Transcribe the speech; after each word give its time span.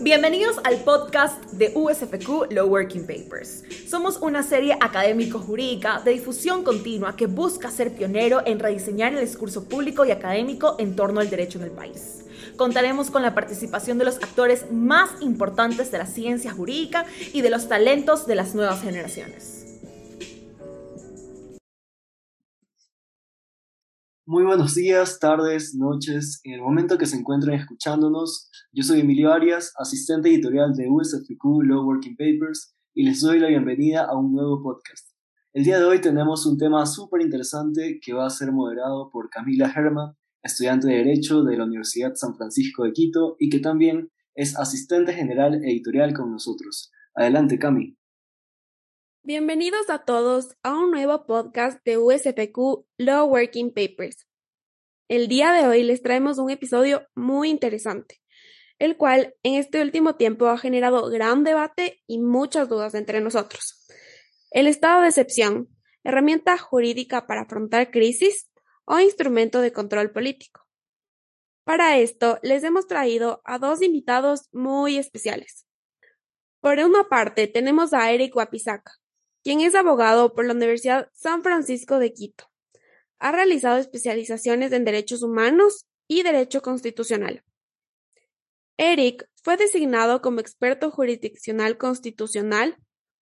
Bienvenidos 0.00 0.58
al 0.64 0.76
podcast 0.84 1.52
de 1.52 1.72
USFQ 1.74 2.50
Law 2.50 2.68
Working 2.68 3.06
Papers. 3.06 3.64
Somos 3.88 4.18
una 4.18 4.42
serie 4.42 4.76
académico-jurídica 4.78 6.02
de 6.04 6.12
difusión 6.12 6.64
continua 6.64 7.16
que 7.16 7.26
busca 7.26 7.70
ser 7.70 7.92
pionero 7.94 8.42
en 8.44 8.58
rediseñar 8.58 9.14
el 9.14 9.20
discurso 9.20 9.68
público 9.68 10.04
y 10.04 10.10
académico 10.10 10.76
en 10.78 10.96
torno 10.96 11.20
al 11.20 11.30
derecho 11.30 11.58
en 11.58 11.64
el 11.64 11.70
país. 11.70 12.24
Contaremos 12.56 13.10
con 13.10 13.22
la 13.22 13.34
participación 13.34 13.98
de 13.98 14.04
los 14.04 14.16
actores 14.16 14.70
más 14.70 15.10
importantes 15.20 15.90
de 15.90 15.98
la 15.98 16.06
ciencia 16.06 16.52
jurídica 16.52 17.06
y 17.32 17.40
de 17.40 17.50
los 17.50 17.68
talentos 17.68 18.26
de 18.26 18.34
las 18.34 18.54
nuevas 18.54 18.82
generaciones. 18.82 19.65
Muy 24.28 24.42
buenos 24.42 24.74
días, 24.74 25.20
tardes, 25.20 25.76
noches. 25.76 26.40
En 26.42 26.54
el 26.54 26.60
momento 26.60 26.98
que 26.98 27.06
se 27.06 27.16
encuentren 27.16 27.60
escuchándonos, 27.60 28.50
yo 28.72 28.82
soy 28.82 29.02
Emilio 29.02 29.32
Arias, 29.32 29.72
asistente 29.78 30.28
editorial 30.28 30.74
de 30.74 30.88
USFQ 30.90 31.62
Law 31.62 31.86
Working 31.86 32.16
Papers, 32.16 32.74
y 32.92 33.04
les 33.04 33.20
doy 33.20 33.38
la 33.38 33.46
bienvenida 33.46 34.04
a 34.04 34.18
un 34.18 34.32
nuevo 34.32 34.60
podcast. 34.64 35.10
El 35.52 35.62
día 35.62 35.78
de 35.78 35.84
hoy 35.84 36.00
tenemos 36.00 36.44
un 36.44 36.58
tema 36.58 36.84
súper 36.86 37.20
interesante 37.20 38.00
que 38.02 38.14
va 38.14 38.26
a 38.26 38.30
ser 38.30 38.50
moderado 38.50 39.10
por 39.12 39.30
Camila 39.30 39.72
Herman, 39.72 40.16
estudiante 40.42 40.88
de 40.88 40.94
Derecho 40.94 41.44
de 41.44 41.56
la 41.56 41.64
Universidad 41.64 42.16
San 42.16 42.34
Francisco 42.34 42.82
de 42.82 42.92
Quito 42.92 43.36
y 43.38 43.48
que 43.48 43.60
también 43.60 44.10
es 44.34 44.58
asistente 44.58 45.12
general 45.12 45.62
editorial 45.64 46.14
con 46.14 46.32
nosotros. 46.32 46.90
Adelante, 47.14 47.60
Cami. 47.60 47.96
Bienvenidos 49.28 49.90
a 49.90 50.04
todos 50.04 50.56
a 50.62 50.72
un 50.78 50.92
nuevo 50.92 51.26
podcast 51.26 51.84
de 51.84 51.98
USPQ 51.98 52.86
Law 52.96 53.28
Working 53.28 53.74
Papers. 53.74 54.28
El 55.08 55.26
día 55.26 55.50
de 55.50 55.66
hoy 55.66 55.82
les 55.82 56.00
traemos 56.00 56.38
un 56.38 56.48
episodio 56.48 57.08
muy 57.16 57.50
interesante, 57.50 58.22
el 58.78 58.96
cual 58.96 59.34
en 59.42 59.54
este 59.56 59.82
último 59.82 60.14
tiempo 60.14 60.46
ha 60.46 60.56
generado 60.58 61.10
gran 61.10 61.42
debate 61.42 62.04
y 62.06 62.20
muchas 62.20 62.68
dudas 62.68 62.94
entre 62.94 63.20
nosotros. 63.20 63.84
El 64.52 64.68
estado 64.68 65.02
de 65.02 65.08
excepción, 65.08 65.76
herramienta 66.04 66.56
jurídica 66.56 67.26
para 67.26 67.40
afrontar 67.40 67.90
crisis 67.90 68.48
o 68.84 69.00
instrumento 69.00 69.60
de 69.60 69.72
control 69.72 70.12
político. 70.12 70.68
Para 71.64 71.98
esto 71.98 72.38
les 72.44 72.62
hemos 72.62 72.86
traído 72.86 73.42
a 73.44 73.58
dos 73.58 73.82
invitados 73.82 74.48
muy 74.52 74.98
especiales. 74.98 75.66
Por 76.60 76.78
una 76.78 77.08
parte 77.08 77.48
tenemos 77.48 77.92
a 77.92 78.12
Eric 78.12 78.36
Wapisaca, 78.36 78.92
quien 79.46 79.60
es 79.60 79.76
abogado 79.76 80.34
por 80.34 80.44
la 80.44 80.54
Universidad 80.54 81.08
San 81.14 81.44
Francisco 81.44 82.00
de 82.00 82.12
Quito. 82.12 82.50
Ha 83.20 83.30
realizado 83.30 83.78
especializaciones 83.78 84.72
en 84.72 84.84
derechos 84.84 85.22
humanos 85.22 85.86
y 86.08 86.24
derecho 86.24 86.62
constitucional. 86.62 87.44
Eric 88.76 89.28
fue 89.44 89.56
designado 89.56 90.20
como 90.20 90.40
experto 90.40 90.90
jurisdiccional 90.90 91.78
constitucional 91.78 92.76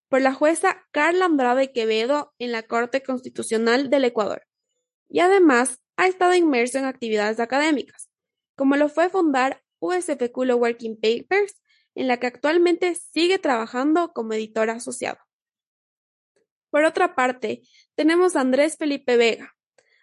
por 0.09 0.23
la 0.23 0.33
jueza 0.33 0.87
Carla 0.93 1.27
Andrade 1.27 1.73
Quevedo 1.73 2.33
en 2.39 2.53
la 2.53 2.63
Corte 2.63 3.03
Constitucional 3.03 3.91
del 3.91 4.07
Ecuador 4.07 4.47
y 5.11 5.21
además 5.21 5.83
ha 5.99 6.07
estado 6.07 6.33
inmerso 6.33 6.79
en 6.79 6.87
actividades 6.87 7.39
académicas, 7.39 8.09
como 8.57 8.77
lo 8.77 8.89
fue 8.89 9.11
fundar 9.11 9.63
USFQ 9.79 10.39
Working 10.39 10.97
Papers, 10.97 11.61
en 11.95 12.09
la 12.09 12.19
que 12.19 12.29
actualmente 12.29 12.95
sigue 12.95 13.39
trabajando 13.39 14.15
como 14.15 14.33
editor 14.33 14.71
asociado. 14.71 15.19
Por 16.75 16.85
otra 16.85 17.15
parte, 17.15 17.63
tenemos 17.95 18.35
a 18.35 18.41
Andrés 18.41 18.77
Felipe 18.77 19.17
Vega, 19.17 19.55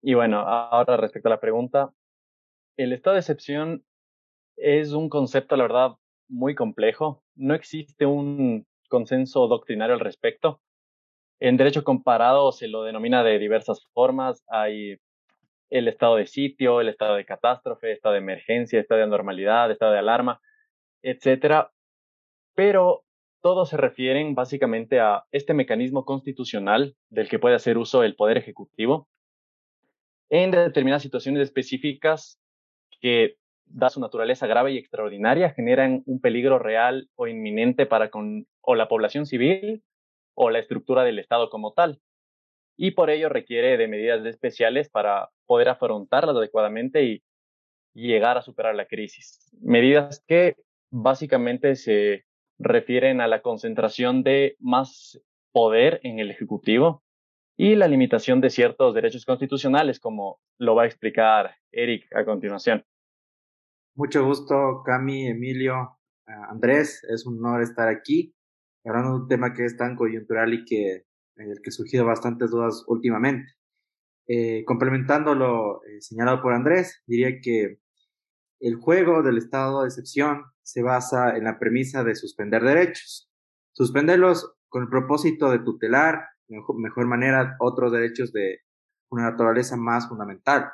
Y 0.03 0.13
bueno, 0.13 0.41
ahora 0.41 0.99
respecto 0.99 1.29
a 1.29 1.31
la 1.31 1.41
pregunta, 1.41 1.95
el 2.77 2.93
estado 2.93 3.15
de 3.15 3.21
excepción 3.21 3.85
es 4.57 4.93
un 4.93 5.09
concepto, 5.09 5.57
la 5.57 5.63
verdad, 5.65 5.93
muy 6.29 6.55
complejo. 6.55 7.23
No 7.37 7.55
existe 7.55 8.05
un 8.05 8.67
consenso 8.91 9.49
doctrinario 9.49 9.95
al 9.95 10.01
respecto. 10.01 10.61
En 11.41 11.57
derecho 11.57 11.85
comparado 11.85 12.53
se 12.53 12.69
lo 12.69 12.83
denomina 12.83 13.25
de 13.25 13.39
diversas 13.39 13.87
formas. 13.95 14.45
Hay 14.49 14.99
el 15.71 15.89
estado 15.89 16.17
de 16.17 16.27
sitio, 16.27 16.83
el 16.83 16.91
estado 16.91 17.15
de 17.15 17.25
catástrofe, 17.25 17.93
estado 17.93 18.13
de 18.13 18.19
emergencia, 18.21 18.79
estado 18.79 18.99
de 18.99 19.05
anormalidad, 19.05 19.71
estado 19.71 19.93
de 19.93 20.01
alarma, 20.01 20.43
etcétera. 21.03 21.73
Pero 22.55 23.04
todos 23.45 23.69
se 23.69 23.77
refieren 23.77 24.35
básicamente 24.35 25.01
a 25.01 25.27
este 25.31 25.53
mecanismo 25.53 26.07
constitucional 26.07 26.97
del 27.11 27.29
que 27.29 27.39
puede 27.39 27.55
hacer 27.55 27.77
uso 27.77 28.03
el 28.03 28.17
Poder 28.17 28.39
Ejecutivo 28.39 29.07
en 30.31 30.51
determinadas 30.51 31.03
situaciones 31.03 31.43
específicas 31.43 32.41
que, 33.03 33.37
da 33.67 33.91
su 33.91 34.01
naturaleza 34.01 34.47
grave 34.47 34.73
y 34.73 34.79
extraordinaria, 34.79 35.51
generan 35.51 36.03
un 36.07 36.23
peligro 36.23 36.59
real 36.59 37.11
o 37.17 37.27
inminente 37.27 37.85
para 37.85 38.11
o 38.63 38.75
la 38.75 38.89
población 38.89 39.27
civil 39.27 39.83
o 40.33 40.49
la 40.49 40.61
estructura 40.61 41.05
del 41.05 41.19
Estado 41.19 41.51
como 41.51 41.75
tal. 41.75 42.01
Y 42.79 42.93
por 42.93 43.11
ello 43.11 43.29
requiere 43.29 43.77
de 43.77 43.89
medidas 43.89 44.25
especiales 44.25 44.89
para 44.89 45.29
poder 45.45 45.69
afrontarlas 45.69 46.35
adecuadamente 46.35 47.05
y 47.05 47.23
llegar 47.93 48.39
a 48.39 48.43
superar 48.43 48.75
la 48.75 48.87
crisis. 48.87 49.51
Medidas 49.61 50.25
que 50.27 50.57
básicamente 50.91 51.77
se 51.77 52.25
refieren 52.59 53.21
a 53.21 53.29
la 53.29 53.43
concentración 53.43 54.23
de 54.23 54.57
más 54.61 55.21
poder 55.53 56.01
en 56.03 56.19
el 56.19 56.31
Ejecutivo 56.31 57.03
y 57.57 57.77
la 57.77 57.89
limitación 57.89 58.41
de 58.41 58.51
ciertos 58.51 58.95
derechos 58.95 59.25
constitucionales, 59.25 60.01
como 60.01 60.41
lo 60.59 60.75
va 60.75 60.83
a 60.83 60.87
explicar 60.87 61.57
Eric 61.71 62.07
a 62.15 62.25
continuación. 62.25 62.85
Mucho 63.95 64.25
gusto, 64.25 64.83
Cami, 64.85 65.29
Emilio, 65.29 65.99
Andrés. 66.27 67.05
Es 67.09 67.27
un 67.27 67.39
honor 67.39 67.63
estar 67.63 67.89
aquí, 67.89 68.35
hablando 68.85 69.11
de 69.11 69.23
un 69.23 69.29
tema 69.29 69.55
que 69.55 69.65
es 69.65 69.77
tan 69.77 69.95
coyuntural 69.95 70.53
y 70.53 70.65
que, 70.65 71.05
en 71.37 71.51
el 71.51 71.61
que 71.63 71.69
han 71.69 71.73
surgido 71.73 72.05
bastantes 72.05 72.51
dudas 72.51 72.85
últimamente. 72.89 73.53
Eh, 74.27 74.65
complementando 74.65 75.35
lo 75.35 75.85
eh, 75.85 76.01
señalado 76.01 76.41
por 76.43 76.55
Andrés, 76.55 77.03
diría 77.07 77.41
que 77.41 77.79
el 78.61 78.77
juego 78.77 79.23
del 79.23 79.39
estado 79.39 79.83
de 79.83 79.89
excepción 79.89 80.45
se 80.65 80.83
basa 80.83 81.37
en 81.37 81.45
la 81.45 81.59
premisa 81.59 82.03
de 82.03 82.17
suspender 82.17 82.63
derechos. 82.63 83.31
Suspenderlos 83.73 84.57
con 84.69 84.83
el 84.83 84.89
propósito 84.89 85.51
de 85.51 85.61
tutelar 85.61 86.29
mejor 86.49 87.07
manera 87.07 87.57
otros 87.61 87.93
derechos 87.93 88.33
de 88.33 88.61
una 89.11 89.31
naturaleza 89.31 89.77
más 89.77 90.09
fundamental. 90.09 90.71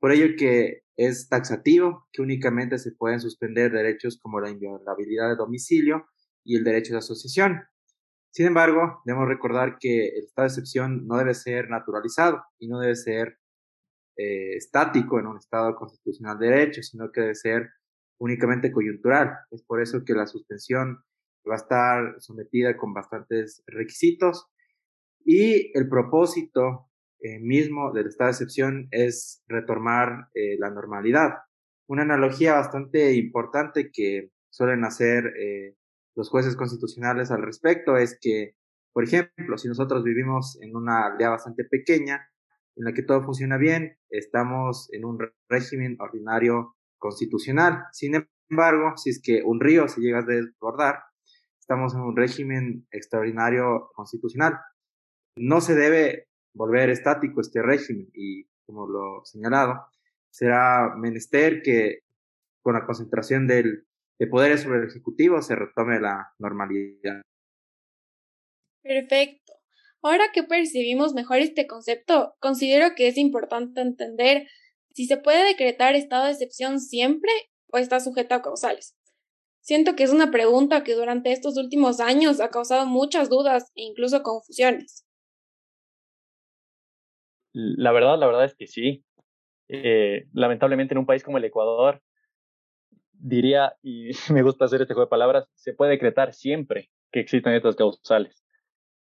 Por 0.00 0.12
ello 0.12 0.34
que 0.38 0.82
es 0.96 1.28
taxativo 1.28 2.08
que 2.12 2.22
únicamente 2.22 2.78
se 2.78 2.92
pueden 2.92 3.20
suspender 3.20 3.72
derechos 3.72 4.18
como 4.20 4.40
la 4.40 4.50
inviolabilidad 4.50 5.28
de 5.28 5.36
domicilio 5.36 6.06
y 6.44 6.56
el 6.56 6.64
derecho 6.64 6.92
de 6.92 6.98
asociación. 6.98 7.62
Sin 8.30 8.46
embargo, 8.46 9.00
debemos 9.04 9.28
recordar 9.28 9.78
que 9.78 10.08
el 10.08 10.24
estado 10.24 10.46
de 10.46 10.52
excepción 10.52 11.06
no 11.06 11.16
debe 11.16 11.34
ser 11.34 11.68
naturalizado 11.68 12.42
y 12.58 12.68
no 12.68 12.80
debe 12.80 12.96
ser 12.96 13.38
eh, 14.16 14.56
estático 14.56 15.18
en 15.18 15.26
un 15.26 15.38
estado 15.38 15.74
constitucional 15.76 16.38
de 16.38 16.48
derecho, 16.48 16.82
sino 16.82 17.10
que 17.12 17.20
debe 17.20 17.34
ser 17.34 17.70
únicamente 18.18 18.72
coyuntural. 18.72 19.32
Es 19.50 19.62
por 19.62 19.80
eso 19.80 20.04
que 20.04 20.14
la 20.14 20.26
suspensión 20.26 21.02
va 21.48 21.54
a 21.54 21.58
estar 21.58 22.20
sometida 22.20 22.76
con 22.76 22.94
bastantes 22.94 23.62
requisitos 23.66 24.46
y 25.24 25.76
el 25.76 25.88
propósito 25.88 26.90
eh, 27.20 27.40
mismo 27.40 27.92
del 27.92 28.08
estado 28.08 28.28
de 28.28 28.32
excepción 28.32 28.88
es 28.90 29.42
retomar 29.48 30.28
eh, 30.34 30.56
la 30.58 30.70
normalidad. 30.70 31.30
Una 31.86 32.02
analogía 32.02 32.54
bastante 32.54 33.14
importante 33.14 33.90
que 33.92 34.30
suelen 34.50 34.84
hacer 34.84 35.32
eh, 35.38 35.76
los 36.14 36.28
jueces 36.30 36.56
constitucionales 36.56 37.30
al 37.30 37.42
respecto 37.42 37.96
es 37.96 38.18
que 38.20 38.54
Por 38.92 39.02
ejemplo, 39.02 39.58
si 39.58 39.66
nosotros 39.66 40.04
vivimos 40.04 40.56
en 40.62 40.76
una 40.76 41.06
aldea 41.06 41.30
bastante 41.30 41.64
pequeña, 41.64 42.28
en 42.76 42.84
la 42.84 42.92
que 42.92 43.02
todo 43.02 43.24
funciona 43.24 43.56
bien, 43.56 43.98
estamos 44.08 44.88
en 44.92 45.04
un 45.04 45.18
régimen 45.48 45.96
ordinario 45.98 46.73
constitucional. 47.04 47.84
Sin 47.92 48.14
embargo, 48.48 48.96
si 48.96 49.10
es 49.10 49.20
que 49.22 49.42
un 49.44 49.60
río 49.60 49.88
se 49.88 50.00
llega 50.00 50.20
a 50.20 50.22
desbordar, 50.22 51.00
estamos 51.60 51.92
en 51.92 52.00
un 52.00 52.16
régimen 52.16 52.86
extraordinario 52.90 53.90
constitucional. 53.94 54.54
No 55.36 55.60
se 55.60 55.74
debe 55.74 56.28
volver 56.54 56.88
estático 56.88 57.42
este 57.42 57.60
régimen 57.60 58.08
y, 58.14 58.46
como 58.64 58.88
lo 58.88 59.22
señalado, 59.24 59.84
será 60.30 60.94
menester 60.96 61.60
que 61.62 61.98
con 62.62 62.72
la 62.72 62.86
concentración 62.86 63.46
del, 63.46 63.86
de 64.18 64.26
poderes 64.26 64.62
sobre 64.62 64.78
el 64.78 64.88
Ejecutivo 64.88 65.42
se 65.42 65.56
retome 65.56 66.00
la 66.00 66.32
normalidad. 66.38 67.20
Perfecto. 68.82 69.52
Ahora 70.00 70.24
que 70.32 70.42
percibimos 70.42 71.12
mejor 71.12 71.38
este 71.38 71.66
concepto, 71.66 72.34
considero 72.40 72.94
que 72.96 73.08
es 73.08 73.18
importante 73.18 73.82
entender 73.82 74.46
si 74.94 75.06
se 75.06 75.16
puede 75.16 75.44
decretar 75.44 75.94
estado 75.94 76.24
de 76.24 76.30
excepción 76.30 76.80
siempre 76.80 77.30
o 77.72 77.78
está 77.78 78.00
sujeto 78.00 78.34
a 78.34 78.42
causales. 78.42 78.96
Siento 79.60 79.96
que 79.96 80.04
es 80.04 80.12
una 80.12 80.30
pregunta 80.30 80.84
que 80.84 80.94
durante 80.94 81.32
estos 81.32 81.56
últimos 81.56 81.98
años 81.98 82.40
ha 82.40 82.50
causado 82.50 82.86
muchas 82.86 83.28
dudas 83.28 83.72
e 83.74 83.82
incluso 83.82 84.22
confusiones. 84.22 85.04
La 87.52 87.92
verdad, 87.92 88.18
la 88.18 88.26
verdad 88.26 88.44
es 88.44 88.54
que 88.54 88.66
sí. 88.66 89.04
Eh, 89.68 90.26
lamentablemente 90.32 90.94
en 90.94 90.98
un 90.98 91.06
país 91.06 91.24
como 91.24 91.38
el 91.38 91.44
Ecuador, 91.44 92.02
diría, 93.12 93.74
y 93.82 94.10
me 94.32 94.42
gusta 94.42 94.66
hacer 94.66 94.82
este 94.82 94.94
juego 94.94 95.06
de 95.06 95.10
palabras, 95.10 95.48
se 95.54 95.72
puede 95.72 95.92
decretar 95.92 96.34
siempre 96.34 96.90
que 97.10 97.20
existan 97.20 97.54
estas 97.54 97.74
causales. 97.74 98.43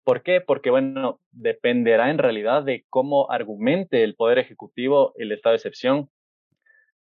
¿Por 0.04 0.22
qué? 0.22 0.40
Porque, 0.40 0.70
bueno, 0.70 1.20
dependerá 1.30 2.10
en 2.10 2.18
realidad 2.18 2.64
de 2.64 2.84
cómo 2.90 3.30
argumente 3.30 4.02
el 4.02 4.16
Poder 4.16 4.38
Ejecutivo 4.38 5.12
el 5.16 5.30
estado 5.30 5.52
de 5.52 5.58
excepción, 5.58 6.10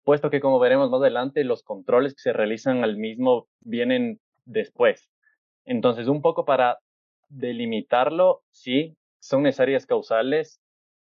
puesto 0.05 0.29
que, 0.31 0.41
como 0.41 0.59
veremos 0.59 0.91
más 0.91 1.01
adelante, 1.01 1.45
los 1.45 1.63
controles 1.63 2.15
que 2.15 2.21
se 2.21 2.33
realizan 2.35 2.85
al 2.85 2.99
mismo 2.99 3.49
vienen 3.61 4.21
después. 4.45 5.09
Entonces, 5.65 6.09
un 6.09 6.21
poco 6.21 6.45
para 6.45 6.79
delimitarlo, 7.31 8.43
sí, 8.51 8.97
son 9.19 9.45
necesarias 9.45 9.87
causales. 9.87 10.61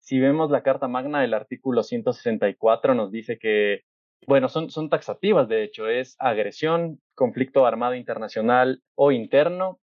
Si 0.01 0.19
vemos 0.19 0.51
la 0.51 0.63
Carta 0.63 0.89
Magna 0.89 1.21
del 1.21 1.35
artículo 1.35 1.83
164, 1.83 2.95
nos 2.95 3.11
dice 3.11 3.39
que, 3.39 3.83
bueno, 4.27 4.49
son, 4.49 4.71
son 4.71 4.89
taxativas, 4.89 5.49
de 5.49 5.65
hecho, 5.65 5.89
es 5.89 6.17
agresión, 6.19 7.01
conflicto 7.15 7.67
armado 7.67 7.95
internacional 7.95 8.83
o 8.95 9.13
interno 9.13 9.81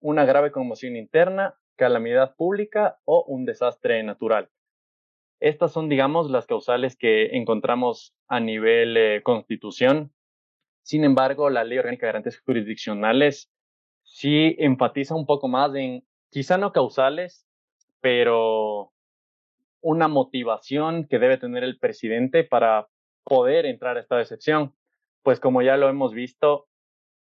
una 0.00 0.24
grave 0.24 0.50
conmoción 0.50 0.96
interna, 0.96 1.58
calamidad 1.76 2.34
pública 2.36 2.98
o 3.04 3.24
un 3.26 3.44
desastre 3.44 4.02
natural. 4.02 4.50
Estas 5.40 5.72
son, 5.72 5.88
digamos, 5.88 6.30
las 6.30 6.46
causales 6.46 6.96
que 6.96 7.36
encontramos 7.36 8.14
a 8.26 8.40
nivel 8.40 8.96
eh, 8.96 9.22
constitución. 9.22 10.12
Sin 10.82 11.04
embargo, 11.04 11.50
la 11.50 11.64
Ley 11.64 11.78
Orgánica 11.78 12.06
de 12.06 12.12
Garantías 12.12 12.40
Jurisdiccionales 12.40 13.50
sí 14.02 14.56
enfatiza 14.58 15.14
un 15.14 15.26
poco 15.26 15.48
más 15.48 15.74
en, 15.74 16.06
quizá 16.30 16.56
no 16.56 16.72
causales, 16.72 17.46
pero 18.00 18.92
una 19.80 20.08
motivación 20.08 21.06
que 21.06 21.18
debe 21.18 21.36
tener 21.36 21.64
el 21.64 21.78
presidente 21.78 22.44
para 22.44 22.88
poder 23.24 23.66
entrar 23.66 23.96
a 23.96 24.00
esta 24.00 24.20
excepción. 24.20 24.74
Pues 25.22 25.40
como 25.40 25.60
ya 25.60 25.76
lo 25.76 25.88
hemos 25.88 26.14
visto, 26.14 26.68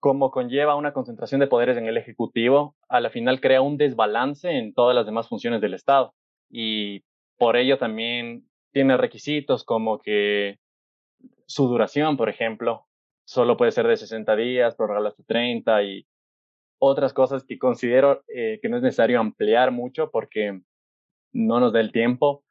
como 0.01 0.31
conlleva 0.31 0.77
una 0.77 0.93
concentración 0.93 1.41
de 1.41 1.47
poderes 1.49 1.77
en 1.77 1.87
el 1.87 1.97
Ejecutivo, 1.97 2.77
a 2.89 3.01
la 3.01 3.11
final 3.11 3.41
crea 3.41 3.63
un 3.63 3.77
desbalance 3.77 4.51
en 4.51 4.73
todas 4.75 4.95
las 4.95 5.07
demás 5.07 5.29
funciones 5.29 5.61
del 5.61 5.75
Estado. 5.75 6.15
Y 6.51 7.03
por 7.37 7.57
ello 7.57 7.79
también 7.79 8.49
tiene 8.73 8.97
requisitos 8.97 9.65
como 9.65 9.99
que 9.99 10.59
su 11.47 11.67
duración, 11.67 12.17
por 12.17 12.29
ejemplo, 12.29 12.87
solo 13.25 13.57
puede 13.57 13.73
ser 13.73 13.87
de 13.87 13.97
60 13.97 14.37
días, 14.37 14.77
prorrogarla 14.77 15.09
hasta 15.11 15.23
30 15.25 15.83
y 15.83 16.07
otras 16.79 17.13
cosas 17.13 17.45
que 17.45 17.59
considero 17.59 18.23
eh, 18.29 18.59
que 18.63 18.69
no 18.69 18.77
es 18.77 18.83
necesario 18.83 19.19
ampliar 19.19 19.73
mucho 19.73 20.11
porque 20.11 20.61
no 21.33 21.61
nos 21.61 21.73
da 21.73 21.81
el 21.81 21.93
tiempo, 21.93 22.45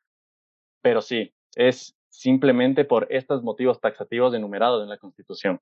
pero 0.82 1.02
sí, 1.02 1.34
es 1.56 1.98
simplemente 2.10 2.86
por 2.86 3.08
estos 3.10 3.42
motivos 3.44 3.80
taxativos 3.80 4.34
enumerados 4.34 4.84
en 4.84 4.90
la 4.90 4.98
Constitución. 4.98 5.60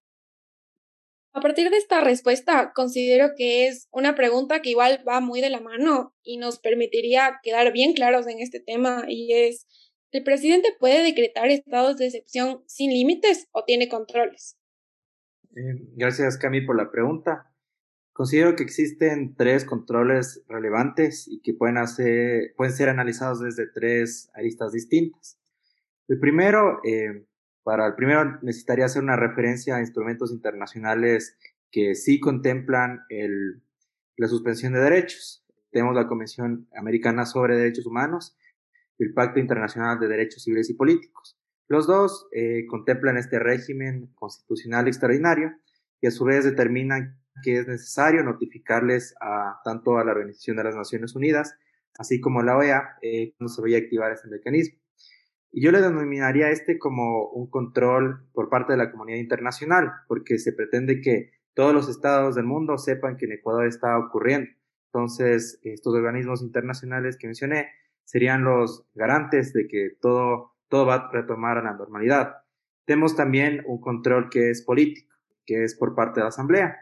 A 1.36 1.42
partir 1.42 1.70
de 1.70 1.76
esta 1.76 2.00
respuesta, 2.00 2.72
considero 2.74 3.32
que 3.36 3.68
es 3.68 3.90
una 3.92 4.16
pregunta 4.16 4.62
que 4.62 4.70
igual 4.70 5.04
va 5.06 5.20
muy 5.20 5.42
de 5.42 5.50
la 5.50 5.60
mano 5.60 6.16
y 6.24 6.38
nos 6.38 6.60
permitiría 6.60 7.42
quedar 7.44 7.74
bien 7.74 7.92
claros 7.92 8.26
en 8.28 8.40
este 8.40 8.62
tema 8.62 9.04
y 9.10 9.34
es, 9.34 9.68
¿el 10.12 10.24
presidente 10.24 10.70
puede 10.80 11.04
decretar 11.04 11.50
estados 11.50 11.98
de 11.98 12.06
excepción 12.06 12.64
sin 12.68 12.92
límites 12.92 13.50
o 13.52 13.66
tiene 13.66 13.90
controles? 13.90 14.58
Eh, 15.58 15.76
gracias, 15.98 16.38
Cami, 16.38 16.62
por 16.62 16.78
la 16.78 16.90
pregunta. 16.90 17.52
Considero 18.14 18.56
que 18.56 18.64
existen 18.64 19.36
tres 19.36 19.66
controles 19.66 20.42
relevantes 20.48 21.28
y 21.28 21.42
que 21.42 21.54
pueden, 21.54 21.78
hacer, 21.78 22.54
pueden 22.56 22.74
ser 22.74 22.88
analizados 22.88 23.42
desde 23.42 23.68
tres 23.68 24.32
aristas 24.36 24.72
distintas. 24.72 25.38
El 26.08 26.18
primero, 26.18 26.80
eh, 26.86 27.26
para 27.66 27.88
el 27.88 27.96
primero 27.96 28.38
necesitaría 28.44 28.86
hacer 28.86 29.02
una 29.02 29.16
referencia 29.16 29.76
a 29.76 29.80
instrumentos 29.80 30.32
internacionales 30.32 31.36
que 31.72 31.96
sí 31.96 32.20
contemplan 32.20 33.02
la 34.18 34.28
suspensión 34.28 34.74
de 34.74 34.82
derechos. 34.82 35.44
Tenemos 35.72 35.96
la 35.96 36.08
Convención 36.08 36.70
Americana 36.78 37.26
sobre 37.26 37.58
Derechos 37.58 37.88
Humanos 37.88 38.38
y 39.00 39.06
el 39.06 39.14
Pacto 39.16 39.40
Internacional 39.40 40.00
de 40.00 40.08
Derechos 40.08 40.44
Civiles 40.44 40.70
y 40.70 40.76
Políticos. 40.76 41.40
Los 41.68 41.88
dos 41.88 42.28
eh, 42.32 42.68
contemplan 42.68 43.18
este 43.18 43.40
régimen 43.40 44.12
constitucional 44.14 44.88
extraordinario 44.88 45.52
y 46.02 46.06
a 46.06 46.12
su 46.12 46.24
vez 46.24 46.46
determinan 46.46 47.20
que 47.42 47.58
es 47.58 47.68
necesario 47.68 48.24
notificarles 48.24 49.16
tanto 49.64 49.98
a 49.98 50.06
la 50.06 50.12
Organización 50.12 50.58
de 50.58 50.66
las 50.66 50.76
Naciones 50.76 51.16
Unidas, 51.16 51.58
así 51.98 52.22
como 52.22 52.42
a 52.42 52.44
la 52.44 52.58
OEA, 52.58 52.98
eh, 53.02 53.34
cuando 53.36 53.52
se 53.52 53.62
vaya 53.64 53.78
a 53.78 53.80
activar 53.82 54.12
este 54.12 54.30
mecanismo. 54.30 54.85
Y 55.58 55.62
yo 55.62 55.72
le 55.72 55.80
denominaría 55.80 56.50
este 56.50 56.78
como 56.78 57.30
un 57.30 57.50
control 57.50 58.28
por 58.34 58.50
parte 58.50 58.74
de 58.74 58.78
la 58.78 58.92
comunidad 58.92 59.20
internacional, 59.20 59.90
porque 60.10 60.38
se 60.38 60.52
pretende 60.52 61.00
que 61.00 61.32
todos 61.54 61.74
los 61.74 61.88
estados 61.88 62.36
del 62.36 62.44
mundo 62.44 62.78
sepan 62.78 63.16
que 63.16 63.24
en 63.24 63.32
Ecuador 63.32 63.66
está 63.66 63.98
ocurriendo. 63.98 64.50
Entonces, 64.88 65.58
estos 65.64 65.96
organismos 65.96 66.42
internacionales 66.42 67.16
que 67.18 67.28
mencioné 67.28 67.70
serían 68.04 68.44
los 68.44 68.86
garantes 68.96 69.54
de 69.54 69.70
que 69.70 69.92
todo, 70.02 70.58
todo 70.68 70.88
va 70.88 70.96
a 70.96 71.12
retomar 71.14 71.58
a 71.58 71.64
la 71.64 71.74
normalidad. 71.74 72.34
Tenemos 72.84 73.16
también 73.16 73.64
un 73.66 73.80
control 73.80 74.28
que 74.30 74.50
es 74.50 74.62
político, 74.62 75.16
que 75.46 75.64
es 75.64 75.74
por 75.76 75.96
parte 75.96 76.20
de 76.20 76.26
la 76.26 76.30
Asamblea. 76.30 76.76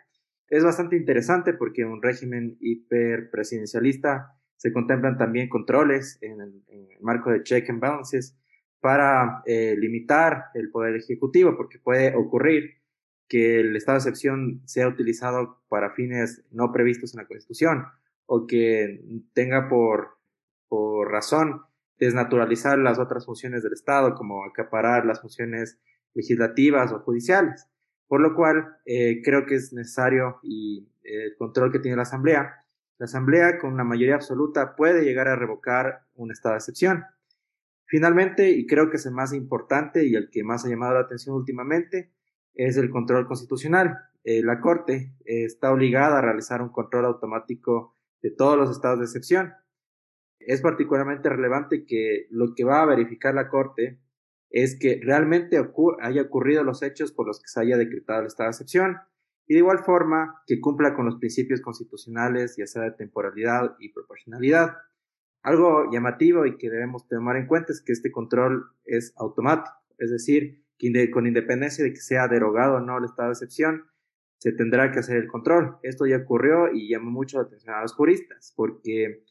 Es 0.48 0.64
bastante 0.64 0.98
interesante 0.98 1.54
porque 1.54 1.86
un 1.86 2.02
régimen 2.02 2.58
hiperpresidencialista 2.60 4.36
se 4.58 4.74
contemplan 4.74 5.20
también 5.20 5.48
controles 5.48 6.18
en 6.22 6.42
el 6.42 6.64
marco 7.02 7.30
de 7.30 7.44
check 7.44 7.70
and 7.70 7.80
balances 7.80 8.36
para 8.84 9.42
eh, 9.46 9.78
limitar 9.80 10.48
el 10.56 10.70
poder 10.70 10.98
ejecutivo, 10.98 11.56
porque 11.56 11.80
puede 11.80 12.14
ocurrir 12.18 12.82
que 13.30 13.62
el 13.62 13.74
estado 13.78 13.96
de 13.96 14.00
excepción 14.10 14.62
sea 14.66 14.90
utilizado 14.90 15.64
para 15.70 15.92
fines 15.92 16.44
no 16.52 16.74
previstos 16.74 17.14
en 17.14 17.22
la 17.22 17.28
Constitución 17.28 17.86
o 18.26 18.46
que 18.46 19.02
tenga 19.32 19.70
por, 19.70 20.18
por 20.68 21.10
razón 21.10 21.62
desnaturalizar 21.98 22.78
las 22.78 23.00
otras 23.00 23.26
funciones 23.26 23.64
del 23.64 23.72
Estado, 23.72 24.16
como 24.16 24.44
acaparar 24.44 25.06
las 25.06 25.22
funciones 25.22 25.80
legislativas 26.14 26.92
o 26.92 27.00
judiciales. 27.00 27.70
Por 28.10 28.20
lo 28.20 28.36
cual, 28.36 28.76
eh, 28.86 29.22
creo 29.24 29.46
que 29.46 29.56
es 29.56 29.72
necesario 29.72 30.40
y 30.44 30.90
el 31.04 31.38
control 31.38 31.72
que 31.72 31.80
tiene 31.80 31.96
la 31.96 32.04
Asamblea. 32.04 32.66
La 32.98 33.06
Asamblea, 33.06 33.60
con 33.60 33.72
una 33.72 33.86
mayoría 33.86 34.16
absoluta, 34.16 34.76
puede 34.76 35.06
llegar 35.06 35.30
a 35.30 35.38
revocar 35.38 36.02
un 36.16 36.32
estado 36.32 36.56
de 36.56 36.58
excepción. 36.58 37.06
Finalmente, 37.94 38.50
y 38.50 38.66
creo 38.66 38.90
que 38.90 38.98
es 38.98 39.06
el 39.06 39.14
más 39.14 39.34
importante 39.34 40.04
y 40.08 40.16
el 40.16 40.32
que 40.32 40.44
más 40.44 40.66
ha 40.66 40.68
llamado 40.68 40.96
la 40.96 41.02
atención 41.02 41.36
últimamente, 41.36 42.12
es 42.56 42.76
el 42.76 42.90
control 42.90 43.28
constitucional. 43.28 44.00
Eh, 44.24 44.42
la 44.42 44.62
Corte 44.62 45.14
eh, 45.26 45.44
está 45.44 45.72
obligada 45.72 46.18
a 46.18 46.22
realizar 46.24 46.64
un 46.64 46.70
control 46.70 47.06
automático 47.06 47.96
de 48.24 48.32
todos 48.32 48.58
los 48.58 48.72
estados 48.72 48.98
de 48.98 49.06
excepción. 49.06 49.54
Es 50.40 50.62
particularmente 50.62 51.30
relevante 51.30 51.86
que 51.86 52.26
lo 52.32 52.56
que 52.56 52.64
va 52.64 52.82
a 52.82 52.88
verificar 52.88 53.36
la 53.36 53.48
Corte 53.48 54.00
es 54.50 54.76
que 54.80 55.00
realmente 55.04 55.64
haya 56.02 56.22
ocurrido 56.24 56.64
los 56.64 56.82
hechos 56.82 57.12
por 57.12 57.28
los 57.28 57.40
que 57.40 57.48
se 57.48 57.62
haya 57.62 57.78
decretado 57.78 58.22
el 58.22 58.26
estado 58.26 58.48
de 58.48 58.54
excepción 58.54 58.98
y 59.46 59.54
de 59.54 59.60
igual 59.60 59.84
forma 59.86 60.42
que 60.48 60.60
cumpla 60.60 60.96
con 60.96 61.06
los 61.06 61.18
principios 61.18 61.62
constitucionales, 61.62 62.56
ya 62.58 62.66
sea 62.66 62.82
de 62.82 62.92
temporalidad 62.94 63.76
y 63.78 63.94
proporcionalidad. 63.94 64.78
Algo 65.44 65.92
llamativo 65.92 66.46
y 66.46 66.58
que 66.58 66.70
debemos 66.70 67.08
tomar 67.08 67.36
en 67.36 67.48
cuenta 67.48 67.74
es 67.74 67.82
que 67.82 67.92
este 67.92 68.12
control 68.12 68.66
es 68.86 69.14
automático, 69.18 69.76
es 69.98 70.10
decir, 70.10 70.64
con 71.12 71.28
independencia 71.28 71.84
de 71.84 71.94
que 71.94 72.00
sea 72.00 72.28
derogado 72.28 72.76
o 72.76 72.80
no 72.80 72.98
el 72.98 73.06
estado 73.06 73.30
de 73.30 73.34
excepción, 73.34 73.84
se 74.38 74.52
tendrá 74.52 74.92
que 74.92 75.00
hacer 75.00 75.18
el 75.18 75.28
control. 75.28 75.78
Esto 75.84 76.06
ya 76.06 76.18
ocurrió 76.18 76.74
y 76.74 76.90
llamó 76.90 77.12
mucho 77.12 77.38
la 77.38 77.44
atención 77.44 77.76
a 77.76 77.82
los 77.82 77.94
juristas, 77.94 78.54
porque 78.56 79.24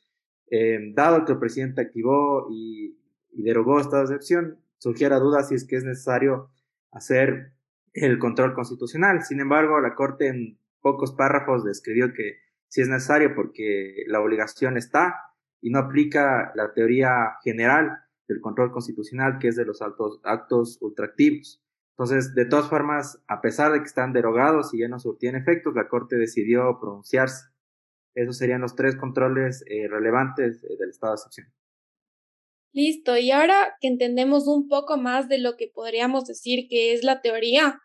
eh, 0.50 0.92
dado 0.95 1.25
que 1.25 1.33
el 1.33 1.38
presidente 1.38 1.83
activó 1.83 2.49
y, 2.50 2.99
y 3.31 3.42
derogó 3.42 3.81
esta 3.81 4.02
excepción, 4.02 4.59
surgiera 4.78 5.19
duda 5.19 5.42
si 5.42 5.54
es 5.54 5.66
que 5.66 5.76
es 5.76 5.85
necesario 5.85 6.50
hacer 6.90 7.52
el 7.92 8.19
control 8.19 8.54
constitucional. 8.54 9.23
Sin 9.23 9.40
embargo, 9.40 9.81
la 9.81 9.95
Corte 9.95 10.28
en 10.28 10.59
pocos 10.81 11.12
párrafos 11.12 11.64
describió 11.64 12.12
que 12.12 12.38
sí 12.69 12.81
es 12.81 12.88
necesario 12.88 13.35
porque 13.35 14.04
la 14.07 14.21
obligación 14.21 14.76
está 14.76 15.32
y 15.62 15.71
no 15.71 15.78
aplica 15.78 16.52
la 16.54 16.75
teoría 16.75 17.37
general 17.42 17.99
del 18.28 18.40
control 18.40 18.73
constitucional, 18.73 19.38
que 19.38 19.49
es 19.49 19.57
de 19.57 19.64
los 19.64 19.81
altos, 19.81 20.21
actos 20.25 20.78
ultraactivos. 20.83 21.62
Entonces, 21.92 22.35
de 22.35 22.47
todas 22.47 22.69
formas, 22.69 23.23
a 23.28 23.40
pesar 23.40 23.73
de 23.73 23.78
que 23.78 23.87
están 23.87 24.12
derogados 24.12 24.75
y 24.75 24.81
ya 24.81 24.88
no 24.88 24.99
surtían 24.99 25.37
efectos, 25.37 25.75
la 25.75 25.88
Corte 25.88 26.16
decidió 26.16 26.78
pronunciarse. 26.81 27.47
Esos 28.14 28.37
serían 28.37 28.61
los 28.61 28.75
tres 28.75 28.97
controles 28.97 29.64
eh, 29.69 29.88
relevantes 29.88 30.64
eh, 30.64 30.76
del 30.78 30.90
estado 30.90 31.12
de 31.12 31.16
excepción. 31.16 31.47
Listo, 32.75 33.16
y 33.16 33.31
ahora 33.31 33.76
que 33.81 33.88
entendemos 33.88 34.49
un 34.49 34.66
poco 34.69 34.97
más 34.97 35.28
de 35.28 35.38
lo 35.38 35.57
que 35.57 35.71
podríamos 35.73 36.25
decir 36.25 36.66
que 36.69 36.95
es 36.95 37.04
la 37.04 37.21
teoría, 37.21 37.81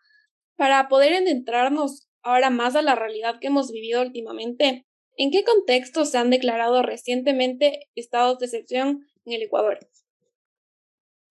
para 0.56 0.88
poder 0.88 1.14
adentrarnos 1.14 2.08
ahora 2.22 2.50
más 2.50 2.74
a 2.74 2.82
la 2.82 2.94
realidad 2.94 3.36
que 3.40 3.46
hemos 3.46 3.70
vivido 3.70 4.02
últimamente, 4.02 4.87
¿en 5.18 5.30
qué 5.30 5.44
contexto 5.44 6.04
se 6.04 6.16
han 6.16 6.30
declarado 6.30 6.82
recientemente 6.82 7.80
estados 7.94 8.38
de 8.38 8.46
excepción 8.46 9.06
en 9.26 9.32
el 9.32 9.42
Ecuador? 9.42 9.78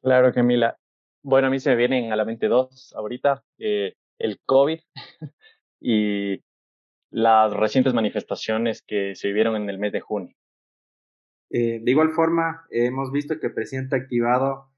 Claro, 0.03 0.31
Camila. 0.31 0.77
Bueno, 1.23 1.47
a 1.47 1.49
mí 1.49 1.59
se 1.59 1.71
me 1.71 1.75
vienen 1.77 2.11
a 2.11 2.15
la 2.15 2.25
mente 2.25 2.47
dos 2.47 2.93
ahorita, 2.95 3.43
eh, 3.57 3.95
el 4.19 4.39
COVID 4.45 4.79
y 5.81 6.43
las 7.09 7.53
recientes 7.53 7.93
manifestaciones 7.93 8.83
que 8.85 9.15
se 9.15 9.29
vivieron 9.29 9.55
en 9.55 9.69
el 9.69 9.79
mes 9.79 9.91
de 9.93 10.01
junio. 10.01 10.35
Eh, 11.49 11.79
de 11.81 11.91
igual 11.91 12.11
forma, 12.11 12.67
hemos 12.69 13.11
visto 13.11 13.39
que 13.39 13.47
el 13.47 13.53
presidente 13.53 13.95
ha 13.95 13.99
activado 13.99 14.69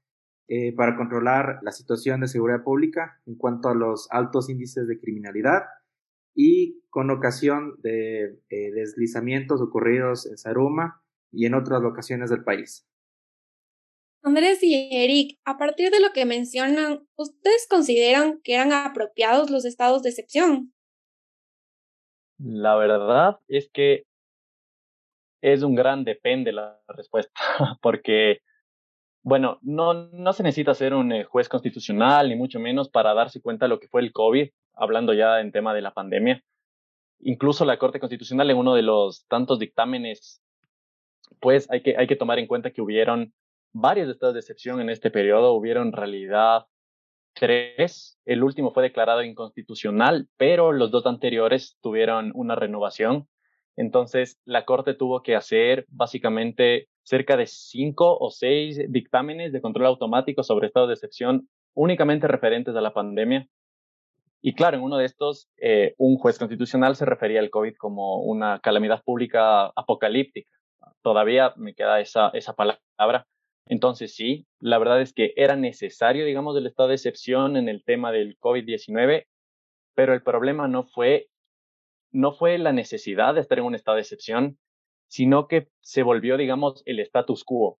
eh, 0.48 0.72
para 0.74 0.96
controlar 0.96 1.58
la 1.62 1.72
situación 1.72 2.20
de 2.20 2.28
seguridad 2.28 2.62
pública 2.62 3.20
en 3.26 3.36
cuanto 3.36 3.68
a 3.68 3.74
los 3.74 4.08
altos 4.10 4.48
índices 4.48 4.86
de 4.86 4.98
criminalidad 4.98 5.62
y 6.34 6.80
con 6.90 7.10
ocasión 7.10 7.76
de 7.82 8.38
eh, 8.50 8.72
deslizamientos 8.72 9.60
ocurridos 9.60 10.26
en 10.26 10.36
Saruma 10.38 11.02
y 11.32 11.46
en 11.46 11.54
otras 11.54 11.80
locaciones 11.82 12.30
del 12.30 12.44
país. 12.44 12.86
Andrés 14.22 14.62
y 14.62 14.90
Eric, 14.92 15.38
a 15.44 15.56
partir 15.56 15.90
de 15.90 16.00
lo 16.00 16.12
que 16.12 16.26
mencionan, 16.26 17.06
¿ustedes 17.16 17.66
consideran 17.68 18.40
que 18.42 18.54
eran 18.54 18.72
apropiados 18.72 19.50
los 19.50 19.64
estados 19.64 20.02
de 20.02 20.10
excepción? 20.10 20.74
La 22.38 22.76
verdad 22.76 23.38
es 23.48 23.70
que 23.72 24.04
es 25.42 25.62
un 25.62 25.74
gran 25.74 26.04
depende 26.04 26.52
la 26.52 26.80
respuesta, 26.88 27.32
porque, 27.82 28.40
bueno, 29.22 29.58
no, 29.62 29.94
no 29.94 30.32
se 30.32 30.42
necesita 30.42 30.74
ser 30.74 30.94
un 30.94 31.12
eh, 31.12 31.24
juez 31.24 31.48
constitucional, 31.48 32.28
ni 32.28 32.36
mucho 32.36 32.58
menos 32.58 32.88
para 32.88 33.14
darse 33.14 33.40
cuenta 33.40 33.66
de 33.66 33.70
lo 33.70 33.80
que 33.80 33.88
fue 33.88 34.00
el 34.00 34.12
COVID, 34.12 34.48
hablando 34.74 35.12
ya 35.12 35.40
en 35.40 35.52
tema 35.52 35.74
de 35.74 35.82
la 35.82 35.92
pandemia. 35.92 36.42
Incluso 37.20 37.64
la 37.64 37.78
Corte 37.78 38.00
Constitucional 38.00 38.50
en 38.50 38.56
uno 38.56 38.74
de 38.74 38.82
los 38.82 39.26
tantos 39.26 39.58
dictámenes, 39.58 40.42
pues 41.38 41.70
hay 41.70 41.82
que, 41.82 41.96
hay 41.98 42.06
que 42.06 42.16
tomar 42.16 42.38
en 42.38 42.46
cuenta 42.46 42.70
que 42.70 42.80
hubieron 42.80 43.34
varios 43.72 44.08
estados 44.08 44.34
de 44.34 44.40
excepción 44.40 44.80
en 44.80 44.88
este 44.88 45.10
periodo, 45.10 45.52
hubieron 45.52 45.88
en 45.88 45.92
realidad 45.92 46.66
tres, 47.34 48.18
el 48.24 48.42
último 48.42 48.72
fue 48.72 48.82
declarado 48.82 49.22
inconstitucional, 49.22 50.28
pero 50.36 50.72
los 50.72 50.90
dos 50.90 51.06
anteriores 51.06 51.78
tuvieron 51.80 52.32
una 52.34 52.54
renovación 52.54 53.28
entonces, 53.76 54.38
la 54.44 54.64
Corte 54.64 54.94
tuvo 54.94 55.22
que 55.22 55.36
hacer 55.36 55.86
básicamente 55.88 56.88
cerca 57.02 57.36
de 57.36 57.46
cinco 57.46 58.16
o 58.18 58.30
seis 58.30 58.80
dictámenes 58.88 59.52
de 59.52 59.60
control 59.60 59.86
automático 59.86 60.42
sobre 60.42 60.66
estado 60.66 60.86
de 60.86 60.94
excepción 60.94 61.48
únicamente 61.74 62.28
referentes 62.28 62.74
a 62.76 62.80
la 62.80 62.92
pandemia. 62.92 63.46
Y 64.42 64.54
claro, 64.54 64.76
en 64.76 64.82
uno 64.82 64.96
de 64.96 65.04
estos, 65.04 65.48
eh, 65.58 65.94
un 65.98 66.16
juez 66.16 66.38
constitucional 66.38 66.96
se 66.96 67.04
refería 67.04 67.40
al 67.40 67.50
COVID 67.50 67.76
como 67.76 68.22
una 68.22 68.60
calamidad 68.60 69.02
pública 69.02 69.66
apocalíptica. 69.76 70.50
Todavía 71.02 71.52
me 71.56 71.74
queda 71.74 72.00
esa, 72.00 72.28
esa 72.34 72.54
palabra. 72.54 73.26
Entonces, 73.66 74.14
sí, 74.14 74.46
la 74.58 74.78
verdad 74.78 75.00
es 75.00 75.12
que 75.12 75.32
era 75.36 75.56
necesario, 75.56 76.24
digamos, 76.24 76.56
el 76.56 76.66
estado 76.66 76.88
de 76.88 76.96
excepción 76.96 77.56
en 77.56 77.68
el 77.68 77.84
tema 77.84 78.12
del 78.12 78.36
COVID-19, 78.38 79.26
pero 79.94 80.12
el 80.12 80.22
problema 80.22 80.68
no 80.68 80.84
fue 80.84 81.29
no 82.12 82.32
fue 82.32 82.58
la 82.58 82.72
necesidad 82.72 83.34
de 83.34 83.40
estar 83.40 83.58
en 83.58 83.64
un 83.64 83.74
estado 83.74 83.96
de 83.96 84.02
excepción, 84.02 84.58
sino 85.08 85.48
que 85.48 85.68
se 85.80 86.02
volvió, 86.02 86.36
digamos, 86.36 86.82
el 86.86 87.00
status 87.00 87.44
quo. 87.44 87.78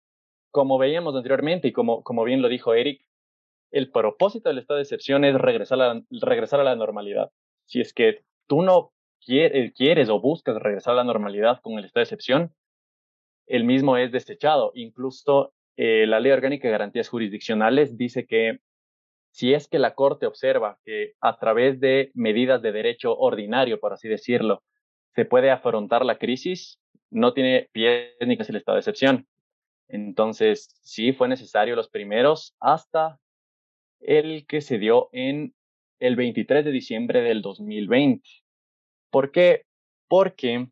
Como 0.51 0.79
veíamos 0.79 1.15
anteriormente 1.15 1.69
y 1.69 1.73
como, 1.73 2.03
como 2.03 2.25
bien 2.25 2.43
lo 2.43 2.49
dijo 2.49 2.75
Eric, 2.75 3.05
el 3.71 3.91
propósito 3.91 4.49
del 4.49 4.59
estado 4.59 4.79
de 4.79 4.83
excepción 4.83 5.25
es 5.25 5.35
regresar 5.35 5.81
a 5.81 5.95
la, 5.95 6.03
regresar 6.11 6.61
a 6.61 6.65
la 6.65 6.75
normalidad. 6.75 7.31
Si 7.67 7.81
es 7.81 7.95
que 7.95 8.25
tú 8.49 8.63
no 8.63 8.93
quieres, 9.25 10.09
o 10.09 10.21
buscas 10.21 10.57
regresar 10.57 10.95
a 10.95 10.97
la 10.97 11.05
normalidad 11.05 11.61
con 11.61 11.79
el 11.79 11.85
estado 11.85 12.01
de 12.01 12.05
excepción, 12.05 12.55
el 13.47 13.65
mismo 13.65 13.97
es 13.97 14.11
desechado. 14.13 14.73
Incluso 14.75 15.53
eh, 15.77 16.07
la 16.07 16.21
Ley 16.21 16.33
Orgánica 16.33 16.67
de 16.67 16.73
Garantías 16.73 17.09
Jurisdiccionales 17.09 17.97
dice 17.97 18.27
que 18.27 18.61
si 19.31 19.55
es 19.55 19.69
que 19.69 19.79
la 19.79 19.95
Corte 19.95 20.27
observa 20.27 20.79
que 20.85 21.15
a 21.21 21.39
través 21.39 21.81
de 21.81 22.11
medidas 22.15 22.63
de 22.63 22.73
derecho 22.73 23.17
ordinario, 23.17 23.79
por 23.81 23.93
así 23.93 24.09
decirlo, 24.09 24.63
se 25.15 25.25
puede 25.25 25.51
afrontar 25.51 26.05
la 26.05 26.19
crisis, 26.19 26.81
no 27.11 27.33
tiene 27.33 27.69
pie 27.73 28.17
ni 28.27 28.37
casi 28.37 28.53
el 28.53 28.57
estado 28.57 28.77
de 28.77 28.81
excepción. 28.81 29.27
Entonces, 29.89 30.69
sí 30.83 31.13
fue 31.13 31.29
necesario 31.29 31.75
los 31.75 31.89
primeros 31.89 32.55
hasta 32.61 33.19
el 34.01 34.47
que 34.47 34.61
se 34.61 34.79
dio 34.79 35.09
en 35.13 35.55
el 35.99 36.17
23 36.17 36.65
de 36.65 36.71
diciembre 36.71 37.23
del 37.23 37.43
2020. 37.43 38.29
¿Por 39.11 39.33
qué? 39.33 39.65
Porque 40.09 40.69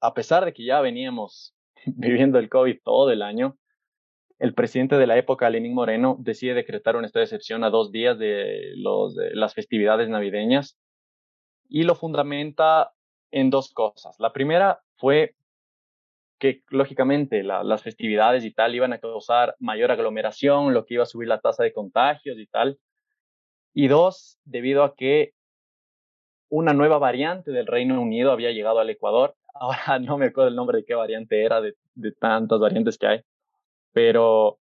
a 0.00 0.14
pesar 0.14 0.44
de 0.44 0.52
que 0.52 0.64
ya 0.64 0.80
veníamos 0.80 1.54
viviendo 1.86 2.38
el 2.38 2.48
COVID 2.48 2.78
todo 2.84 3.10
el 3.10 3.22
año, 3.22 3.56
el 4.38 4.54
presidente 4.54 4.96
de 4.96 5.06
la 5.06 5.16
época, 5.16 5.48
Lenín 5.48 5.74
Moreno, 5.74 6.16
decide 6.18 6.54
decretar 6.54 6.96
un 6.96 7.04
estado 7.04 7.20
de 7.20 7.26
excepción 7.26 7.62
a 7.64 7.70
dos 7.70 7.92
días 7.92 8.18
de, 8.18 8.72
las 9.32 9.54
festividades 9.54 10.08
navideñas 10.08 10.76
y 11.68 11.84
lo 11.84 11.94
fundamenta 11.94 12.92
en 13.30 13.50
dos 13.50 13.72
cosas. 13.72 14.16
La 14.18 14.32
primera 14.32 14.80
fue 14.96 15.34
que, 16.38 16.62
lógicamente, 16.68 17.42
las 17.42 17.82
festividades 17.82 18.44
y 18.44 18.52
tal 18.52 18.74
iban 18.74 18.92
a 18.92 18.98
causar 18.98 19.54
mayor 19.60 19.92
aglomeración, 19.92 20.74
lo 20.74 20.84
que 20.84 20.94
iba 20.94 21.04
a 21.04 21.06
subir 21.06 21.28
la 21.28 21.40
tasa 21.40 21.62
de 21.62 21.72
contagios 21.72 22.38
y 22.38 22.46
tal. 22.46 22.78
Y 23.72 23.88
dos, 23.88 24.38
debido 24.44 24.84
a 24.84 24.94
que 24.94 25.32
una 26.48 26.74
nueva 26.74 26.98
variante 26.98 27.50
del 27.50 27.66
Reino 27.66 28.00
Unido 28.00 28.30
había 28.32 28.50
llegado 28.50 28.80
al 28.80 28.90
Ecuador. 28.90 29.36
Ahora 29.54 30.00
no 30.00 30.18
me 30.18 30.26
acuerdo 30.26 30.48
el 30.48 30.56
nombre 30.56 30.78
de 30.78 30.84
qué 30.84 30.94
variante 30.94 31.44
era, 31.44 31.60
de 31.60 32.12
tantas 32.18 32.58
variantes 32.58 32.98
que 32.98 33.06
hay 33.06 33.24
pero 33.94 34.58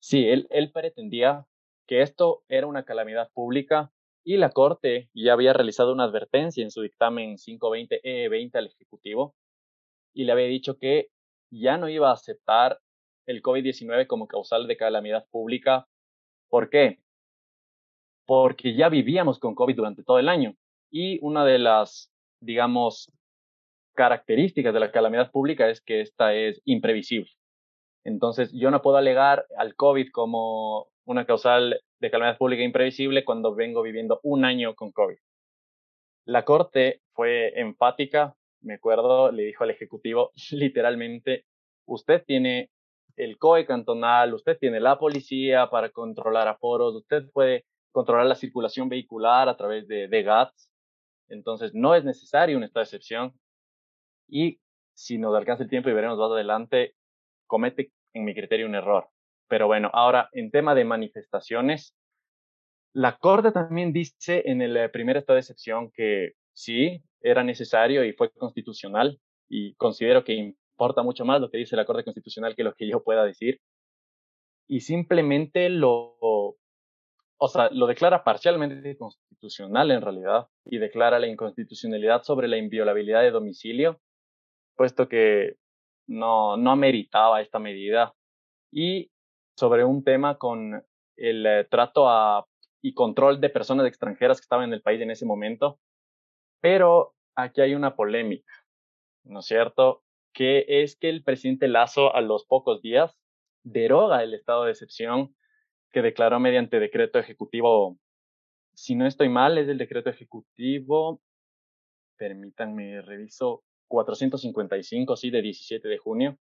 sí, 0.00 0.26
él, 0.28 0.48
pretendía 0.72 1.46
que 1.86 2.00
esto 2.00 2.42
era 2.48 2.66
una 2.66 2.84
calamidad 2.84 3.30
pública 3.32 3.92
y 4.24 4.38
la 4.38 4.50
Corte 4.50 5.10
ya 5.14 5.34
había 5.34 5.52
realizado 5.52 5.92
una 5.92 6.04
advertencia 6.04 6.64
en 6.64 6.70
su 6.70 6.80
dictamen 6.82 7.36
520E20 7.36 8.56
al 8.56 8.66
Ejecutivo 8.68 9.36
y 10.14 10.24
le 10.24 10.32
había 10.32 10.46
dicho 10.46 10.78
que 10.78 11.10
ya 11.52 11.76
no 11.76 11.88
iba 11.88 12.10
a 12.10 12.14
aceptar 12.14 12.80
el 13.26 13.42
COVID-19 13.42 14.06
como 14.06 14.26
causal 14.26 14.66
de 14.66 14.76
calamidad 14.78 15.26
pública. 15.30 15.86
¿Por 16.48 16.70
qué? 16.70 16.98
Porque 18.26 18.74
ya 18.74 18.88
vivíamos 18.88 19.38
con 19.38 19.54
COVID 19.54 19.76
durante 19.76 20.02
todo 20.02 20.18
el 20.18 20.30
año 20.30 20.56
y 20.90 21.18
una 21.22 21.44
de 21.44 21.58
las, 21.58 22.10
digamos, 22.40 23.12
características 23.94 24.72
de 24.72 24.80
la 24.80 24.92
calamidad 24.92 25.30
pública 25.30 25.68
es 25.68 25.82
que 25.82 26.00
esta 26.00 26.34
es 26.34 26.62
imprevisible. 26.64 27.30
Entonces, 28.06 28.52
yo 28.52 28.70
no 28.70 28.82
puedo 28.82 28.98
alegar 28.98 29.46
al 29.58 29.74
COVID 29.74 30.12
como 30.12 30.86
una 31.06 31.26
causal 31.26 31.80
de 31.98 32.10
calamidad 32.12 32.38
pública 32.38 32.62
imprevisible 32.62 33.24
cuando 33.24 33.52
vengo 33.56 33.82
viviendo 33.82 34.20
un 34.22 34.44
año 34.44 34.76
con 34.76 34.92
COVID. 34.92 35.16
La 36.24 36.44
Corte 36.44 37.02
fue 37.14 37.58
enfática, 37.58 38.36
me 38.60 38.74
acuerdo, 38.74 39.32
le 39.32 39.42
dijo 39.42 39.64
al 39.64 39.70
Ejecutivo 39.70 40.30
literalmente, 40.52 41.46
usted 41.84 42.22
tiene 42.24 42.70
el 43.16 43.38
COE 43.38 43.66
cantonal, 43.66 44.34
usted 44.34 44.56
tiene 44.56 44.78
la 44.78 45.00
policía 45.00 45.68
para 45.68 45.90
controlar 45.90 46.46
aforos, 46.46 46.94
usted 46.94 47.28
puede 47.32 47.64
controlar 47.90 48.26
la 48.26 48.36
circulación 48.36 48.88
vehicular 48.88 49.48
a 49.48 49.56
través 49.56 49.88
de, 49.88 50.06
de 50.06 50.22
GATS, 50.22 50.70
entonces 51.28 51.74
no 51.74 51.96
es 51.96 52.04
necesario 52.04 52.56
un 52.56 52.62
estado 52.62 52.82
de 52.82 52.84
excepción. 52.84 53.32
Y 54.28 54.60
si 54.94 55.18
nos 55.18 55.34
alcanza 55.34 55.64
el 55.64 55.70
tiempo 55.70 55.90
y 55.90 55.92
veremos 55.92 56.18
más 56.18 56.30
adelante, 56.30 56.94
comete 57.46 57.92
en 58.14 58.24
mi 58.24 58.34
criterio, 58.34 58.66
un 58.66 58.74
error. 58.74 59.08
Pero 59.48 59.66
bueno, 59.66 59.90
ahora 59.92 60.28
en 60.32 60.50
tema 60.50 60.74
de 60.74 60.84
manifestaciones, 60.84 61.94
La 62.92 63.16
Corte 63.16 63.52
también 63.52 63.92
dice 63.92 64.42
en 64.46 64.62
el 64.62 64.76
eh, 64.76 64.88
primer 64.88 65.16
estado 65.16 65.34
de 65.34 65.40
excepción 65.40 65.90
que 65.92 66.32
sí, 66.52 67.02
era 67.20 67.42
necesario 67.44 68.04
y 68.04 68.12
fue 68.12 68.30
constitucional, 68.30 69.20
y 69.48 69.74
considero 69.74 70.24
que 70.24 70.34
importa 70.34 71.02
mucho 71.02 71.24
más 71.24 71.40
lo 71.40 71.50
que 71.50 71.58
dice 71.58 71.76
la 71.76 71.84
Corte 71.84 72.04
Constitucional 72.04 72.54
que 72.56 72.64
lo 72.64 72.74
que 72.74 72.88
yo 72.88 73.02
pueda 73.02 73.24
decir, 73.24 73.60
y 74.68 74.80
simplemente 74.80 75.68
lo, 75.68 76.16
o 76.20 77.48
sea, 77.48 77.68
lo 77.70 77.86
declara 77.86 78.24
parcialmente 78.24 78.96
constitucional 78.96 79.90
en 79.90 80.02
realidad, 80.02 80.46
y 80.64 80.78
declara 80.78 81.18
la 81.18 81.28
inconstitucionalidad 81.28 82.22
sobre 82.22 82.48
la 82.48 82.58
inviolabilidad 82.58 83.22
de 83.22 83.30
domicilio, 83.30 84.00
puesto 84.76 85.08
que 85.08 85.56
no, 86.06 86.56
no 86.56 86.70
ameritaba 86.70 87.40
esta 87.40 87.58
medida, 87.58 88.14
y 88.72 89.10
sobre 89.56 89.84
un 89.84 90.04
tema 90.04 90.38
con 90.38 90.84
el 91.16 91.46
eh, 91.46 91.64
trato 91.70 92.08
a, 92.08 92.46
y 92.82 92.94
control 92.94 93.40
de 93.40 93.50
personas 93.50 93.86
extranjeras 93.86 94.38
que 94.38 94.44
estaban 94.44 94.66
en 94.66 94.74
el 94.74 94.82
país 94.82 95.00
en 95.00 95.10
ese 95.10 95.26
momento, 95.26 95.80
pero 96.60 97.14
aquí 97.34 97.60
hay 97.60 97.74
una 97.74 97.96
polémica, 97.96 98.52
¿no 99.24 99.40
es 99.40 99.46
cierto? 99.46 100.02
Que 100.32 100.64
es 100.68 100.96
que 100.96 101.08
el 101.08 101.22
presidente 101.22 101.68
Lazo 101.68 102.14
a 102.14 102.20
los 102.20 102.44
pocos 102.44 102.82
días 102.82 103.18
deroga 103.64 104.22
el 104.22 104.34
estado 104.34 104.64
de 104.64 104.72
excepción 104.72 105.34
que 105.92 106.02
declaró 106.02 106.38
mediante 106.38 106.78
decreto 106.78 107.18
ejecutivo, 107.18 107.98
si 108.74 108.94
no 108.94 109.06
estoy 109.06 109.30
mal, 109.30 109.56
es 109.56 109.68
el 109.68 109.78
decreto 109.78 110.10
ejecutivo, 110.10 111.22
permítanme, 112.18 113.00
reviso, 113.00 113.64
455, 113.88 115.16
sí, 115.16 115.30
de 115.30 115.42
17 115.42 115.88
de 115.88 115.98
junio. 115.98 116.38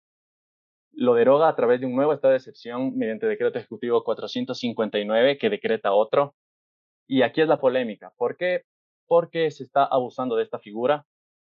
Lo 0.91 1.15
deroga 1.15 1.49
a 1.49 1.55
través 1.55 1.79
de 1.79 1.87
un 1.87 1.95
nuevo 1.95 2.13
estado 2.13 2.31
de 2.31 2.37
excepción 2.37 2.95
mediante 2.95 3.25
decreto 3.25 3.57
ejecutivo 3.57 4.03
459 4.03 5.37
que 5.37 5.49
decreta 5.49 5.93
otro. 5.93 6.35
Y 7.07 7.23
aquí 7.23 7.41
es 7.41 7.47
la 7.47 7.59
polémica. 7.59 8.13
¿Por 8.17 8.37
qué? 8.37 8.63
Porque 9.07 9.49
se 9.51 9.63
está 9.63 9.85
abusando 9.85 10.35
de 10.35 10.43
esta 10.43 10.59
figura. 10.59 11.05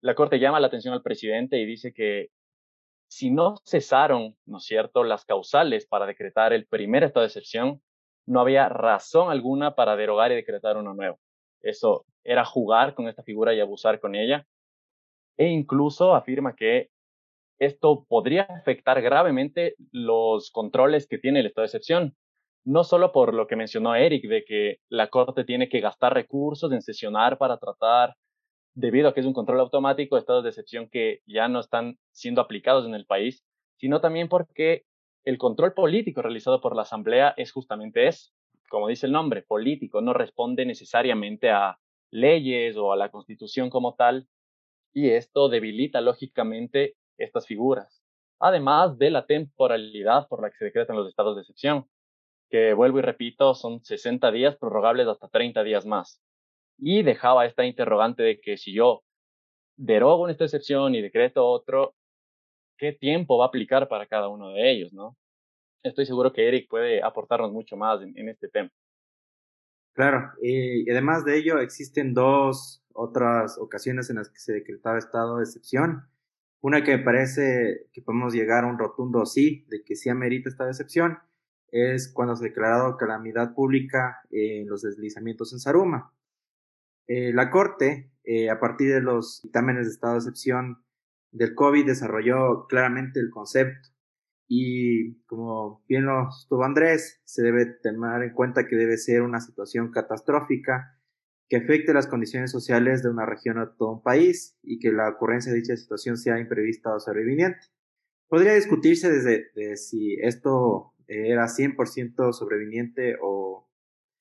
La 0.00 0.14
Corte 0.14 0.38
llama 0.38 0.60
la 0.60 0.68
atención 0.68 0.94
al 0.94 1.02
presidente 1.02 1.58
y 1.58 1.66
dice 1.66 1.92
que 1.92 2.28
si 3.08 3.30
no 3.30 3.56
cesaron, 3.64 4.36
¿no 4.46 4.58
es 4.58 4.64
cierto?, 4.64 5.04
las 5.04 5.24
causales 5.24 5.86
para 5.86 6.06
decretar 6.06 6.52
el 6.52 6.66
primer 6.66 7.04
estado 7.04 7.22
de 7.22 7.28
excepción, 7.28 7.82
no 8.26 8.40
había 8.40 8.68
razón 8.68 9.30
alguna 9.30 9.74
para 9.74 9.96
derogar 9.96 10.32
y 10.32 10.34
decretar 10.34 10.76
uno 10.76 10.94
nuevo. 10.94 11.18
Eso 11.60 12.04
era 12.24 12.44
jugar 12.44 12.94
con 12.94 13.08
esta 13.08 13.22
figura 13.22 13.54
y 13.54 13.60
abusar 13.60 14.00
con 14.00 14.14
ella. 14.14 14.46
E 15.36 15.46
incluso 15.48 16.14
afirma 16.14 16.54
que 16.54 16.88
esto 17.58 18.04
podría 18.08 18.42
afectar 18.42 19.00
gravemente 19.00 19.74
los 19.90 20.50
controles 20.50 21.06
que 21.06 21.18
tiene 21.18 21.40
el 21.40 21.46
estado 21.46 21.62
de 21.62 21.66
excepción. 21.66 22.16
No 22.64 22.84
solo 22.84 23.12
por 23.12 23.32
lo 23.32 23.46
que 23.46 23.56
mencionó 23.56 23.94
Eric, 23.94 24.28
de 24.28 24.44
que 24.44 24.78
la 24.88 25.08
Corte 25.08 25.44
tiene 25.44 25.68
que 25.68 25.80
gastar 25.80 26.14
recursos 26.14 26.72
en 26.72 26.82
sesionar 26.82 27.38
para 27.38 27.58
tratar 27.58 28.14
debido 28.74 29.08
a 29.08 29.14
que 29.14 29.20
es 29.20 29.26
un 29.26 29.32
control 29.32 29.60
automático 29.60 30.18
estados 30.18 30.42
de 30.42 30.50
excepción 30.50 30.88
que 30.90 31.20
ya 31.26 31.48
no 31.48 31.60
están 31.60 31.96
siendo 32.12 32.42
aplicados 32.42 32.86
en 32.86 32.94
el 32.94 33.06
país, 33.06 33.42
sino 33.76 34.00
también 34.00 34.28
porque 34.28 34.82
el 35.24 35.38
control 35.38 35.72
político 35.72 36.22
realizado 36.22 36.60
por 36.60 36.76
la 36.76 36.82
Asamblea 36.82 37.32
es 37.36 37.52
justamente 37.52 38.06
eso, 38.06 38.32
como 38.68 38.88
dice 38.88 39.06
el 39.06 39.12
nombre, 39.12 39.42
político, 39.42 40.00
no 40.00 40.12
responde 40.12 40.66
necesariamente 40.66 41.50
a 41.50 41.78
leyes 42.10 42.76
o 42.76 42.92
a 42.92 42.96
la 42.96 43.10
constitución 43.10 43.70
como 43.70 43.94
tal, 43.94 44.28
y 44.96 45.10
esto 45.10 45.50
debilita 45.50 46.00
lógicamente 46.00 46.94
estas 47.18 47.46
figuras, 47.46 48.02
además 48.40 48.96
de 48.96 49.10
la 49.10 49.26
temporalidad 49.26 50.26
por 50.26 50.40
la 50.40 50.48
que 50.48 50.56
se 50.56 50.64
decretan 50.64 50.96
los 50.96 51.06
estados 51.06 51.36
de 51.36 51.42
excepción, 51.42 51.86
que 52.48 52.72
vuelvo 52.72 53.00
y 53.00 53.02
repito, 53.02 53.54
son 53.54 53.84
60 53.84 54.30
días 54.30 54.56
prorrogables 54.56 55.06
hasta 55.06 55.28
30 55.28 55.64
días 55.64 55.84
más 55.84 56.22
y 56.78 57.02
dejaba 57.02 57.44
esta 57.44 57.66
interrogante 57.66 58.22
de 58.22 58.40
que 58.40 58.56
si 58.56 58.72
yo 58.72 59.02
derogo 59.76 60.22
una 60.22 60.32
excepción 60.32 60.94
y 60.94 61.02
decreto 61.02 61.46
otro, 61.46 61.94
¿qué 62.78 62.94
tiempo 62.94 63.36
va 63.36 63.44
a 63.44 63.48
aplicar 63.48 63.88
para 63.88 64.06
cada 64.06 64.28
uno 64.28 64.48
de 64.54 64.70
ellos, 64.70 64.94
no? 64.94 65.14
Estoy 65.82 66.06
seguro 66.06 66.32
que 66.32 66.48
Eric 66.48 66.70
puede 66.70 67.02
aportarnos 67.02 67.52
mucho 67.52 67.76
más 67.76 68.00
en, 68.00 68.30
este 68.30 68.48
tema. 68.48 68.70
Claro, 69.96 70.30
y 70.42 70.90
además 70.90 71.24
de 71.24 71.38
ello 71.38 71.58
existen 71.58 72.12
dos 72.12 72.84
otras 72.92 73.56
ocasiones 73.56 74.10
en 74.10 74.16
las 74.16 74.28
que 74.28 74.38
se 74.38 74.52
decretaba 74.52 74.98
estado 74.98 75.38
de 75.38 75.44
excepción. 75.44 76.06
Una 76.60 76.84
que 76.84 76.98
me 76.98 77.02
parece 77.02 77.86
que 77.94 78.02
podemos 78.02 78.34
llegar 78.34 78.64
a 78.64 78.66
un 78.66 78.78
rotundo 78.78 79.24
sí, 79.24 79.64
de 79.70 79.82
que 79.84 79.96
sí 79.96 80.10
amerita 80.10 80.50
esta 80.50 80.68
excepción, 80.68 81.18
es 81.70 82.12
cuando 82.12 82.36
se 82.36 82.44
ha 82.44 82.48
declarado 82.48 82.98
calamidad 82.98 83.54
pública 83.54 84.20
en 84.30 84.68
los 84.68 84.82
deslizamientos 84.82 85.54
en 85.54 85.60
Saruma. 85.60 86.12
Eh, 87.06 87.32
la 87.32 87.50
Corte, 87.50 88.10
eh, 88.24 88.50
a 88.50 88.60
partir 88.60 88.92
de 88.92 89.00
los 89.00 89.40
dictámenes 89.44 89.86
de 89.86 89.92
estado 89.92 90.12
de 90.12 90.18
excepción 90.18 90.84
del 91.30 91.54
COVID, 91.54 91.86
desarrolló 91.86 92.66
claramente 92.66 93.18
el 93.18 93.30
concepto 93.30 93.95
y 94.48 95.14
como 95.24 95.84
bien 95.88 96.06
lo 96.06 96.28
estuvo 96.28 96.64
Andrés, 96.64 97.20
se 97.24 97.42
debe 97.42 97.66
tener 97.66 98.22
en 98.22 98.32
cuenta 98.32 98.66
que 98.66 98.76
debe 98.76 98.96
ser 98.96 99.22
una 99.22 99.40
situación 99.40 99.90
catastrófica 99.90 100.96
que 101.48 101.56
afecte 101.56 101.94
las 101.94 102.06
condiciones 102.06 102.50
sociales 102.50 103.02
de 103.02 103.10
una 103.10 103.26
región 103.26 103.58
o 103.58 103.68
todo 103.70 103.92
un 103.92 104.02
país 104.02 104.58
y 104.62 104.78
que 104.78 104.92
la 104.92 105.08
ocurrencia 105.08 105.52
de 105.52 105.58
dicha 105.58 105.76
situación 105.76 106.16
sea 106.16 106.40
imprevista 106.40 106.94
o 106.94 107.00
sobreviviente. 107.00 107.60
Podría 108.28 108.54
discutirse 108.54 109.10
desde 109.10 109.76
si 109.76 110.14
esto 110.20 110.94
era 111.06 111.46
100% 111.46 112.32
sobreviviente 112.32 113.16
o 113.22 113.68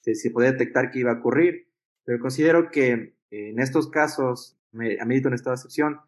si 0.01 0.13
se 0.13 0.29
podía 0.29 0.51
detectar 0.51 0.91
que 0.91 0.99
iba 0.99 1.11
a 1.11 1.19
ocurrir, 1.19 1.67
pero 2.03 2.19
considero 2.19 2.69
que 2.69 3.15
en 3.31 3.59
estos 3.59 3.89
casos, 3.89 4.59
amerita 4.99 5.27
una 5.27 5.35
estado 5.35 5.55
de 5.55 5.61
excepción, 5.61 5.99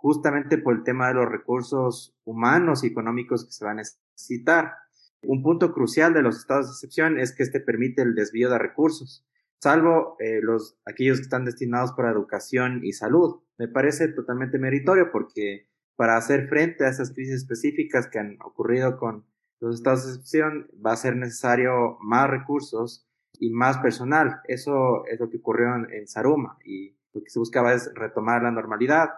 justamente 0.00 0.58
por 0.58 0.74
el 0.74 0.82
tema 0.82 1.08
de 1.08 1.14
los 1.14 1.28
recursos 1.28 2.16
humanos 2.24 2.82
y 2.82 2.88
económicos 2.88 3.44
que 3.44 3.52
se 3.52 3.64
van 3.64 3.78
a 3.78 3.82
necesitar. 3.82 4.74
Un 5.22 5.42
punto 5.42 5.72
crucial 5.72 6.14
de 6.14 6.22
los 6.22 6.38
estados 6.38 6.66
de 6.66 6.72
excepción 6.72 7.18
es 7.18 7.34
que 7.34 7.42
este 7.42 7.60
permite 7.60 8.02
el 8.02 8.14
desvío 8.14 8.48
de 8.48 8.58
recursos, 8.58 9.26
salvo 9.60 10.16
eh, 10.18 10.40
los, 10.42 10.78
aquellos 10.86 11.18
que 11.18 11.24
están 11.24 11.44
destinados 11.44 11.92
para 11.92 12.10
educación 12.10 12.80
y 12.82 12.92
salud. 12.92 13.42
Me 13.58 13.68
parece 13.68 14.08
totalmente 14.08 14.58
meritorio 14.58 15.12
porque 15.12 15.68
para 15.96 16.16
hacer 16.16 16.48
frente 16.48 16.86
a 16.86 16.88
esas 16.88 17.12
crisis 17.12 17.34
específicas 17.34 18.06
que 18.06 18.18
han 18.18 18.38
ocurrido 18.42 18.96
con 18.96 19.26
los 19.60 19.76
estados 19.76 20.06
de 20.06 20.12
excepción 20.12 20.70
va 20.84 20.92
a 20.92 20.96
ser 20.96 21.14
necesario 21.16 21.98
más 22.00 22.30
recursos 22.30 23.06
y 23.38 23.50
más 23.50 23.76
personal. 23.78 24.40
Eso 24.48 25.04
es 25.06 25.20
lo 25.20 25.28
que 25.28 25.36
ocurrió 25.36 25.74
en, 25.90 26.08
Saruma 26.08 26.56
y 26.64 26.96
lo 27.12 27.22
que 27.22 27.28
se 27.28 27.38
buscaba 27.38 27.74
es 27.74 27.92
retomar 27.94 28.42
la 28.42 28.50
normalidad. 28.50 29.10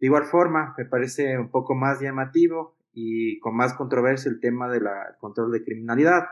De 0.00 0.06
igual 0.06 0.24
forma, 0.24 0.74
me 0.78 0.84
parece 0.84 1.38
un 1.38 1.50
poco 1.50 1.74
más 1.74 2.00
llamativo 2.00 2.76
y 2.92 3.38
con 3.40 3.56
más 3.56 3.74
controversia 3.74 4.30
el 4.30 4.40
tema 4.40 4.70
del 4.70 4.84
control 5.18 5.52
de 5.52 5.64
criminalidad. 5.64 6.26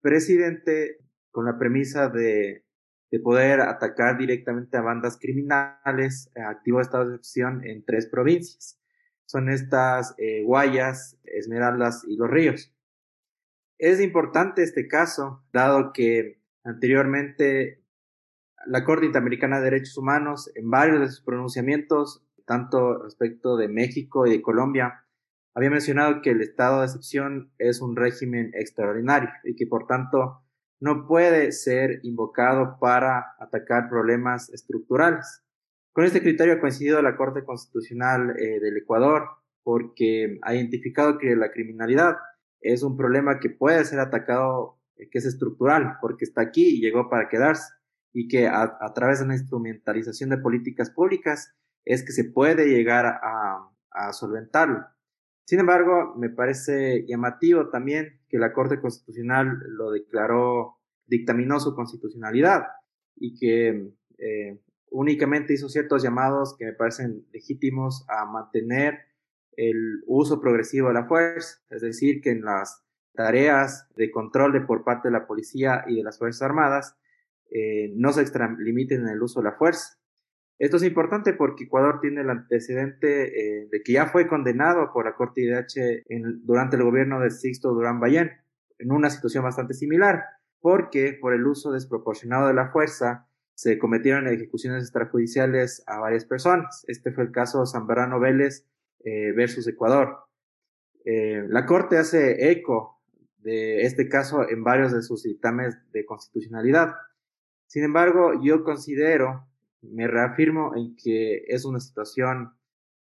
Presidente, 0.00 0.98
con 1.30 1.46
la 1.46 1.58
premisa 1.58 2.08
de, 2.08 2.64
de 3.10 3.20
poder 3.20 3.60
atacar 3.60 4.18
directamente 4.18 4.76
a 4.76 4.82
bandas 4.82 5.18
criminales, 5.18 6.30
eh, 6.34 6.42
activó 6.42 6.80
estado 6.80 7.08
de 7.08 7.16
excepción 7.16 7.64
en 7.66 7.84
tres 7.84 8.06
provincias. 8.06 8.80
Son 9.26 9.48
estas 9.48 10.14
eh, 10.18 10.42
Guayas, 10.44 11.18
Esmeraldas 11.24 12.04
y 12.06 12.16
Los 12.16 12.30
Ríos. 12.30 12.72
Es 13.78 14.00
importante 14.00 14.62
este 14.62 14.86
caso, 14.86 15.42
dado 15.52 15.92
que 15.92 16.44
Anteriormente, 16.64 17.82
la 18.64 18.84
Corte 18.84 19.04
Interamericana 19.04 19.58
de 19.58 19.64
Derechos 19.64 19.98
Humanos, 19.98 20.50
en 20.54 20.70
varios 20.70 21.00
de 21.00 21.08
sus 21.08 21.20
pronunciamientos, 21.20 22.23
tanto 22.44 23.02
respecto 23.02 23.56
de 23.56 23.68
México 23.68 24.26
y 24.26 24.30
de 24.30 24.42
Colombia, 24.42 25.04
había 25.54 25.70
mencionado 25.70 26.20
que 26.22 26.30
el 26.30 26.40
estado 26.40 26.80
de 26.80 26.86
excepción 26.86 27.52
es 27.58 27.80
un 27.80 27.96
régimen 27.96 28.50
extraordinario 28.54 29.30
y 29.44 29.54
que 29.54 29.66
por 29.66 29.86
tanto 29.86 30.42
no 30.80 31.06
puede 31.06 31.52
ser 31.52 32.00
invocado 32.02 32.78
para 32.80 33.34
atacar 33.38 33.88
problemas 33.88 34.50
estructurales. 34.50 35.42
Con 35.92 36.04
este 36.04 36.20
criterio 36.20 36.54
ha 36.54 36.60
coincidido 36.60 37.00
la 37.02 37.16
Corte 37.16 37.44
Constitucional 37.44 38.34
eh, 38.38 38.58
del 38.60 38.76
Ecuador 38.76 39.28
porque 39.62 40.38
ha 40.42 40.54
identificado 40.54 41.18
que 41.18 41.36
la 41.36 41.52
criminalidad 41.52 42.16
es 42.60 42.82
un 42.82 42.96
problema 42.96 43.38
que 43.38 43.50
puede 43.50 43.84
ser 43.84 44.00
atacado 44.00 44.80
eh, 44.96 45.08
que 45.10 45.18
es 45.18 45.26
estructural, 45.26 45.98
porque 46.00 46.24
está 46.24 46.42
aquí 46.42 46.76
y 46.76 46.80
llegó 46.80 47.08
para 47.08 47.28
quedarse, 47.28 47.72
y 48.12 48.28
que 48.28 48.46
a, 48.46 48.92
través 48.94 49.18
de 49.18 49.24
una 49.24 49.34
instrumentalización 49.34 50.30
de 50.30 50.38
políticas 50.38 50.90
públicas 50.90 51.52
es 51.84 52.04
que 52.04 52.12
se 52.12 52.24
puede 52.24 52.66
llegar 52.66 53.06
a, 53.06 53.70
a 53.90 54.12
solventarlo. 54.12 54.84
Sin 55.46 55.60
embargo, 55.60 56.14
me 56.16 56.30
parece 56.30 57.04
llamativo 57.06 57.68
también 57.68 58.20
que 58.28 58.38
la 58.38 58.52
Corte 58.52 58.80
Constitucional 58.80 59.58
lo 59.68 59.90
declaró, 59.90 60.78
dictaminó 61.06 61.60
su 61.60 61.74
constitucionalidad 61.74 62.64
y 63.16 63.38
que 63.38 63.92
eh, 64.18 64.60
únicamente 64.90 65.52
hizo 65.52 65.68
ciertos 65.68 66.02
llamados 66.02 66.56
que 66.56 66.64
me 66.64 66.72
parecen 66.72 67.26
legítimos 67.32 68.06
a 68.08 68.24
mantener 68.24 69.00
el 69.56 70.02
uso 70.06 70.40
progresivo 70.40 70.88
de 70.88 70.94
la 70.94 71.06
fuerza, 71.06 71.60
es 71.70 71.82
decir, 71.82 72.20
que 72.20 72.30
en 72.30 72.42
las 72.42 72.82
tareas 73.12 73.88
de 73.96 74.10
control 74.10 74.52
de 74.52 74.62
por 74.62 74.82
parte 74.82 75.08
de 75.08 75.12
la 75.12 75.26
policía 75.26 75.84
y 75.86 75.96
de 75.96 76.02
las 76.02 76.18
Fuerzas 76.18 76.42
Armadas, 76.42 76.96
eh, 77.50 77.92
no 77.94 78.12
se 78.12 78.22
extralimiten 78.22 79.02
en 79.02 79.08
el 79.08 79.22
uso 79.22 79.40
de 79.40 79.44
la 79.44 79.56
fuerza. 79.56 79.98
Esto 80.58 80.76
es 80.76 80.84
importante 80.84 81.32
porque 81.32 81.64
Ecuador 81.64 82.00
tiene 82.00 82.20
el 82.20 82.30
antecedente 82.30 83.62
eh, 83.62 83.68
de 83.70 83.82
que 83.82 83.92
ya 83.92 84.06
fue 84.06 84.28
condenado 84.28 84.92
por 84.92 85.04
la 85.04 85.14
Corte 85.14 85.42
IDH 85.42 86.04
durante 86.42 86.76
el 86.76 86.84
gobierno 86.84 87.20
de 87.20 87.30
Sixto 87.30 87.74
Durán 87.74 87.98
Bayén, 87.98 88.30
en 88.78 88.92
una 88.92 89.10
situación 89.10 89.42
bastante 89.42 89.74
similar, 89.74 90.24
porque 90.60 91.18
por 91.20 91.34
el 91.34 91.46
uso 91.46 91.72
desproporcionado 91.72 92.46
de 92.46 92.54
la 92.54 92.70
fuerza 92.70 93.26
se 93.54 93.78
cometieron 93.78 94.28
ejecuciones 94.28 94.82
extrajudiciales 94.82 95.82
a 95.86 95.98
varias 95.98 96.24
personas. 96.24 96.84
Este 96.88 97.12
fue 97.12 97.24
el 97.24 97.32
caso 97.32 97.66
Zambrano 97.66 98.20
Vélez 98.20 98.66
eh, 99.04 99.32
versus 99.32 99.66
Ecuador. 99.66 100.18
Eh, 101.04 101.44
la 101.48 101.66
Corte 101.66 101.98
hace 101.98 102.50
eco 102.50 103.00
de 103.38 103.82
este 103.82 104.08
caso 104.08 104.48
en 104.48 104.64
varios 104.64 104.92
de 104.92 105.02
sus 105.02 105.22
dictámenes 105.22 105.76
de 105.92 106.04
constitucionalidad. 106.06 106.94
Sin 107.66 107.84
embargo, 107.84 108.40
yo 108.42 108.64
considero 108.64 109.46
me 109.92 110.06
reafirmo 110.06 110.74
en 110.76 110.96
que 110.96 111.44
es 111.46 111.64
una 111.64 111.80
situación 111.80 112.52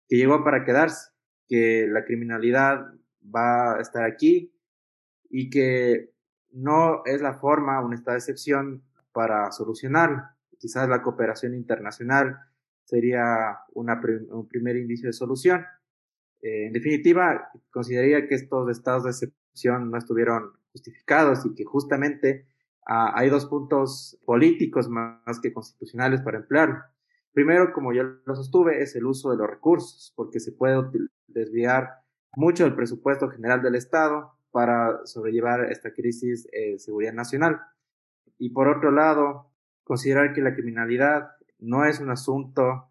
que 0.08 0.18
llegó 0.18 0.44
para 0.44 0.64
quedarse, 0.64 1.12
que 1.48 1.88
la 1.88 2.04
criminalidad 2.06 2.86
va 3.24 3.76
a 3.76 3.82
estar 3.82 4.04
aquí 4.04 4.54
y 5.30 5.50
que 5.50 6.12
no 6.52 7.04
es 7.06 7.22
la 7.22 7.36
forma, 7.36 7.82
estado 7.94 8.16
de 8.16 8.20
excepción 8.20 8.84
para 9.12 9.52
solucionarlo. 9.52 10.24
Quizás 10.58 10.90
la 10.90 11.02
cooperación 11.02 11.54
internacional 11.54 12.38
sería 12.84 13.60
un 13.74 14.48
primer 14.50 14.76
indicio 14.76 15.08
de 15.08 15.14
solución. 15.14 15.66
Eh, 16.42 16.68
en 16.68 16.74
definitiva, 16.74 17.50
consideraría 17.70 18.28
que 18.28 18.36
estos 18.36 18.70
estados 18.70 19.04
de 19.04 19.12
excepción 19.12 19.92
no 19.92 19.98
estuvieron 19.98 20.54
justificados 20.72 21.46
y 21.46 21.54
que 21.54 21.64
justamente 21.64 22.48
Ah, 22.86 23.14
hay 23.16 23.30
dos 23.30 23.46
puntos 23.46 24.20
políticos 24.26 24.90
más 24.90 25.40
que 25.42 25.54
constitucionales 25.54 26.22
para 26.22 26.40
emplearlo. 26.40 26.80
Primero, 27.34 27.72
como 27.74 27.94
ya 27.94 28.04
lo 28.04 28.36
sostuve, 28.36 28.82
es 28.82 28.96
el 28.96 29.06
uso 29.06 29.32
de 29.32 29.38
los 29.38 29.50
recursos, 29.50 30.14
porque 30.16 30.40
se 30.40 30.52
puede 30.52 30.84
desviar 31.28 31.90
mucho 32.36 32.64
del 32.64 32.76
presupuesto 32.76 33.30
general 33.30 33.62
del 33.62 33.76
Estado 33.76 34.34
para 34.52 35.06
sobrellevar 35.06 35.72
esta 35.72 35.94
crisis 35.94 36.48
de 36.52 36.80
seguridad 36.80 37.14
nacional. 37.14 37.62
Y 38.38 38.50
por 38.50 38.68
otro 38.68 38.92
lado, 38.92 39.52
considerar 39.84 40.34
que 40.34 40.42
la 40.42 40.56
criminalidad 40.56 41.32
no 41.60 41.86
es 41.86 42.00
un 42.00 42.10
asunto 42.10 42.90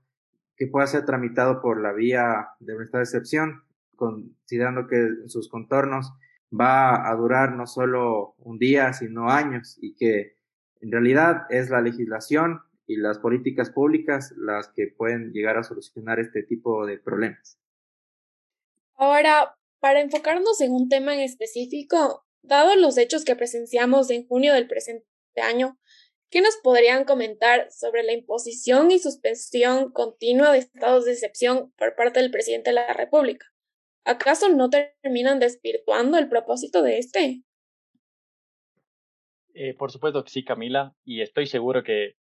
que 0.56 0.66
pueda 0.66 0.86
ser 0.86 1.04
tramitado 1.04 1.60
por 1.60 1.80
la 1.80 1.92
vía 1.92 2.48
de 2.60 2.76
un 2.76 2.82
estado 2.82 2.98
de 2.98 3.04
excepción, 3.04 3.62
considerando 3.96 4.86
que 4.86 5.08
sus 5.26 5.48
contornos 5.48 6.12
va 6.52 7.08
a 7.08 7.14
durar 7.14 7.52
no 7.52 7.66
solo 7.66 8.34
un 8.38 8.58
día, 8.58 8.92
sino 8.92 9.30
años 9.30 9.78
y 9.80 9.94
que 9.94 10.36
en 10.80 10.92
realidad 10.92 11.42
es 11.50 11.70
la 11.70 11.80
legislación 11.80 12.60
y 12.86 12.96
las 12.96 13.18
políticas 13.18 13.70
públicas 13.70 14.32
las 14.36 14.68
que 14.68 14.88
pueden 14.88 15.32
llegar 15.32 15.58
a 15.58 15.62
solucionar 15.62 16.18
este 16.20 16.42
tipo 16.42 16.86
de 16.86 16.98
problemas. 16.98 17.58
Ahora, 18.94 19.54
para 19.80 20.00
enfocarnos 20.00 20.60
en 20.60 20.72
un 20.72 20.88
tema 20.88 21.14
en 21.14 21.20
específico, 21.20 22.24
dado 22.42 22.74
los 22.76 22.96
hechos 22.96 23.24
que 23.24 23.36
presenciamos 23.36 24.10
en 24.10 24.26
junio 24.26 24.54
del 24.54 24.66
presente 24.66 25.06
año, 25.40 25.78
¿qué 26.30 26.40
nos 26.40 26.56
podrían 26.56 27.04
comentar 27.04 27.70
sobre 27.70 28.02
la 28.02 28.12
imposición 28.12 28.90
y 28.90 28.98
suspensión 28.98 29.92
continua 29.92 30.52
de 30.52 30.58
estados 30.58 31.04
de 31.04 31.12
excepción 31.12 31.72
por 31.76 31.94
parte 31.94 32.20
del 32.20 32.30
presidente 32.30 32.70
de 32.70 32.74
la 32.74 32.92
República? 32.94 33.46
¿Acaso 34.08 34.48
no 34.48 34.70
terminan 34.70 35.38
desvirtuando 35.38 36.18
el 36.18 36.28
propósito 36.28 36.82
de 36.82 36.98
este? 36.98 37.42
Eh, 39.54 39.74
por 39.74 39.90
supuesto 39.90 40.24
que 40.24 40.30
sí, 40.30 40.44
Camila, 40.44 40.94
y 41.04 41.20
estoy 41.20 41.46
seguro 41.46 41.82
que 41.82 42.14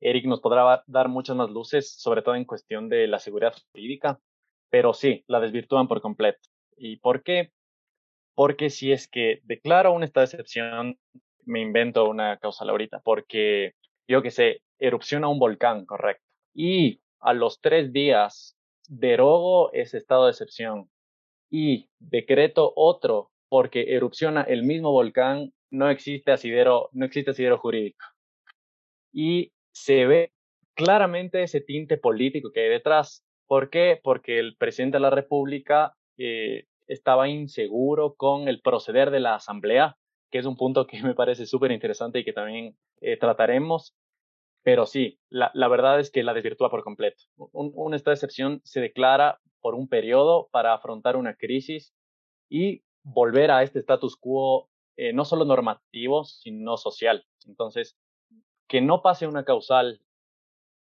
Eric 0.00 0.26
nos 0.26 0.40
podrá 0.40 0.84
dar 0.86 1.08
muchas 1.08 1.36
más 1.36 1.50
luces, 1.50 1.94
sobre 1.98 2.22
todo 2.22 2.34
en 2.34 2.44
cuestión 2.44 2.88
de 2.88 3.06
la 3.06 3.18
seguridad 3.18 3.54
jurídica, 3.72 4.20
pero 4.70 4.92
sí, 4.92 5.24
la 5.26 5.40
desvirtúan 5.40 5.88
por 5.88 6.00
completo. 6.00 6.40
¿Y 6.76 6.96
por 6.98 7.22
qué? 7.22 7.50
Porque 8.34 8.70
si 8.70 8.92
es 8.92 9.08
que 9.08 9.40
declaro 9.44 9.92
un 9.92 10.02
estado 10.02 10.26
de 10.26 10.32
excepción, 10.32 10.98
me 11.44 11.60
invento 11.60 12.08
una 12.08 12.36
causal 12.38 12.70
ahorita, 12.70 13.00
porque 13.04 13.72
yo 14.08 14.22
que 14.22 14.30
sé, 14.30 14.62
erupciona 14.78 15.28
un 15.28 15.38
volcán, 15.38 15.86
correcto. 15.86 16.24
Y 16.54 17.00
a 17.20 17.32
los 17.32 17.60
tres 17.60 17.92
días 17.92 18.56
derogo 18.88 19.72
ese 19.72 19.98
estado 19.98 20.26
de 20.26 20.32
excepción 20.32 20.90
y 21.52 21.90
decreto 22.00 22.72
otro 22.74 23.30
porque 23.50 23.94
erupciona 23.94 24.40
el 24.42 24.62
mismo 24.62 24.90
volcán, 24.90 25.52
no 25.70 25.90
existe 25.90 26.32
asidero, 26.32 26.88
no 26.92 27.04
existe 27.04 27.32
asidero 27.32 27.58
jurídico. 27.58 28.06
Y 29.12 29.52
se 29.70 30.06
ve 30.06 30.32
claramente 30.74 31.42
ese 31.42 31.60
tinte 31.60 31.98
político 31.98 32.50
que 32.52 32.60
hay 32.60 32.70
detrás. 32.70 33.22
¿Por 33.46 33.68
qué? 33.68 34.00
Porque 34.02 34.38
el 34.38 34.56
presidente 34.56 34.96
de 34.96 35.02
la 35.02 35.10
República 35.10 35.94
eh, 36.16 36.64
estaba 36.86 37.28
inseguro 37.28 38.14
con 38.14 38.48
el 38.48 38.62
proceder 38.62 39.10
de 39.10 39.20
la 39.20 39.34
Asamblea, 39.34 39.96
que 40.30 40.38
es 40.38 40.46
un 40.46 40.56
punto 40.56 40.86
que 40.86 41.02
me 41.02 41.14
parece 41.14 41.44
súper 41.44 41.70
interesante 41.70 42.20
y 42.20 42.24
que 42.24 42.32
también 42.32 42.78
eh, 43.02 43.18
trataremos. 43.18 43.94
Pero 44.62 44.86
sí, 44.86 45.18
la, 45.28 45.50
verdad 45.68 46.00
es 46.00 46.10
que 46.10 46.22
la 46.22 46.32
desvirtúa 46.32 46.70
por 46.70 46.82
completo. 46.82 47.24
Un, 47.36 47.72
un 47.74 47.92
estado 47.92 48.12
de 48.12 48.16
excepción 48.16 48.60
se 48.64 48.80
declara 48.80 49.38
por 49.62 49.74
un 49.74 49.88
periodo 49.88 50.48
para 50.50 50.74
afrontar 50.74 51.16
una 51.16 51.36
crisis 51.36 51.94
y 52.50 52.82
volver 53.02 53.50
a 53.50 53.62
este 53.62 53.78
status 53.78 54.16
quo 54.16 54.68
eh, 54.96 55.12
no 55.12 55.24
solo 55.24 55.44
normativo, 55.44 56.24
sino 56.24 56.76
social. 56.76 57.24
Entonces, 57.46 57.96
que 58.68 58.80
no 58.80 59.00
pase 59.02 59.26
una 59.26 59.44
causal 59.44 60.02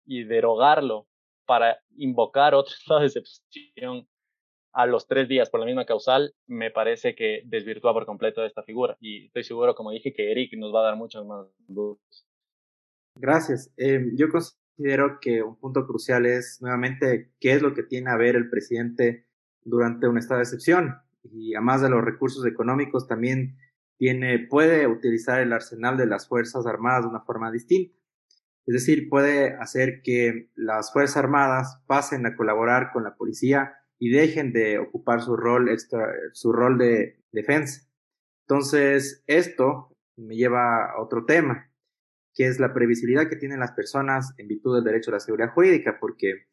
y 0.06 0.24
derogarlo 0.24 1.08
para 1.46 1.82
invocar 1.96 2.56
otro 2.56 2.74
estado 2.80 3.00
de 3.00 3.08
excepción 3.08 4.08
a 4.74 4.86
los 4.86 5.08
tres 5.08 5.28
días 5.28 5.50
por 5.50 5.60
la 5.60 5.66
misma 5.66 5.86
causal, 5.86 6.34
me 6.48 6.72
parece 6.72 7.14
que 7.14 7.42
desvirtúa 7.46 7.94
por 7.94 8.06
completo 8.06 8.46
esta 8.46 8.64
figura. 8.64 8.98
Y 9.02 9.26
estoy 9.26 9.44
seguro, 9.44 9.76
como 9.76 9.92
dije, 9.92 10.14
que 10.14 10.32
Eric 10.32 10.54
nos 10.58 10.74
va 10.74 10.80
a 10.82 10.86
dar 10.86 10.96
muchas 10.96 11.26
más 11.26 11.48
dudas. 11.68 12.26
Gracias. 13.16 13.72
Eh, 13.78 14.00
yo 14.16 14.28
considero 14.82 15.20
que 15.22 15.44
un 15.44 15.58
punto 15.58 15.86
crucial 15.86 16.26
es 16.26 16.58
nuevamente 16.60 17.32
qué 17.40 17.54
es 17.54 17.62
lo 17.62 17.76
que 17.76 17.84
tiene 17.84 18.10
a 18.10 18.18
ver 18.18 18.36
el 18.36 18.50
presidente 18.50 19.28
durante 19.64 20.08
un 20.08 20.18
estado 20.18 20.40
de 20.40 20.46
excepción. 20.46 20.96
Y 21.24 21.54
además 21.54 21.82
de 21.82 21.90
los 21.90 22.04
recursos 22.04 22.44
económicos, 22.48 23.08
también 23.08 23.58
tiene, 23.98 24.40
puede 24.50 24.88
utilizar 24.88 25.40
el 25.40 25.54
arsenal 25.54 25.98
de 25.98 26.08
las 26.08 26.28
Fuerzas 26.28 26.66
Armadas 26.66 27.04
de 27.04 27.10
una 27.10 27.22
forma 27.22 27.52
distinta. 27.52 27.96
Es 28.66 28.74
decir, 28.74 29.08
puede 29.08 29.54
hacer 29.54 30.02
que 30.02 30.50
las 30.56 30.92
Fuerzas 30.92 31.18
Armadas 31.18 31.80
pasen 31.86 32.26
a 32.26 32.36
colaborar 32.36 32.90
con 32.92 33.04
la 33.04 33.16
policía 33.16 33.76
y 34.00 34.10
dejen 34.10 34.52
de 34.52 34.80
ocupar 34.80 35.22
su 35.22 35.38
rol, 35.38 35.70
extra, 35.70 36.08
su 36.34 36.52
rol 36.52 36.80
de 36.80 37.20
defensa. 37.32 37.88
Entonces, 38.48 39.24
esto 39.28 39.96
me 40.16 40.36
lleva 40.36 40.92
a 40.92 41.00
otro 41.00 41.26
tema, 41.26 41.71
que 42.34 42.48
es 42.48 42.60
la 42.60 42.74
previsibilidad 42.74 43.28
que 43.28 43.36
tienen 43.36 43.60
las 43.60 43.72
personas 43.72 44.34
en 44.38 44.48
virtud 44.48 44.76
del 44.76 44.84
derecho 44.84 45.12
a 45.12 45.16
la 45.16 45.20
seguridad 45.20 45.54
jurídica, 45.54 45.98
porque 46.00 46.48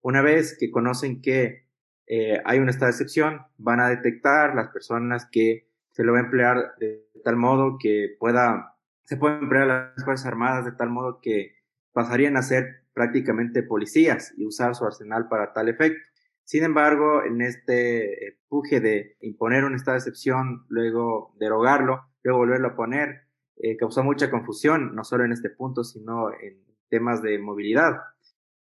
una 0.00 0.22
vez 0.22 0.56
que 0.58 0.70
conocen 0.70 1.22
que 1.22 1.66
eh, 2.06 2.40
hay 2.44 2.58
un 2.58 2.68
estado 2.68 2.86
de 2.86 2.92
excepción, 2.92 3.40
van 3.56 3.80
a 3.80 3.88
detectar 3.88 4.54
las 4.54 4.68
personas 4.68 5.26
que 5.30 5.68
se 5.90 6.04
lo 6.04 6.12
va 6.12 6.18
a 6.18 6.22
emplear 6.22 6.74
de 6.78 7.08
tal 7.24 7.36
modo 7.36 7.78
que 7.80 8.16
pueda, 8.18 8.76
se 9.04 9.16
puede 9.16 9.38
emplear 9.38 9.66
las 9.66 10.04
Fuerzas 10.04 10.26
Armadas 10.26 10.64
de 10.64 10.72
tal 10.72 10.90
modo 10.90 11.20
que 11.22 11.56
pasarían 11.92 12.36
a 12.36 12.42
ser 12.42 12.84
prácticamente 12.92 13.62
policías 13.62 14.34
y 14.36 14.44
usar 14.44 14.74
su 14.74 14.84
arsenal 14.84 15.28
para 15.28 15.52
tal 15.52 15.68
efecto. 15.68 16.00
Sin 16.44 16.62
embargo, 16.62 17.24
en 17.24 17.40
este 17.40 18.28
empuje 18.28 18.80
de 18.80 19.16
imponer 19.20 19.64
un 19.64 19.74
estado 19.74 19.94
de 19.94 19.98
excepción, 19.98 20.66
luego 20.68 21.34
derogarlo, 21.38 22.04
luego 22.22 22.40
volverlo 22.40 22.68
a 22.68 22.76
poner, 22.76 23.23
eh, 23.56 23.76
causó 23.76 24.02
mucha 24.02 24.30
confusión, 24.30 24.94
no 24.94 25.04
solo 25.04 25.24
en 25.24 25.32
este 25.32 25.50
punto, 25.50 25.84
sino 25.84 26.32
en 26.32 26.64
temas 26.88 27.22
de 27.22 27.38
movilidad. 27.38 27.98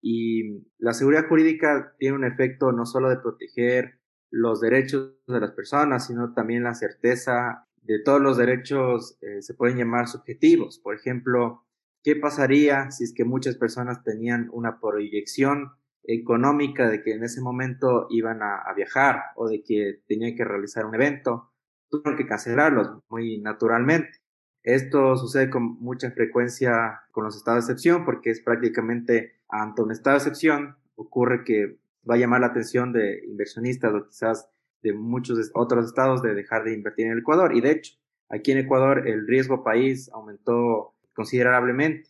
Y 0.02 0.66
la 0.78 0.94
seguridad 0.94 1.28
jurídica 1.28 1.96
tiene 1.98 2.18
un 2.18 2.26
efecto 2.26 2.72
no 2.72 2.86
solo 2.86 3.10
de 3.10 3.18
proteger 3.18 4.00
los 4.30 4.60
derechos 4.60 5.14
de 5.28 5.40
las 5.40 5.52
personas, 5.52 6.08
sino 6.08 6.34
también 6.34 6.64
la 6.64 6.74
certeza 6.74 7.68
de 7.82 8.02
todos 8.04 8.22
los 8.22 8.38
derechos 8.38 9.18
eh, 9.22 9.42
se 9.42 9.54
pueden 9.54 9.78
llamar 9.78 10.08
subjetivos. 10.08 10.80
Por 10.80 10.96
ejemplo, 10.96 11.66
¿qué 12.04 12.16
pasaría 12.16 12.92
si 12.92 13.04
es 13.04 13.14
que 13.14 13.26
muchas 13.26 13.56
personas 13.56 14.04
tenían 14.04 14.50
una 14.52 14.80
proyección 14.80 15.72
económica 16.04 16.90
de 16.90 17.02
que 17.02 17.14
en 17.14 17.24
ese 17.24 17.42
momento 17.42 18.08
iban 18.10 18.42
a, 18.42 18.58
a 18.58 18.74
viajar 18.74 19.22
o 19.36 19.48
de 19.48 19.64
que 19.64 20.02
tenían 20.08 20.36
que 20.36 20.46
realizar 20.46 20.86
un 20.86 20.96
evento? 20.96 21.52
Tuvieron 21.90 22.18
que 22.18 22.26
cancelarlos 22.26 22.90
muy 23.10 23.40
naturalmente. 23.40 24.23
Esto 24.64 25.18
sucede 25.18 25.50
con 25.50 25.80
mucha 25.82 26.12
frecuencia 26.12 27.02
con 27.12 27.26
los 27.26 27.36
estados 27.36 27.68
de 27.68 27.74
excepción 27.74 28.06
porque 28.06 28.32
es 28.32 28.42
prácticamente 28.42 29.36
ante 29.50 29.82
un 29.82 29.92
estado 29.92 30.18
de 30.18 30.24
excepción 30.24 30.76
ocurre 30.96 31.44
que 31.44 31.78
va 32.10 32.16
a 32.16 32.18
llamar 32.18 32.42
la 32.42 32.48
atención 32.48 32.94
de 32.94 33.24
inversionistas 33.26 33.94
o 33.94 34.06
quizás 34.08 34.50
de 34.82 34.94
muchos 34.94 35.52
otros 35.54 35.86
estados 35.86 36.22
de 36.22 36.34
dejar 36.34 36.64
de 36.64 36.74
invertir 36.74 37.08
en 37.08 37.14
el 37.14 37.20
Ecuador. 37.20 37.56
Y 37.56 37.62
de 37.62 37.72
hecho, 37.72 37.94
aquí 38.30 38.52
en 38.52 38.60
Ecuador 38.60 39.08
el 39.08 39.28
riesgo 39.28 39.64
país 39.64 40.10
aumentó 40.14 40.96
considerablemente 41.14 42.10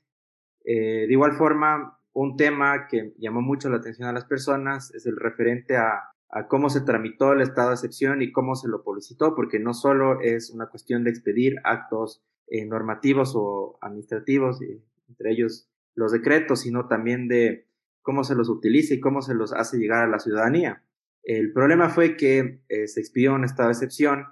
Eh, 0.66 1.06
de 1.08 1.12
igual 1.12 1.34
forma, 1.34 2.00
un 2.14 2.38
tema 2.38 2.88
que 2.88 3.14
llamó 3.18 3.42
mucho 3.42 3.70
la 3.70 3.78
atención 3.78 4.08
a 4.08 4.14
las 4.14 4.26
personas 4.26 4.94
es 4.94 5.06
el 5.06 5.18
referente 5.18 5.76
a, 5.76 6.10
cómo 6.48 6.70
se 6.70 6.82
tramitó 6.82 7.34
el 7.34 7.42
estado 7.42 7.70
de 7.70 7.76
excepción 7.76 8.22
y 8.22 8.32
cómo 8.32 8.56
se 8.56 8.68
lo 8.68 8.82
publicitó, 8.82 9.36
porque 9.36 9.60
no 9.60 9.74
solo 9.74 10.22
es 10.22 10.50
una 10.52 10.68
cuestión 10.68 11.04
de 11.04 11.12
expedir 11.12 11.58
actos 11.64 12.24
eh, 12.48 12.66
normativos 12.66 13.34
o 13.36 13.78
administrativos, 13.82 14.60
entre 15.08 15.32
ellos 15.32 15.70
los 15.96 16.12
decretos, 16.12 16.62
sino 16.62 16.88
también 16.88 17.28
de 17.28 17.68
cómo 18.02 18.24
se 18.24 18.36
los 18.36 18.50
utiliza 18.50 18.94
y 18.94 19.00
cómo 19.00 19.22
se 19.22 19.34
los 19.34 19.54
hace 19.54 19.78
llegar 19.78 20.04
a 20.04 20.10
la 20.10 20.20
ciudadanía. 20.20 20.84
El 21.24 21.54
problema 21.54 21.90
fue 21.90 22.18
que 22.18 22.62
eh, 22.68 22.88
se 22.88 23.00
expidió 23.00 23.34
un 23.34 23.46
estado 23.46 23.70
de 23.70 23.74
excepción, 23.74 24.26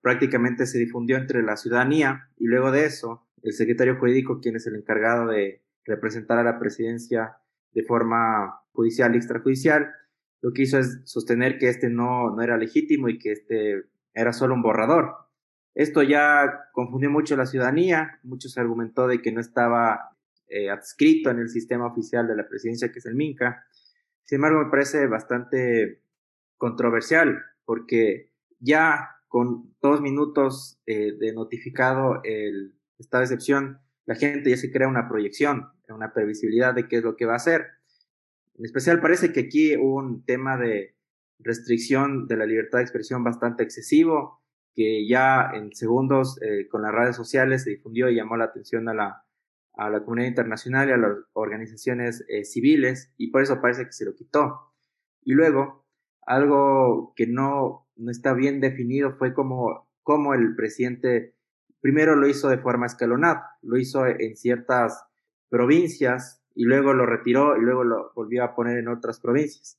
prácticamente 0.00 0.66
se 0.66 0.78
difundió 0.78 1.16
entre 1.16 1.42
la 1.42 1.56
ciudadanía 1.56 2.30
y 2.36 2.46
luego 2.46 2.70
de 2.70 2.84
eso 2.84 3.26
el 3.42 3.52
secretario 3.52 3.96
jurídico, 3.98 4.40
quien 4.40 4.56
es 4.56 4.66
el 4.66 4.76
encargado 4.76 5.28
de 5.28 5.62
representar 5.84 6.38
a 6.38 6.44
la 6.44 6.58
presidencia 6.58 7.36
de 7.72 7.82
forma 7.82 8.60
judicial 8.72 9.14
y 9.14 9.18
extrajudicial, 9.18 9.92
lo 10.42 10.52
que 10.52 10.62
hizo 10.62 10.78
es 10.78 11.00
sostener 11.04 11.58
que 11.58 11.68
este 11.68 11.88
no, 11.88 12.34
no 12.34 12.42
era 12.42 12.56
legítimo 12.56 13.08
y 13.08 13.18
que 13.18 13.32
este 13.32 13.84
era 14.14 14.32
solo 14.32 14.54
un 14.54 14.62
borrador. 14.62 15.14
Esto 15.76 16.02
ya 16.02 16.70
confundió 16.72 17.10
mucho 17.10 17.34
a 17.34 17.36
la 17.36 17.44
ciudadanía, 17.44 18.18
muchos 18.22 18.56
argumentó 18.56 19.06
de 19.06 19.20
que 19.20 19.30
no 19.30 19.42
estaba 19.42 20.16
eh, 20.48 20.70
adscrito 20.70 21.28
en 21.28 21.38
el 21.38 21.50
sistema 21.50 21.86
oficial 21.86 22.26
de 22.26 22.34
la 22.34 22.48
presidencia, 22.48 22.90
que 22.90 22.98
es 22.98 23.04
el 23.04 23.14
MINCA. 23.14 23.62
Sin 24.24 24.36
embargo, 24.36 24.64
me 24.64 24.70
parece 24.70 25.06
bastante 25.06 26.00
controversial, 26.56 27.42
porque 27.66 28.32
ya 28.58 29.10
con 29.28 29.76
dos 29.82 30.00
minutos 30.00 30.80
eh, 30.86 31.12
de 31.12 31.34
notificado 31.34 32.22
el 32.24 32.74
estado 32.98 33.20
de 33.20 33.24
excepción, 33.26 33.78
la 34.06 34.14
gente 34.14 34.48
ya 34.48 34.56
se 34.56 34.72
crea 34.72 34.88
una 34.88 35.10
proyección, 35.10 35.68
una 35.90 36.14
previsibilidad 36.14 36.72
de 36.72 36.88
qué 36.88 36.96
es 36.96 37.02
lo 37.02 37.16
que 37.16 37.26
va 37.26 37.34
a 37.34 37.36
hacer. 37.36 37.66
En 38.54 38.64
especial 38.64 39.02
parece 39.02 39.30
que 39.30 39.40
aquí 39.40 39.76
hubo 39.76 39.96
un 39.96 40.24
tema 40.24 40.56
de 40.56 40.96
restricción 41.38 42.26
de 42.28 42.38
la 42.38 42.46
libertad 42.46 42.78
de 42.78 42.84
expresión 42.84 43.22
bastante 43.22 43.62
excesivo, 43.62 44.40
que 44.76 45.08
ya 45.08 45.50
en 45.54 45.74
segundos 45.74 46.40
eh, 46.42 46.68
con 46.68 46.82
las 46.82 46.92
redes 46.92 47.16
sociales 47.16 47.64
se 47.64 47.70
difundió 47.70 48.10
y 48.10 48.16
llamó 48.16 48.36
la 48.36 48.44
atención 48.44 48.88
a 48.90 48.94
la, 48.94 49.24
a 49.72 49.88
la 49.88 50.00
comunidad 50.00 50.28
internacional 50.28 50.88
y 50.88 50.92
a 50.92 50.98
las 50.98 51.16
organizaciones 51.32 52.24
eh, 52.28 52.44
civiles, 52.44 53.12
y 53.16 53.30
por 53.30 53.42
eso 53.42 53.60
parece 53.60 53.86
que 53.86 53.92
se 53.92 54.04
lo 54.04 54.14
quitó. 54.14 54.74
Y 55.22 55.32
luego, 55.32 55.86
algo 56.26 57.14
que 57.16 57.26
no, 57.26 57.88
no 57.96 58.10
está 58.10 58.34
bien 58.34 58.60
definido 58.60 59.16
fue 59.16 59.32
como, 59.32 59.88
como 60.02 60.34
el 60.34 60.54
presidente 60.54 61.34
primero 61.80 62.14
lo 62.14 62.28
hizo 62.28 62.48
de 62.48 62.58
forma 62.58 62.86
escalonada, 62.86 63.56
lo 63.62 63.78
hizo 63.78 64.06
en 64.06 64.36
ciertas 64.36 65.04
provincias 65.48 66.42
y 66.54 66.64
luego 66.64 66.92
lo 66.92 67.06
retiró 67.06 67.56
y 67.56 67.60
luego 67.60 67.84
lo 67.84 68.12
volvió 68.14 68.44
a 68.44 68.54
poner 68.54 68.78
en 68.78 68.88
otras 68.88 69.20
provincias. 69.20 69.78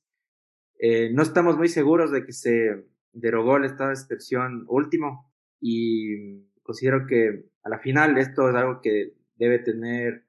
Eh, 0.78 1.10
no 1.12 1.22
estamos 1.22 1.56
muy 1.56 1.68
seguros 1.68 2.10
de 2.10 2.24
que 2.24 2.32
se 2.32 2.86
derogó 3.12 3.56
el 3.56 3.64
estado 3.64 3.88
de 3.88 3.94
excepción 3.94 4.64
último 4.68 5.32
y 5.60 6.44
considero 6.62 7.06
que 7.06 7.44
a 7.62 7.68
la 7.68 7.78
final 7.78 8.18
esto 8.18 8.48
es 8.48 8.54
algo 8.54 8.80
que 8.80 9.14
debe 9.36 9.58
tener 9.58 10.24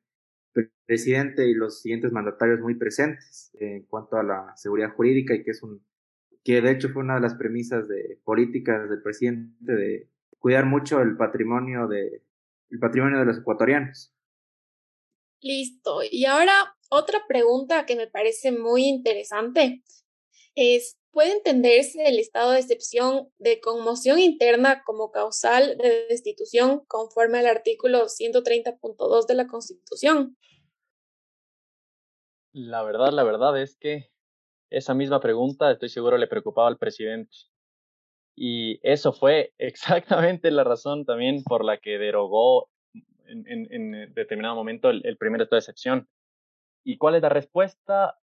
el 0.56 0.72
presidente 0.86 1.48
y 1.48 1.54
los 1.54 1.82
siguientes 1.82 2.12
mandatarios 2.12 2.60
muy 2.60 2.76
presentes 2.76 3.52
en 3.60 3.84
cuanto 3.84 4.18
a 4.18 4.24
la 4.24 4.54
seguridad 4.56 4.94
jurídica 4.96 5.34
y 5.34 5.44
que 5.44 5.52
es 5.52 5.64
un 5.64 5.84
que 6.44 6.62
de 6.62 6.72
hecho 6.72 6.90
fue 6.90 7.04
una 7.04 7.16
de 7.16 7.22
las 7.22 7.36
premisas 7.36 7.88
de 7.88 8.20
políticas 8.24 8.90
del 8.90 9.02
presidente 9.02 9.76
de 9.76 10.10
cuidar 10.40 10.66
mucho 10.66 11.02
el 11.02 11.18
patrimonio 11.18 11.88
de 11.88 12.24
el 12.70 12.80
patrimonio 12.80 13.20
de 13.20 13.26
los 13.26 13.40
ecuatorianos. 13.40 14.14
Listo. 15.42 16.00
Y 16.10 16.26
ahora 16.26 16.54
otra 16.90 17.20
pregunta 17.28 17.86
que 17.86 17.96
me 17.96 18.08
parece 18.08 18.52
muy 18.52 18.86
interesante 18.86 19.84
es 20.56 21.00
¿Puede 21.12 21.34
entenderse 21.34 22.08
el 22.08 22.20
estado 22.20 22.52
de 22.52 22.60
excepción 22.60 23.30
de 23.40 23.60
conmoción 23.60 24.20
interna 24.20 24.84
como 24.84 25.12
causal 25.12 25.76
de 25.78 26.06
destitución 26.08 26.86
conforme 26.88 27.40
al 27.40 27.48
artículo 27.48 28.06
130.2 28.06 29.26
de 29.26 29.34
la 29.34 29.48
Constitución? 29.48 30.38
La 32.54 32.84
verdad, 32.84 33.12
la 33.12 33.24
verdad 33.24 33.60
es 33.60 33.76
que 33.76 34.12
esa 34.70 34.94
misma 34.94 35.20
pregunta 35.20 35.72
estoy 35.72 35.90
seguro 35.90 36.18
le 36.18 36.28
preocupaba 36.28 36.68
al 36.68 36.78
presidente. 36.78 37.36
Y 38.36 38.80
eso 38.84 39.12
fue 39.12 39.54
exactamente 39.58 40.52
la 40.52 40.64
razón 40.64 41.06
también 41.06 41.44
por 41.44 41.66
la 41.66 41.80
que 41.80 41.98
derogó 41.98 42.70
en, 43.26 44.14
determinado 44.14 44.56
momento 44.56 44.92
el, 44.92 45.06
el 45.06 45.18
primer 45.18 45.42
estado 45.42 45.58
de 45.58 45.62
excepción. 45.62 46.08
¿Y 46.84 46.98
cuál 46.98 47.16
es 47.16 47.24
la 47.24 47.30
respuesta? 47.30 48.20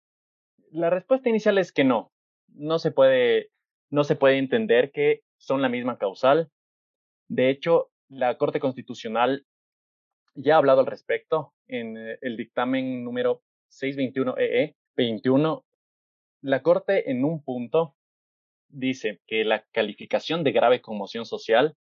La 0.70 0.90
respuesta 0.90 1.30
inicial 1.30 1.58
es 1.58 1.72
que 1.72 1.84
no, 1.84 2.13
no 2.48 2.80
se 2.80 2.92
puede, 2.92 3.52
no 3.90 4.04
se 4.04 4.16
puede 4.16 4.38
entender 4.38 4.92
que 4.92 5.22
son 5.38 5.62
la 5.62 5.70
misma 5.70 5.98
causal. 5.98 6.50
De 7.28 7.50
hecho, 7.50 7.92
la 8.10 8.38
Corte 8.38 8.60
Constitucional 8.60 9.46
ya 10.36 10.56
ha 10.56 10.58
hablado 10.58 10.82
al 10.82 10.88
respecto 10.88 11.54
en 11.68 11.98
eh, 11.98 12.18
el 12.22 12.38
dictamen 12.38 13.04
número 13.04 13.42
621 13.70 14.36
EE 14.38 14.76
21. 14.96 15.66
La 16.42 16.62
Corte 16.62 17.12
en 17.12 17.24
un 17.24 17.44
punto 17.44 17.96
dice 18.70 19.22
que 19.28 19.46
la 19.46 19.64
calificación 19.72 20.44
de 20.44 20.52
grave 20.52 20.82
conmoción 20.82 21.26
social 21.26 21.76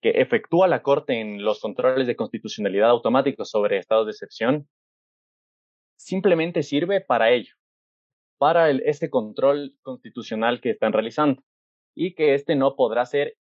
que 0.00 0.10
efectúa 0.20 0.68
la 0.68 0.82
Corte 0.82 1.20
en 1.20 1.44
los 1.44 1.60
controles 1.60 2.06
de 2.06 2.16
constitucionalidad 2.16 2.90
automáticos 2.90 3.50
sobre 3.50 3.78
estados 3.78 4.06
de 4.06 4.12
excepción 4.12 4.68
simplemente 5.96 6.62
sirve 6.62 7.00
para 7.00 7.30
ello, 7.30 7.54
para 8.38 8.70
este 8.70 9.10
control 9.10 9.74
constitucional 9.82 10.60
que 10.60 10.70
están 10.70 10.92
realizando 10.92 11.42
y 11.94 12.14
que 12.14 12.34
este 12.34 12.56
no 12.56 12.76
podrá 12.76 13.06
ser 13.06 13.36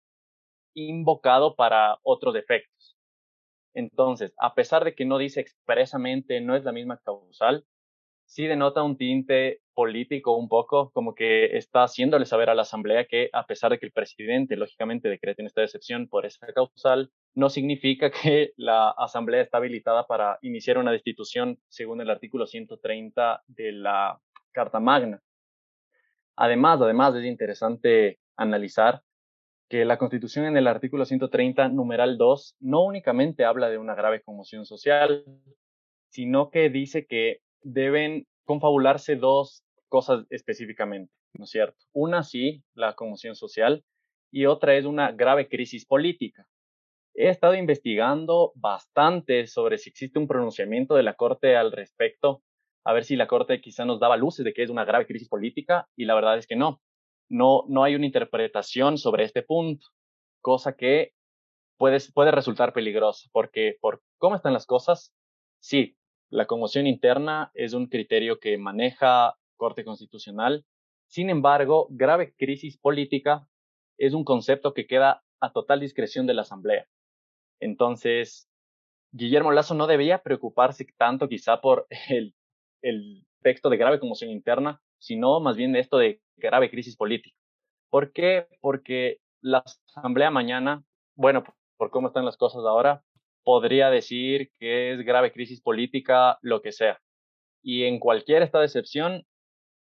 invocado 0.74 1.56
para 1.56 2.00
otros 2.04 2.36
efectos. 2.36 2.98
Entonces, 3.74 4.34
a 4.38 4.56
pesar 4.56 4.86
de 4.86 4.96
que 4.96 5.06
no 5.06 5.18
dice 5.18 5.42
expresamente 5.42 6.40
no 6.42 6.56
es 6.56 6.64
la 6.64 6.72
misma 6.72 6.98
causal, 6.98 7.66
sí 8.26 8.48
denota 8.48 8.84
un 8.84 8.98
tinte 8.98 9.62
político 9.74 10.36
un 10.38 10.48
poco, 10.48 10.92
como 10.92 11.14
que 11.14 11.58
está 11.58 11.84
haciéndole 11.84 12.26
saber 12.26 12.50
a 12.50 12.56
la 12.56 12.64
Asamblea 12.64 13.06
que 13.06 13.30
a 13.34 13.46
pesar 13.46 13.72
de 13.72 13.80
que 13.80 13.86
el 13.86 13.92
presidente, 13.92 14.56
lógicamente, 14.56 15.10
decrete 15.10 15.44
esta 15.44 15.64
excepción 15.64 16.08
por 16.08 16.26
esa 16.26 16.48
causal, 16.54 17.12
no 17.34 17.50
significa 17.50 18.10
que 18.12 18.54
la 18.56 18.90
Asamblea 18.92 19.42
está 19.42 19.58
habilitada 19.58 20.08
para 20.08 20.40
iniciar 20.42 20.78
una 20.78 20.92
destitución 20.92 21.60
según 21.68 22.02
el 22.02 22.10
artículo 22.10 22.48
130 22.48 23.44
de 23.48 23.72
la 23.74 24.20
Carta 24.56 24.80
Magna. 24.80 25.22
Además, 26.38 26.82
además 26.82 27.14
es 27.16 27.26
interesante 27.26 28.20
analizar 28.38 29.02
que 29.70 29.84
la 29.84 29.98
Constitución 29.98 30.46
en 30.46 30.56
el 30.56 30.68
artículo 30.68 31.06
130, 31.06 31.70
numeral 31.70 32.18
2, 32.18 32.56
no 32.62 32.84
únicamente 32.84 33.44
habla 33.44 33.70
de 33.70 33.78
una 33.78 33.96
grave 33.96 34.22
conmoción 34.22 34.66
social, 34.66 35.26
sino 36.10 36.50
que 36.50 36.70
dice 36.70 37.06
que 37.06 37.42
deben 37.62 38.28
confabularse 38.46 39.18
dos 39.18 39.64
cosas 39.90 40.26
específicamente, 40.30 41.12
¿no 41.34 41.44
es 41.44 41.50
cierto? 41.50 41.78
Una 41.94 42.24
sí, 42.24 42.64
la 42.76 42.94
conmoción 42.94 43.36
social, 43.36 43.84
y 44.32 44.46
otra 44.46 44.76
es 44.76 44.86
una 44.86 45.12
grave 45.12 45.50
crisis 45.50 45.86
política. 45.86 46.48
He 47.14 47.30
estado 47.30 47.56
investigando 47.56 48.52
bastante 48.56 49.48
sobre 49.48 49.78
si 49.78 49.90
existe 49.90 50.20
un 50.20 50.28
pronunciamiento 50.28 50.96
de 50.96 51.04
la 51.04 51.16
Corte 51.16 51.58
al 51.58 51.72
respecto 51.72 52.42
a 52.86 52.94
ver 52.94 53.04
si 53.04 53.16
la 53.16 53.28
Corte 53.28 53.60
quizá 53.60 53.84
nos 53.84 54.00
daba 54.00 54.16
luces 54.16 54.46
de 54.46 54.54
que 54.54 54.64
es 54.64 54.70
una 54.70 54.86
grave 54.86 55.08
crisis 55.08 55.28
política 55.28 55.90
y 55.96 56.06
la 56.06 56.16
verdad 56.16 56.38
es 56.38 56.48
que 56.48 56.56
no. 56.56 56.82
No, 57.28 57.64
no 57.68 57.84
hay 57.84 57.96
una 57.96 58.06
interpretación 58.06 59.00
sobre 59.00 59.24
este 59.24 59.42
punto, 59.42 59.88
cosa 60.42 60.76
que 60.76 61.14
puede, 61.78 61.98
puede 62.14 62.30
resultar 62.30 62.72
peligrosa, 62.72 63.28
porque 63.32 63.78
por 63.82 64.04
cómo 64.20 64.36
están 64.36 64.54
las 64.54 64.68
cosas, 64.68 65.12
sí, 65.60 65.98
la 66.30 66.46
conmoción 66.46 66.86
interna 66.86 67.50
es 67.56 67.74
un 67.74 67.88
criterio 67.88 68.40
que 68.40 68.60
maneja 68.60 69.36
Corte 69.58 69.84
Constitucional. 69.84 70.64
Sin 71.08 71.32
embargo, 71.32 71.88
grave 71.90 72.36
crisis 72.38 72.78
política 72.78 73.48
es 73.98 74.14
un 74.14 74.24
concepto 74.24 74.76
que 74.76 74.86
queda 74.86 75.24
a 75.40 75.52
total 75.52 75.80
discreción 75.80 76.28
de 76.28 76.36
la 76.36 76.44
Asamblea. 76.44 76.86
Entonces, 77.60 78.48
Guillermo 79.12 79.52
Lazo 79.52 79.74
no 79.74 79.88
debía 79.88 80.22
preocuparse 80.22 80.86
tanto 80.98 81.28
quizá 81.28 81.62
por 81.62 81.88
el 82.10 82.35
el 82.86 83.26
texto 83.42 83.70
de 83.70 83.78
grave 83.78 84.00
conmoción 84.00 84.30
interna, 84.30 84.80
sino 85.00 85.40
más 85.40 85.58
bien 85.58 85.76
esto 85.76 85.98
de 85.98 86.22
grave 86.38 86.70
crisis 86.70 86.96
política. 86.96 87.36
¿Por 87.90 88.14
qué? 88.14 88.48
Porque 88.62 89.18
la 89.42 89.64
Asamblea 89.96 90.30
mañana, 90.30 90.84
bueno, 91.16 91.44
por 91.78 91.90
cómo 91.90 92.08
están 92.08 92.26
las 92.26 92.38
cosas 92.38 92.64
ahora, 92.66 93.04
podría 93.44 93.90
decir 93.90 94.52
que 94.60 94.94
es 94.94 95.02
grave 95.04 95.32
crisis 95.32 95.62
política, 95.62 96.38
lo 96.42 96.62
que 96.62 96.72
sea. 96.72 97.00
Y 97.64 97.84
en 97.84 98.00
cualquier 98.00 98.44
estado 98.44 98.62
de 98.62 98.68
excepción, 98.68 99.26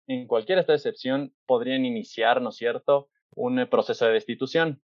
en 0.06 0.26
cualquier 0.26 0.58
estado 0.58 0.74
de 0.74 0.80
excepción 0.80 1.34
podrían 1.46 1.84
iniciar, 1.84 2.42
¿no 2.42 2.50
es 2.50 2.56
cierto?, 2.56 3.08
un 3.34 3.66
proceso 3.70 4.06
de 4.06 4.12
destitución. 4.12 4.82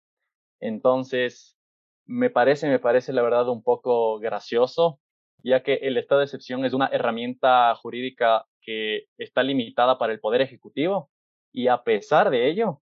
Entonces, 0.60 1.58
me 2.06 2.30
parece, 2.30 2.68
me 2.68 2.80
parece 2.80 3.14
la 3.14 3.22
verdad 3.22 3.48
un 3.48 3.64
poco 3.64 4.20
gracioso 4.20 5.00
ya 5.44 5.64
que 5.64 5.76
el 5.76 5.98
estado 5.98 6.20
de 6.20 6.26
excepción 6.26 6.66
es 6.66 6.74
una 6.74 6.88
herramienta 6.88 7.74
jurídica 7.76 8.46
que 8.62 9.06
está 9.18 9.44
limitada 9.44 9.98
para 9.98 10.14
el 10.14 10.20
Poder 10.20 10.42
Ejecutivo 10.42 11.10
y 11.52 11.68
a 11.68 11.84
pesar 11.84 12.30
de 12.30 12.50
ello, 12.50 12.82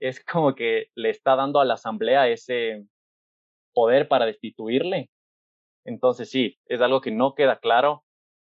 es 0.00 0.24
como 0.24 0.54
que 0.54 0.88
le 0.94 1.10
está 1.10 1.36
dando 1.36 1.60
a 1.60 1.64
la 1.64 1.74
Asamblea 1.74 2.28
ese 2.28 2.84
poder 3.74 4.08
para 4.08 4.26
destituirle. 4.26 5.10
Entonces 5.84 6.30
sí, 6.30 6.58
es 6.66 6.80
algo 6.80 7.00
que 7.00 7.10
no 7.10 7.34
queda 7.34 7.58
claro 7.58 8.04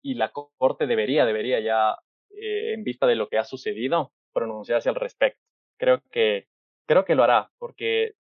y 0.02 0.16
la 0.16 0.32
Corte 0.32 0.86
debería, 0.86 1.26
debería 1.26 1.60
ya, 1.60 1.98
eh, 2.32 2.74
en 2.74 2.84
vista 2.84 3.08
de 3.08 3.16
lo 3.16 3.30
que 3.30 3.38
ha 3.38 3.46
sucedido, 3.46 4.12
pronunciarse 4.34 4.90
al 4.90 4.96
respecto. 4.96 5.40
Creo 5.80 6.02
que, 6.12 6.48
creo 6.86 7.06
que 7.06 7.16
lo 7.16 7.24
hará, 7.24 7.52
porque 7.58 8.14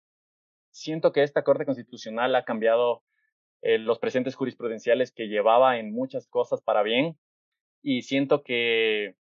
siento 0.71 1.11
que 1.11 1.23
esta 1.23 1.43
Corte 1.43 1.65
Constitucional 1.65 2.35
ha 2.35 2.45
cambiado 2.45 3.03
eh, 3.63 3.77
los 3.77 3.97
presentes 3.97 4.35
jurisprudenciales 4.35 5.13
que 5.13 5.29
llevaba 5.29 5.79
en 5.79 5.93
muchas 5.93 6.27
cosas 6.27 6.61
para 6.61 6.83
bien 6.83 7.17
y 7.81 8.01
siento 8.01 8.43
que 8.43 9.15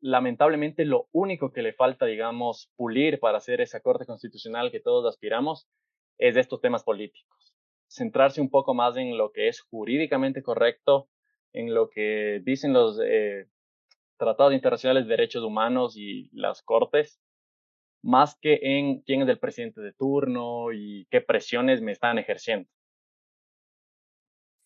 lamentablemente 0.00 0.84
lo 0.84 1.08
único 1.10 1.52
que 1.52 1.62
le 1.62 1.72
falta, 1.72 2.06
digamos, 2.06 2.70
pulir 2.76 3.18
para 3.18 3.38
hacer 3.38 3.60
esa 3.60 3.80
Corte 3.80 4.06
Constitucional 4.06 4.70
que 4.70 4.78
todos 4.78 5.12
aspiramos 5.12 5.68
es 6.18 6.36
de 6.36 6.40
estos 6.40 6.60
temas 6.60 6.84
políticos. 6.84 7.52
Centrarse 7.88 8.40
un 8.40 8.48
poco 8.48 8.74
más 8.74 8.96
en 8.96 9.18
lo 9.18 9.32
que 9.32 9.48
es 9.48 9.60
jurídicamente 9.60 10.40
correcto, 10.40 11.08
en 11.52 11.74
lo 11.74 11.90
que 11.90 12.40
dicen 12.44 12.72
los 12.72 13.00
eh, 13.04 13.48
tratados 14.18 14.54
internacionales 14.54 15.04
de 15.04 15.10
derechos 15.10 15.42
humanos 15.42 15.96
y 15.96 16.30
las 16.32 16.62
cortes, 16.62 17.20
más 18.02 18.38
que 18.40 18.60
en 18.62 19.00
quién 19.00 19.22
es 19.22 19.28
el 19.28 19.40
presidente 19.40 19.80
de 19.80 19.92
turno 19.92 20.72
y 20.72 21.06
qué 21.10 21.20
presiones 21.20 21.82
me 21.82 21.90
están 21.90 22.18
ejerciendo. 22.18 22.70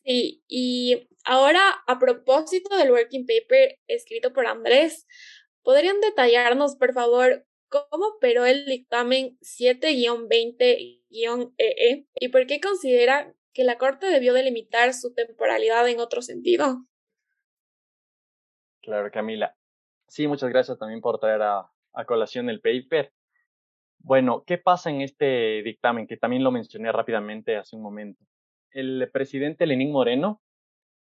Sí, 0.04 0.44
y 0.48 1.08
ahora 1.24 1.62
a 1.86 1.98
propósito 1.98 2.76
del 2.76 2.90
working 2.90 3.26
paper 3.26 3.78
escrito 3.86 4.34
por 4.34 4.46
Andrés, 4.46 5.06
¿podrían 5.62 6.00
detallarnos, 6.00 6.76
por 6.76 6.92
favor, 6.92 7.46
cómo 7.70 8.08
operó 8.08 8.44
el 8.44 8.66
dictamen 8.66 9.38
7-20-EE 9.40 11.54
e 11.56 12.06
y 12.20 12.28
por 12.28 12.46
qué 12.46 12.60
considera 12.60 13.34
que 13.54 13.64
la 13.64 13.78
Corte 13.78 14.06
debió 14.06 14.34
delimitar 14.34 14.92
su 14.92 15.14
temporalidad 15.14 15.88
en 15.88 16.00
otro 16.00 16.20
sentido? 16.20 16.84
Claro, 18.82 19.10
Camila. 19.10 19.56
Sí, 20.06 20.28
muchas 20.28 20.50
gracias 20.50 20.78
también 20.78 21.00
por 21.00 21.18
traer 21.18 21.40
a, 21.40 21.70
a 21.94 22.04
colación 22.04 22.50
el 22.50 22.60
paper. 22.60 23.10
Bueno, 24.00 24.44
¿qué 24.46 24.58
pasa 24.58 24.90
en 24.90 25.00
este 25.00 25.62
dictamen? 25.62 26.06
Que 26.06 26.18
también 26.18 26.44
lo 26.44 26.50
mencioné 26.50 26.92
rápidamente 26.92 27.56
hace 27.56 27.74
un 27.74 27.82
momento 27.82 28.22
el 28.74 29.08
presidente 29.12 29.66
Lenín 29.66 29.92
Moreno, 29.92 30.42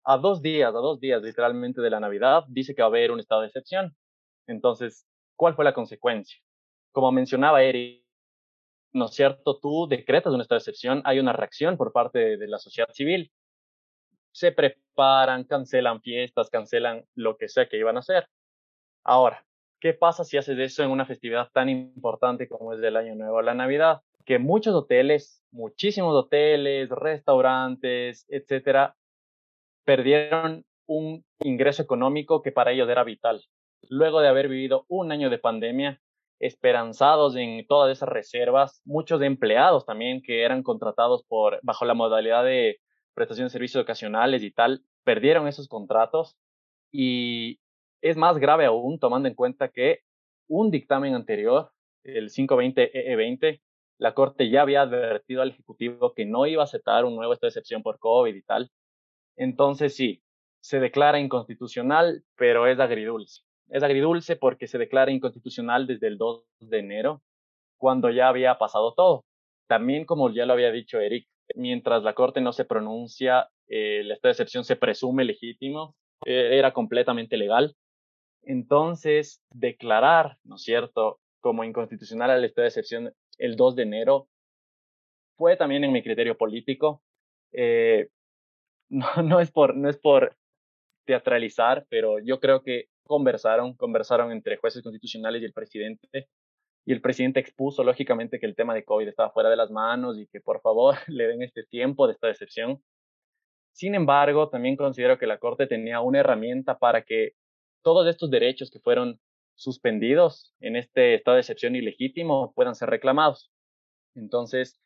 a 0.04 0.18
dos 0.18 0.42
días, 0.42 0.70
a 0.70 0.80
dos 0.80 1.00
días 1.00 1.22
literalmente 1.22 1.82
de 1.82 1.90
la 1.90 2.00
Navidad, 2.00 2.44
dice 2.50 2.76
que 2.76 2.82
va 2.82 2.88
a 2.88 2.90
haber 2.90 3.12
un 3.12 3.20
estado 3.20 3.42
de 3.42 3.48
excepción. 3.48 3.96
Entonces, 4.48 5.06
¿cuál 5.36 5.56
fue 5.56 5.64
la 5.64 5.74
consecuencia? 5.74 6.40
Como 6.92 7.12
mencionaba 7.12 7.62
Eric, 7.64 8.04
¿no 8.94 9.06
es 9.06 9.12
cierto? 9.14 9.60
Tú 9.60 9.88
decretas 9.88 10.34
un 10.34 10.42
estado 10.42 10.58
de 10.58 10.64
excepción, 10.64 11.02
hay 11.06 11.20
una 11.20 11.34
reacción 11.34 11.78
por 11.78 11.92
parte 11.94 12.38
de, 12.38 12.48
la 12.48 12.58
sociedad 12.58 12.90
civil. 12.92 13.32
Se 14.32 14.52
preparan, 14.52 15.44
cancelan 15.44 16.02
fiestas, 16.02 16.50
cancelan 16.50 17.06
lo 17.16 17.38
que 17.38 17.48
sea 17.48 17.70
que 17.70 17.78
iban 17.78 17.98
a 17.98 18.00
hacer. 18.00 18.28
Ahora, 19.04 19.46
¿qué 19.80 19.94
pasa 19.94 20.24
si 20.24 20.38
haces 20.38 20.58
eso 20.60 20.84
en 20.84 20.92
una 20.92 21.06
festividad 21.06 21.50
tan 21.54 21.70
importante 21.70 22.48
como 22.48 22.74
es 22.74 22.82
el 22.84 22.98
Año 22.98 23.16
Nuevo, 23.16 23.42
la 23.42 23.54
Navidad? 23.54 24.02
que 24.30 24.38
muchos 24.38 24.76
hoteles, 24.76 25.44
muchísimos 25.50 26.14
hoteles, 26.14 26.88
restaurantes, 26.90 28.28
etcétera, 28.30 28.96
perdieron 29.86 30.66
un 30.86 31.26
ingreso 31.40 31.82
económico 31.82 32.44
que 32.44 32.52
para 32.52 32.72
ellos 32.72 32.88
era 32.90 33.04
vital. 33.04 33.44
Luego 33.90 34.22
de 34.22 34.28
haber 34.28 34.48
vivido 34.48 34.86
un 34.88 35.12
año 35.12 35.32
de 35.32 35.40
pandemia, 35.40 36.00
esperanzados 36.40 37.36
en 37.38 37.66
todas 37.66 37.92
esas 37.92 38.08
reservas, 38.08 38.84
muchos 38.86 39.20
empleados 39.24 39.88
también 39.88 40.22
que 40.22 40.44
eran 40.44 40.62
contratados 40.62 41.24
por 41.28 41.60
bajo 41.64 41.86
la 41.86 41.96
modalidad 41.96 42.44
de 42.44 42.78
prestación 43.16 43.48
de 43.48 43.52
servicios 43.52 43.82
ocasionales 43.82 44.44
y 44.44 44.52
tal, 44.52 44.84
perdieron 45.04 45.48
esos 45.48 45.68
contratos 45.68 46.38
y 46.92 47.59
es 48.02 48.18
más 48.18 48.38
grave 48.38 48.66
aún 48.66 49.00
tomando 49.00 49.28
en 49.28 49.36
cuenta 49.36 49.70
que 49.70 50.00
un 50.48 50.72
dictamen 50.72 51.16
anterior, 51.16 51.72
el 52.04 52.30
520-EE20, 52.30 53.62
la 54.00 54.14
Corte 54.14 54.50
ya 54.50 54.62
había 54.62 54.82
advertido 54.82 55.42
al 55.42 55.52
Ejecutivo 55.52 56.14
que 56.14 56.26
no 56.26 56.46
iba 56.48 56.64
a 56.64 56.66
aceptar 56.66 57.06
un 57.06 57.16
nuevo 57.16 57.34
estado 57.34 57.50
excepción 57.50 57.84
por 57.84 58.00
COVID 58.00 58.34
y 58.34 58.42
tal. 58.42 58.72
Entonces 59.36 59.96
sí, 59.96 60.24
se 60.62 60.80
declara 60.80 61.20
inconstitucional, 61.20 62.24
pero 62.36 62.68
es 62.68 62.80
agridulce. 62.80 63.44
Es 63.70 63.84
agridulce 63.84 64.36
porque 64.36 64.68
se 64.68 64.78
declara 64.78 65.12
inconstitucional 65.12 65.86
desde 65.86 66.08
el 66.08 66.18
2 66.18 66.44
de 66.62 66.80
enero, 66.80 67.22
cuando 67.78 68.10
ya 68.10 68.28
había 68.30 68.58
pasado 68.58 68.94
todo. 68.94 69.26
También, 69.68 70.06
como 70.06 70.32
ya 70.32 70.46
lo 70.46 70.54
había 70.54 70.72
dicho 70.72 71.00
Eric, 71.00 71.28
mientras 71.56 72.04
la 72.04 72.14
Corte 72.14 72.42
no 72.42 72.54
se 72.54 72.66
pronuncia, 72.66 73.50
el 73.68 74.12
estado 74.12 74.32
excepción 74.32 74.64
se 74.64 74.76
presume 74.76 75.26
legítimo, 75.26 75.96
eh, 76.26 76.58
era 76.58 76.74
completamente 76.74 77.38
legal. 77.38 77.76
Entonces, 78.44 79.42
declarar, 79.52 80.38
¿no 80.44 80.56
es 80.56 80.64
cierto?, 80.64 81.20
como 81.42 81.64
inconstitucional 81.64 82.32
el 82.32 82.46
estado 82.46 82.64
de 82.64 82.68
excepción 82.68 83.14
el 83.38 83.56
2 83.56 83.76
de 83.76 83.84
enero 83.84 84.28
fue 85.38 85.56
también 85.56 85.84
en 85.84 85.92
mi 85.92 86.04
criterio 86.04 86.38
político. 86.38 87.02
Eh, 87.54 88.10
no, 88.90 89.08
no, 89.24 89.40
es 89.40 89.52
por, 89.52 89.76
no 89.76 89.90
es 89.90 89.98
por 89.98 90.36
teatralizar, 91.06 91.86
pero 91.90 92.20
yo 92.20 92.40
creo 92.40 92.62
que 92.62 92.86
conversaron, 93.04 93.74
conversaron 93.74 94.32
entre 94.32 94.58
jueces 94.58 94.84
constitucionales 94.84 95.42
y 95.42 95.46
el 95.46 95.54
presidente. 95.54 96.28
Y 96.86 96.94
el 96.94 97.02
presidente 97.02 97.40
expuso, 97.40 97.84
lógicamente, 97.84 98.40
que 98.40 98.46
el 98.46 98.56
tema 98.56 98.74
de 98.74 98.84
COVID 98.84 99.08
estaba 99.08 99.32
fuera 99.32 99.50
de 99.50 99.56
las 99.56 99.72
manos 99.72 100.18
y 100.20 100.28
que 100.28 100.42
por 100.42 100.62
favor 100.62 100.96
le 101.08 101.28
den 101.28 101.42
este 101.42 101.64
tiempo 101.64 102.08
de 102.08 102.14
esta 102.14 102.28
decepción. 102.28 102.82
Sin 103.72 103.96
embargo, 103.96 104.50
también 104.50 104.76
considero 104.76 105.18
que 105.18 105.28
la 105.28 105.38
Corte 105.38 105.68
tenía 105.68 106.02
una 106.02 106.20
herramienta 106.20 106.78
para 106.78 107.04
que 107.04 107.34
todos 107.82 108.08
estos 108.08 108.30
derechos 108.30 108.70
que 108.72 108.80
fueron 108.80 109.20
suspendidos 109.56 110.54
en 110.60 110.76
este 110.76 111.16
estado 111.16 111.36
de 111.36 111.42
excepción 111.42 111.76
ilegítimo 111.76 112.54
puedan 112.54 112.76
ser 112.76 112.90
reclamados. 112.90 113.52
Entonces, 114.16 114.80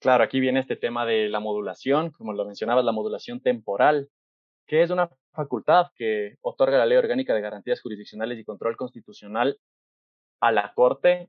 claro, 0.00 0.24
aquí 0.24 0.40
viene 0.40 0.60
este 0.60 0.76
tema 0.76 1.06
de 1.06 1.28
la 1.28 1.40
modulación, 1.40 2.10
como 2.10 2.32
lo 2.32 2.44
mencionabas, 2.44 2.84
la 2.84 2.92
modulación 2.92 3.40
temporal, 3.40 4.08
que 4.66 4.82
es 4.82 4.90
una 4.90 5.10
facultad 5.32 5.86
que 5.96 6.36
otorga 6.40 6.78
la 6.78 6.86
Ley 6.86 6.98
Orgánica 6.98 7.34
de 7.34 7.40
Garantías 7.40 7.80
Jurisdiccionales 7.80 8.38
y 8.38 8.44
Control 8.44 8.76
Constitucional 8.76 9.58
a 10.40 10.52
la 10.52 10.72
Corte 10.74 11.28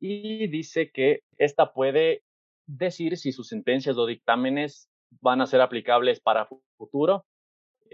y 0.00 0.48
dice 0.48 0.90
que 0.90 1.20
ésta 1.38 1.72
puede 1.72 2.24
decir 2.66 3.16
si 3.16 3.32
sus 3.32 3.48
sentencias 3.48 3.96
o 3.98 4.06
dictámenes 4.06 4.88
van 5.20 5.40
a 5.40 5.46
ser 5.46 5.60
aplicables 5.60 6.20
para 6.20 6.48
futuro, 6.76 7.24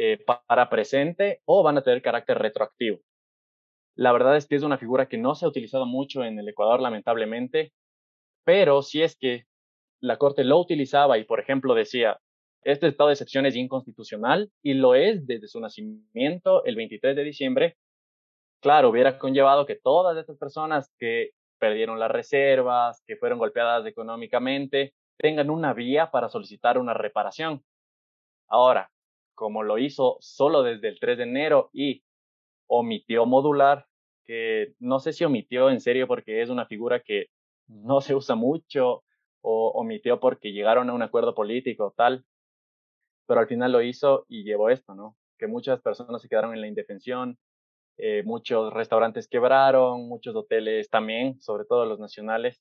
eh, 0.01 0.25
para 0.47 0.71
presente 0.71 1.43
o 1.45 1.65
van 1.65 1.77
a 1.77 1.83
tener 1.83 2.03
carácter 2.03 2.39
retroactivo. 2.39 3.01
La 3.97 4.13
verdad 4.13 4.37
es 4.37 4.47
que 4.47 4.55
es 4.55 4.63
una 4.63 4.79
figura 4.79 5.09
que 5.09 5.19
no 5.19 5.35
se 5.35 5.45
ha 5.45 5.49
utilizado 5.49 5.87
mucho 5.87 6.23
en 6.23 6.39
el 6.39 6.49
Ecuador, 6.49 6.81
lamentablemente, 6.81 7.73
pero 8.45 8.83
si 8.83 9.03
es 9.03 9.17
que 9.17 9.47
la 10.01 10.17
Corte 10.17 10.45
lo 10.45 10.61
utilizaba 10.61 11.19
y, 11.19 11.25
por 11.25 11.41
ejemplo, 11.41 11.75
decía, 11.75 12.21
este 12.63 12.87
estado 12.87 13.09
de 13.09 13.15
excepción 13.15 13.45
es 13.45 13.57
inconstitucional 13.57 14.53
y 14.63 14.75
lo 14.75 14.95
es 14.95 15.27
desde 15.27 15.49
su 15.49 15.59
nacimiento 15.59 16.65
el 16.65 16.77
23 16.77 17.17
de 17.17 17.25
diciembre, 17.25 17.77
claro, 18.61 18.91
hubiera 18.91 19.19
conllevado 19.19 19.67
que 19.67 19.75
todas 19.75 20.17
estas 20.17 20.39
personas 20.39 20.95
que 21.01 21.31
perdieron 21.59 21.99
las 21.99 22.13
reservas, 22.13 23.03
que 23.05 23.17
fueron 23.17 23.41
golpeadas 23.41 23.85
económicamente, 23.85 24.95
tengan 25.17 25.51
una 25.51 25.75
vía 25.75 26.13
para 26.13 26.29
solicitar 26.29 26.79
una 26.79 26.95
reparación. 26.95 27.65
Ahora, 28.47 28.93
como 29.39 29.63
lo 29.63 29.79
hizo 29.79 30.17
solo 30.19 30.65
desde 30.65 30.89
el 30.89 30.99
3 30.99 31.17
de 31.17 31.23
enero 31.23 31.71
y 31.73 32.03
omitió 32.67 33.25
modular, 33.25 33.87
que 34.25 34.75
no 34.81 34.99
sé 34.99 35.13
si 35.13 35.25
omitió 35.25 35.71
en 35.71 35.81
serio 35.81 36.09
porque 36.09 36.43
es 36.43 36.51
una 36.51 36.67
figura 36.67 37.01
que 37.05 37.27
no 37.69 38.01
se 38.01 38.17
usa 38.17 38.35
mucho 38.35 39.05
o 39.41 39.69
omitió 39.77 40.19
porque 40.19 40.51
llegaron 40.51 40.91
a 40.91 40.93
un 40.93 41.03
acuerdo 41.03 41.37
político 41.37 41.95
tal, 41.97 42.25
pero 43.29 43.39
al 43.39 43.47
final 43.47 43.71
lo 43.71 43.81
hizo 43.81 44.27
y 44.29 44.43
llevó 44.43 44.71
esto, 44.71 44.97
¿no? 44.97 45.17
Que 45.39 45.47
muchas 45.47 45.81
personas 45.81 46.21
se 46.21 46.29
quedaron 46.29 46.53
en 46.53 46.61
la 46.61 46.67
indefensión, 46.67 47.39
eh, 47.97 48.25
muchos 48.25 48.73
restaurantes 48.73 49.29
quebraron, 49.29 50.09
muchos 50.09 50.35
hoteles 50.35 50.91
también, 50.91 51.41
sobre 51.41 51.65
todo 51.65 51.87
los 51.87 52.01
nacionales. 52.01 52.61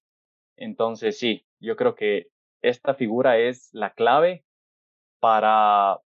Entonces 0.57 1.17
sí, 1.17 1.43
yo 1.59 1.75
creo 1.75 1.95
que 1.95 2.28
esta 2.61 2.93
figura 2.93 3.39
es 3.39 3.69
la 3.73 3.93
clave 3.93 4.45
para 5.19 6.01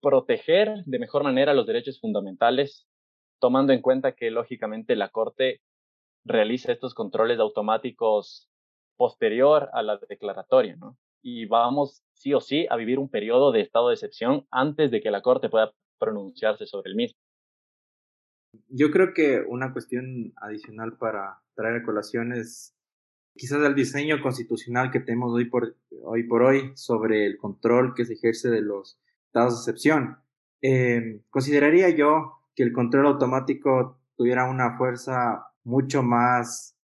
proteger 0.00 0.82
de 0.86 0.98
mejor 0.98 1.24
manera 1.24 1.54
los 1.54 1.66
derechos 1.66 2.00
fundamentales, 2.00 2.86
tomando 3.38 3.72
en 3.72 3.82
cuenta 3.82 4.12
que 4.12 4.30
lógicamente 4.30 4.96
la 4.96 5.10
Corte 5.10 5.60
realiza 6.24 6.72
estos 6.72 6.94
controles 6.94 7.38
automáticos 7.38 8.48
posterior 8.96 9.70
a 9.72 9.82
la 9.82 9.98
declaratoria, 10.08 10.76
¿no? 10.76 10.98
Y 11.22 11.46
vamos 11.46 12.02
sí 12.12 12.34
o 12.34 12.40
sí 12.40 12.66
a 12.70 12.76
vivir 12.76 12.98
un 12.98 13.08
periodo 13.08 13.52
de 13.52 13.60
estado 13.60 13.88
de 13.88 13.94
excepción 13.94 14.46
antes 14.50 14.90
de 14.90 15.00
que 15.00 15.10
la 15.10 15.22
Corte 15.22 15.48
pueda 15.48 15.72
pronunciarse 15.98 16.66
sobre 16.66 16.90
el 16.90 16.96
mismo. 16.96 17.18
Yo 18.68 18.90
creo 18.90 19.14
que 19.14 19.40
una 19.46 19.72
cuestión 19.72 20.32
adicional 20.36 20.96
para 20.98 21.40
traer 21.54 21.76
a 21.76 21.84
colación 21.84 22.32
es 22.32 22.74
quizás 23.34 23.62
el 23.64 23.74
diseño 23.74 24.20
constitucional 24.20 24.90
que 24.90 25.00
tenemos 25.00 25.32
hoy 25.32 25.44
por 25.44 25.76
hoy, 26.02 26.24
por 26.24 26.42
hoy 26.42 26.72
sobre 26.74 27.26
el 27.26 27.36
control 27.38 27.94
que 27.94 28.04
se 28.04 28.14
ejerce 28.14 28.50
de 28.50 28.60
los 28.60 28.98
estados 29.30 29.54
de 29.54 29.70
excepción. 29.70 30.18
Eh, 30.60 31.22
consideraría 31.30 31.88
yo 31.90 32.42
que 32.54 32.64
el 32.64 32.72
control 32.72 33.06
automático 33.06 34.00
tuviera 34.16 34.50
una 34.50 34.76
fuerza 34.76 35.46
mucho 35.62 36.02
más, 36.02 36.76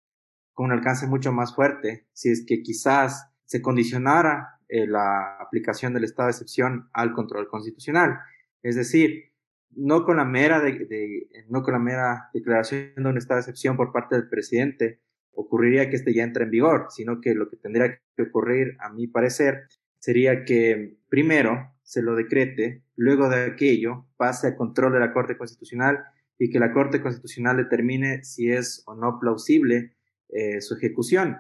con 0.53 0.67
un 0.67 0.73
alcance 0.73 1.07
mucho 1.07 1.33
más 1.33 1.55
fuerte, 1.55 2.07
si 2.13 2.31
es 2.31 2.45
que 2.47 2.63
quizás 2.63 3.31
se 3.47 3.63
condicionara 3.63 4.61
eh, 4.69 4.87
la 4.87 5.39
aplicación 5.41 5.95
del 5.95 6.05
estado 6.05 6.27
de 6.27 6.33
excepción 6.33 6.89
al 6.93 7.13
control 7.13 7.49
constitucional. 7.49 8.19
Es 8.63 8.77
decir, 8.77 9.33
no 9.71 10.05
con 10.05 10.19
la 10.19 10.25
mera 10.25 10.61
de, 10.61 11.29
no 11.49 11.63
con 11.63 11.73
la 11.73 11.81
mera 11.81 12.29
declaración 12.33 12.93
de 12.97 13.09
un 13.09 13.17
estado 13.17 13.39
de 13.39 13.41
excepción 13.41 13.77
por 13.77 13.91
parte 13.91 14.17
del 14.17 14.29
presidente 14.29 15.01
ocurriría 15.33 15.91
que 15.91 15.97
este 15.97 16.15
ya 16.15 16.23
entre 16.23 16.45
en 16.45 16.51
vigor, 16.51 16.87
sino 16.91 17.21
que 17.21 17.35
lo 17.35 17.49
que 17.49 17.57
tendría 17.57 17.99
que 18.17 18.23
ocurrir, 18.23 18.77
a 18.79 18.91
mi 18.91 19.09
parecer, 19.09 19.67
sería 20.05 20.45
que 20.45 20.99
primero 21.09 21.73
se 21.83 22.03
lo 22.03 22.15
decrete, 22.15 22.83
luego 22.95 23.31
de 23.31 23.45
aquello 23.47 24.05
pase 24.19 24.49
a 24.49 24.55
control 24.55 24.93
de 24.93 25.01
la 25.01 25.15
Corte 25.15 25.39
Constitucional 25.39 26.05
y 26.39 26.51
que 26.51 26.59
la 26.59 26.75
Corte 26.75 27.01
Constitucional 27.01 27.57
determine 27.57 28.23
si 28.23 28.51
es 28.51 28.83
o 28.85 28.95
no 28.95 29.19
plausible 29.19 29.97
eh, 30.29 30.61
su 30.61 30.75
ejecución. 30.75 31.39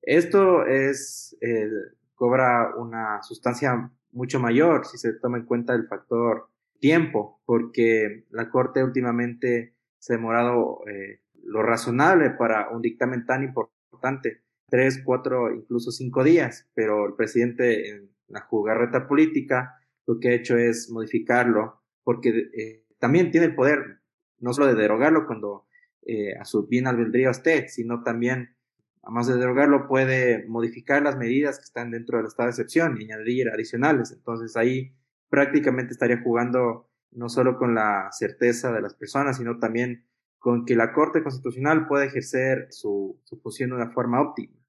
Esto 0.00 0.64
es, 0.64 1.36
eh, 1.40 1.68
cobra 2.14 2.76
una 2.76 3.20
sustancia 3.24 3.90
mucho 4.12 4.38
mayor 4.38 4.86
si 4.86 4.96
se 4.96 5.14
toma 5.14 5.38
en 5.38 5.46
cuenta 5.46 5.74
el 5.74 5.88
factor 5.88 6.50
tiempo, 6.78 7.40
porque 7.44 8.26
la 8.30 8.48
Corte 8.48 8.84
últimamente 8.84 9.74
se 9.98 10.12
ha 10.12 10.16
demorado 10.18 10.86
eh, 10.86 11.20
lo 11.42 11.64
razonable 11.64 12.30
para 12.30 12.70
un 12.70 12.80
dictamen 12.80 13.26
tan 13.26 13.42
importante, 13.42 14.43
tres, 14.74 15.00
cuatro, 15.04 15.54
incluso 15.54 15.92
cinco 15.92 16.24
días, 16.24 16.68
pero 16.74 17.06
el 17.06 17.14
presidente 17.14 17.90
en 17.90 18.10
la 18.26 18.40
jugarreta 18.40 19.06
política 19.06 19.78
lo 20.04 20.18
que 20.18 20.30
ha 20.30 20.32
hecho 20.32 20.56
es 20.56 20.90
modificarlo, 20.90 21.80
porque 22.02 22.82
también 22.98 23.30
tiene 23.30 23.46
el 23.46 23.54
poder 23.54 24.00
no 24.40 24.52
solo 24.52 24.66
de 24.66 24.74
derogarlo 24.74 25.28
cuando 25.28 25.68
eh, 26.04 26.34
a 26.36 26.44
su 26.44 26.66
bien 26.66 26.88
albedrío 26.88 27.30
esté, 27.30 27.68
sino 27.68 28.02
también, 28.02 28.56
además 29.04 29.28
de 29.28 29.36
derogarlo, 29.36 29.86
puede 29.86 30.44
modificar 30.48 31.02
las 31.02 31.16
medidas 31.16 31.58
que 31.58 31.66
están 31.66 31.92
dentro 31.92 32.18
del 32.18 32.26
estado 32.26 32.48
de 32.48 32.50
excepción 32.50 33.00
y 33.00 33.04
añadir 33.04 33.50
adicionales. 33.50 34.10
Entonces 34.10 34.56
ahí 34.56 34.92
prácticamente 35.28 35.92
estaría 35.92 36.20
jugando 36.20 36.90
no 37.12 37.28
solo 37.28 37.58
con 37.58 37.76
la 37.76 38.08
certeza 38.10 38.72
de 38.72 38.82
las 38.82 38.94
personas, 38.94 39.36
sino 39.36 39.60
también 39.60 40.04
con 40.40 40.64
que 40.64 40.74
la 40.74 40.92
Corte 40.92 41.22
Constitucional 41.22 41.86
pueda 41.86 42.06
ejercer 42.06 42.66
su, 42.70 43.20
su 43.22 43.38
función 43.38 43.70
de 43.70 43.76
una 43.76 43.92
forma 43.92 44.20
óptima. 44.20 44.63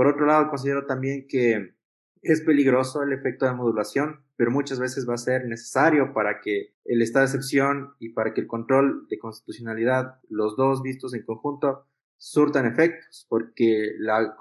Por 0.00 0.06
otro 0.06 0.24
lado, 0.24 0.48
considero 0.48 0.86
también 0.86 1.26
que 1.28 1.74
es 2.22 2.40
peligroso 2.40 3.02
el 3.02 3.12
efecto 3.12 3.44
de 3.44 3.52
modulación, 3.52 4.22
pero 4.34 4.50
muchas 4.50 4.80
veces 4.80 5.06
va 5.06 5.12
a 5.12 5.18
ser 5.18 5.44
necesario 5.44 6.14
para 6.14 6.40
que 6.40 6.72
el 6.86 7.02
estado 7.02 7.26
de 7.26 7.32
excepción 7.32 7.92
y 7.98 8.08
para 8.08 8.32
que 8.32 8.40
el 8.40 8.46
control 8.46 9.06
de 9.10 9.18
constitucionalidad, 9.18 10.18
los 10.30 10.56
dos 10.56 10.80
vistos 10.80 11.12
en 11.12 11.22
conjunto, 11.26 11.84
surtan 12.16 12.64
efectos, 12.64 13.26
porque 13.28 13.92
la, 13.98 14.36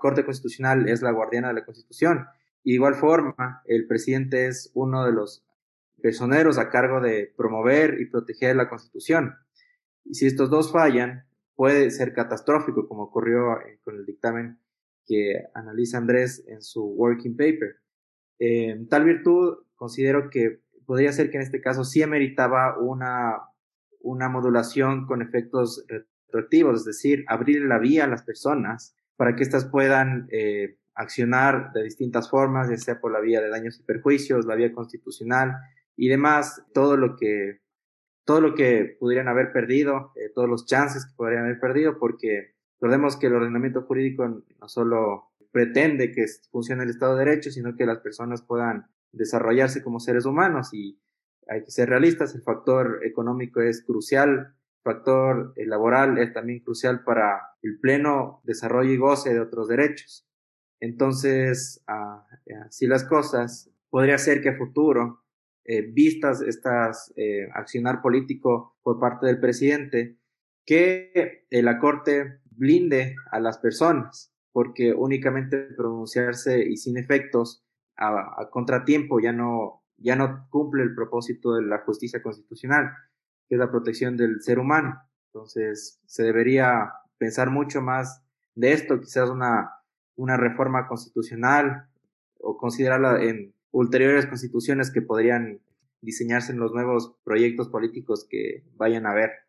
Corte 0.00 0.24
Constitucional 0.24 0.88
es 0.88 1.02
la 1.02 1.10
guardiana 1.10 1.48
de 1.48 1.54
la 1.60 1.66
Constitución. 1.66 2.24
De 2.64 2.72
igual 2.72 2.94
forma, 2.94 3.60
el 3.66 3.86
presidente 3.86 4.46
es 4.46 4.70
uno 4.72 5.04
de 5.04 5.12
los 5.12 5.44
personeros 6.00 6.56
a 6.56 6.70
cargo 6.70 7.02
de 7.02 7.34
promover 7.36 8.00
y 8.00 8.06
proteger 8.06 8.56
la 8.56 8.70
Constitución. 8.70 9.34
Y 10.06 10.14
si 10.14 10.26
estos 10.26 10.48
dos 10.48 10.72
fallan, 10.72 11.26
puede 11.54 11.90
ser 11.90 12.14
catastrófico, 12.14 12.88
como 12.88 13.02
ocurrió 13.02 13.60
eh, 13.60 13.78
con 13.84 13.96
el 13.96 14.06
dictamen 14.06 14.58
que 15.06 15.44
analiza 15.54 15.98
Andrés 15.98 16.44
en 16.48 16.62
su 16.62 16.84
working 16.84 17.36
paper. 17.36 17.76
Eh, 18.38 18.84
tal 18.90 19.04
virtud, 19.04 19.58
considero 19.74 20.28
que 20.30 20.60
podría 20.84 21.12
ser 21.12 21.30
que 21.30 21.36
en 21.36 21.42
este 21.42 21.60
caso 21.60 21.84
sí 21.84 22.02
ameritaba 22.02 22.78
una, 22.78 23.38
una 24.00 24.28
modulación 24.28 25.06
con 25.06 25.22
efectos 25.22 25.84
retroactivos, 25.88 26.80
es 26.80 26.84
decir, 26.84 27.24
abrir 27.28 27.62
la 27.62 27.78
vía 27.78 28.04
a 28.04 28.08
las 28.08 28.22
personas 28.22 28.94
para 29.16 29.34
que 29.34 29.42
éstas 29.42 29.64
puedan 29.64 30.28
eh, 30.30 30.78
accionar 30.94 31.72
de 31.72 31.82
distintas 31.82 32.30
formas, 32.30 32.68
ya 32.70 32.76
sea 32.76 33.00
por 33.00 33.12
la 33.12 33.20
vía 33.20 33.40
de 33.40 33.48
daños 33.48 33.78
y 33.78 33.82
perjuicios, 33.82 34.46
la 34.46 34.54
vía 34.54 34.72
constitucional 34.72 35.56
y 35.96 36.08
demás, 36.08 36.62
todo 36.72 36.96
lo 36.96 37.16
que, 37.16 37.60
todo 38.24 38.40
lo 38.40 38.54
que 38.54 38.96
pudieran 38.98 39.28
haber 39.28 39.52
perdido, 39.52 40.12
eh, 40.16 40.30
todos 40.34 40.48
los 40.48 40.66
chances 40.66 41.06
que 41.06 41.14
podrían 41.16 41.44
haber 41.44 41.60
perdido, 41.60 41.98
porque 41.98 42.55
Recordemos 42.76 43.16
que 43.16 43.28
el 43.28 43.34
ordenamiento 43.34 43.82
jurídico 43.82 44.26
no 44.26 44.68
solo 44.68 45.30
pretende 45.50 46.12
que 46.12 46.26
funcione 46.50 46.84
el 46.84 46.90
Estado 46.90 47.16
de 47.16 47.24
Derecho, 47.24 47.50
sino 47.50 47.74
que 47.76 47.86
las 47.86 47.98
personas 47.98 48.42
puedan 48.42 48.86
desarrollarse 49.12 49.82
como 49.82 50.00
seres 50.00 50.26
humanos 50.26 50.74
y 50.74 51.00
hay 51.48 51.64
que 51.64 51.70
ser 51.70 51.88
realistas, 51.88 52.34
el 52.34 52.42
factor 52.42 53.00
económico 53.04 53.60
es 53.60 53.82
crucial, 53.82 54.30
el 54.30 54.82
factor 54.82 55.52
eh, 55.56 55.64
laboral 55.64 56.18
es 56.18 56.32
también 56.32 56.60
crucial 56.60 57.04
para 57.04 57.40
el 57.62 57.78
pleno 57.78 58.40
desarrollo 58.44 58.92
y 58.92 58.96
goce 58.96 59.32
de 59.32 59.40
otros 59.40 59.68
derechos. 59.68 60.26
Entonces, 60.80 61.82
así 61.86 62.84
ah, 62.84 62.88
las 62.88 63.04
cosas, 63.04 63.70
podría 63.88 64.18
ser 64.18 64.42
que 64.42 64.50
a 64.50 64.56
futuro, 64.56 65.22
eh, 65.64 65.82
vistas 65.82 66.42
estas 66.42 67.12
eh, 67.16 67.48
accionar 67.54 68.02
político 68.02 68.76
por 68.82 69.00
parte 69.00 69.26
del 69.26 69.40
presidente, 69.40 70.18
que 70.64 71.46
la 71.50 71.78
Corte 71.78 72.40
blinde 72.56 73.16
a 73.30 73.40
las 73.40 73.58
personas, 73.58 74.32
porque 74.52 74.92
únicamente 74.92 75.58
pronunciarse 75.76 76.64
y 76.66 76.76
sin 76.76 76.96
efectos 76.96 77.64
a, 77.96 78.48
contratiempo 78.50 79.20
ya 79.20 79.32
no, 79.32 79.82
ya 79.96 80.16
no 80.16 80.46
cumple 80.50 80.82
el 80.82 80.94
propósito 80.94 81.54
de 81.54 81.62
la 81.62 81.78
justicia 81.78 82.22
constitucional, 82.22 82.90
que 83.48 83.54
es 83.54 83.58
la 83.58 83.70
protección 83.70 84.16
del 84.16 84.42
ser 84.42 84.58
humano. 84.58 85.00
Entonces, 85.32 86.00
se 86.06 86.22
debería 86.22 86.92
pensar 87.18 87.50
mucho 87.50 87.80
más 87.80 88.22
de 88.54 88.72
esto, 88.72 89.00
quizás 89.00 89.30
una, 89.30 89.72
una 90.16 90.36
reforma 90.36 90.88
constitucional 90.88 91.88
o 92.38 92.56
considerarla 92.56 93.22
en 93.22 93.54
ulteriores 93.70 94.26
constituciones 94.26 94.90
que 94.90 95.02
podrían 95.02 95.60
diseñarse 96.00 96.52
en 96.52 96.58
los 96.58 96.72
nuevos 96.72 97.14
proyectos 97.24 97.68
políticos 97.68 98.26
que 98.28 98.64
vayan 98.76 99.06
a 99.06 99.10
haber. 99.10 99.45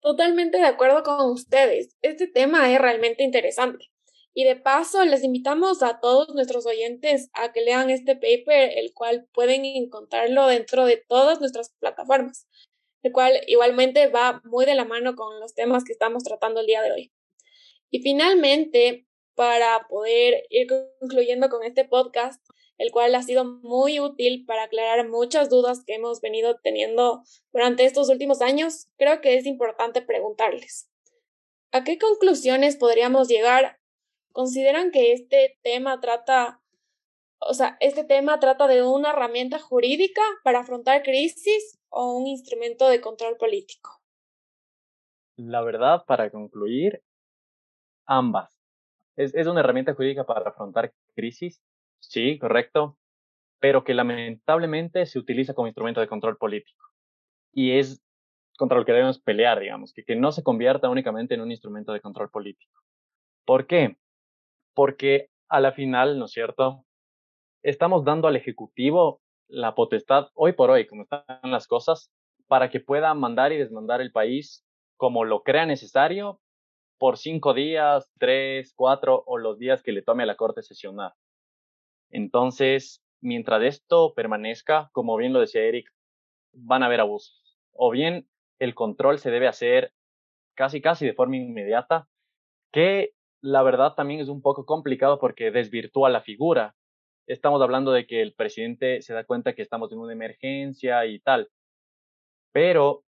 Totalmente 0.00 0.56
de 0.56 0.64
acuerdo 0.64 1.02
con 1.02 1.30
ustedes. 1.30 1.96
Este 2.00 2.26
tema 2.26 2.72
es 2.72 2.80
realmente 2.80 3.22
interesante. 3.22 3.90
Y 4.32 4.44
de 4.44 4.56
paso, 4.56 5.04
les 5.04 5.22
invitamos 5.24 5.82
a 5.82 6.00
todos 6.00 6.34
nuestros 6.34 6.64
oyentes 6.64 7.28
a 7.34 7.52
que 7.52 7.60
lean 7.60 7.90
este 7.90 8.14
paper, 8.14 8.78
el 8.78 8.94
cual 8.94 9.28
pueden 9.32 9.64
encontrarlo 9.64 10.46
dentro 10.46 10.86
de 10.86 10.96
todas 10.96 11.40
nuestras 11.40 11.74
plataformas, 11.80 12.46
el 13.02 13.12
cual 13.12 13.32
igualmente 13.46 14.08
va 14.08 14.40
muy 14.44 14.64
de 14.64 14.74
la 14.74 14.84
mano 14.84 15.16
con 15.16 15.38
los 15.40 15.54
temas 15.54 15.84
que 15.84 15.92
estamos 15.92 16.22
tratando 16.22 16.60
el 16.60 16.66
día 16.66 16.80
de 16.80 16.92
hoy. 16.92 17.12
Y 17.90 18.00
finalmente, 18.00 19.06
para 19.34 19.86
poder 19.88 20.44
ir 20.48 20.68
concluyendo 21.00 21.48
con 21.48 21.64
este 21.64 21.84
podcast, 21.84 22.42
el 22.80 22.92
cual 22.92 23.14
ha 23.14 23.22
sido 23.22 23.44
muy 23.44 24.00
útil 24.00 24.46
para 24.46 24.62
aclarar 24.62 25.06
muchas 25.06 25.50
dudas 25.50 25.84
que 25.84 25.96
hemos 25.96 26.22
venido 26.22 26.58
teniendo 26.60 27.22
durante 27.52 27.84
estos 27.84 28.08
últimos 28.08 28.40
años, 28.40 28.88
creo 28.96 29.20
que 29.20 29.36
es 29.36 29.44
importante 29.44 30.00
preguntarles. 30.00 30.90
¿A 31.72 31.84
qué 31.84 31.98
conclusiones 31.98 32.76
podríamos 32.76 33.28
llegar? 33.28 33.78
¿Consideran 34.32 34.92
que 34.92 35.12
este 35.12 35.58
tema 35.62 36.00
trata, 36.00 36.62
o 37.38 37.52
sea, 37.52 37.76
este 37.80 38.02
tema 38.02 38.40
trata 38.40 38.66
de 38.66 38.82
una 38.82 39.10
herramienta 39.10 39.58
jurídica 39.58 40.22
para 40.42 40.60
afrontar 40.60 41.02
crisis 41.02 41.78
o 41.90 42.16
un 42.16 42.28
instrumento 42.28 42.88
de 42.88 43.02
control 43.02 43.36
político? 43.36 44.00
La 45.36 45.60
verdad, 45.60 46.06
para 46.06 46.30
concluir, 46.30 47.02
ambas. 48.06 48.58
Es, 49.16 49.34
es 49.34 49.46
una 49.46 49.60
herramienta 49.60 49.92
jurídica 49.92 50.24
para 50.24 50.48
afrontar 50.48 50.94
crisis 51.14 51.60
Sí, 52.00 52.38
correcto, 52.38 52.98
pero 53.60 53.84
que 53.84 53.94
lamentablemente 53.94 55.06
se 55.06 55.18
utiliza 55.18 55.54
como 55.54 55.68
instrumento 55.68 56.00
de 56.00 56.08
control 56.08 56.36
político. 56.36 56.84
Y 57.52 57.72
es 57.78 58.02
contra 58.58 58.78
lo 58.78 58.84
que 58.84 58.92
debemos 58.92 59.18
pelear, 59.20 59.60
digamos, 59.60 59.94
que, 59.94 60.16
no 60.16 60.32
se 60.32 60.42
convierta 60.42 60.90
únicamente 60.90 61.34
en 61.34 61.40
un 61.40 61.50
instrumento 61.50 61.92
de 61.92 62.00
control 62.00 62.30
político. 62.30 62.82
¿Por 63.46 63.66
qué? 63.66 63.96
Porque 64.74 65.30
a 65.48 65.60
la 65.60 65.72
final, 65.72 66.18
¿no 66.18 66.26
es 66.26 66.32
cierto? 66.32 66.84
Estamos 67.62 68.04
dando 68.04 68.28
al 68.28 68.36
Ejecutivo 68.36 69.20
la 69.48 69.74
potestad, 69.74 70.28
hoy 70.34 70.52
por 70.52 70.70
hoy, 70.70 70.86
como 70.86 71.02
están 71.02 71.24
las 71.44 71.66
cosas, 71.66 72.10
para 72.46 72.70
que 72.70 72.80
pueda 72.80 73.14
mandar 73.14 73.52
y 73.52 73.58
desmandar 73.58 74.00
el 74.00 74.12
país 74.12 74.64
como 74.96 75.24
lo 75.24 75.42
crea 75.42 75.66
necesario 75.66 76.40
por 76.98 77.16
cinco 77.16 77.54
días, 77.54 78.10
tres, 78.18 78.74
cuatro 78.76 79.22
o 79.26 79.38
los 79.38 79.58
días 79.58 79.82
que 79.82 79.92
le 79.92 80.02
tome 80.02 80.24
a 80.24 80.26
la 80.26 80.36
Corte 80.36 80.62
sesionar. 80.62 81.14
Entonces, 82.10 83.02
mientras 83.20 83.62
esto 83.62 84.14
permanezca, 84.14 84.90
como 84.92 85.16
bien 85.16 85.32
lo 85.32 85.40
decía 85.40 85.62
Eric, 85.62 85.90
van 86.52 86.82
a 86.82 86.86
haber 86.86 87.00
abusos. 87.00 87.58
O 87.72 87.90
bien 87.90 88.28
el 88.58 88.74
control 88.74 89.18
se 89.18 89.30
debe 89.30 89.48
hacer 89.48 89.92
casi 90.54 90.80
casi 90.80 91.06
de 91.06 91.14
forma 91.14 91.36
inmediata, 91.36 92.08
que 92.72 93.12
la 93.40 93.62
verdad 93.62 93.94
también 93.94 94.20
es 94.20 94.28
un 94.28 94.42
poco 94.42 94.66
complicado 94.66 95.18
porque 95.18 95.50
desvirtúa 95.50 96.10
la 96.10 96.20
figura. 96.20 96.74
Estamos 97.26 97.62
hablando 97.62 97.92
de 97.92 98.06
que 98.06 98.20
el 98.20 98.34
presidente 98.34 99.02
se 99.02 99.14
da 99.14 99.24
cuenta 99.24 99.54
que 99.54 99.62
estamos 99.62 99.92
en 99.92 99.98
una 99.98 100.12
emergencia 100.12 101.06
y 101.06 101.20
tal. 101.20 101.48
Pero, 102.52 103.04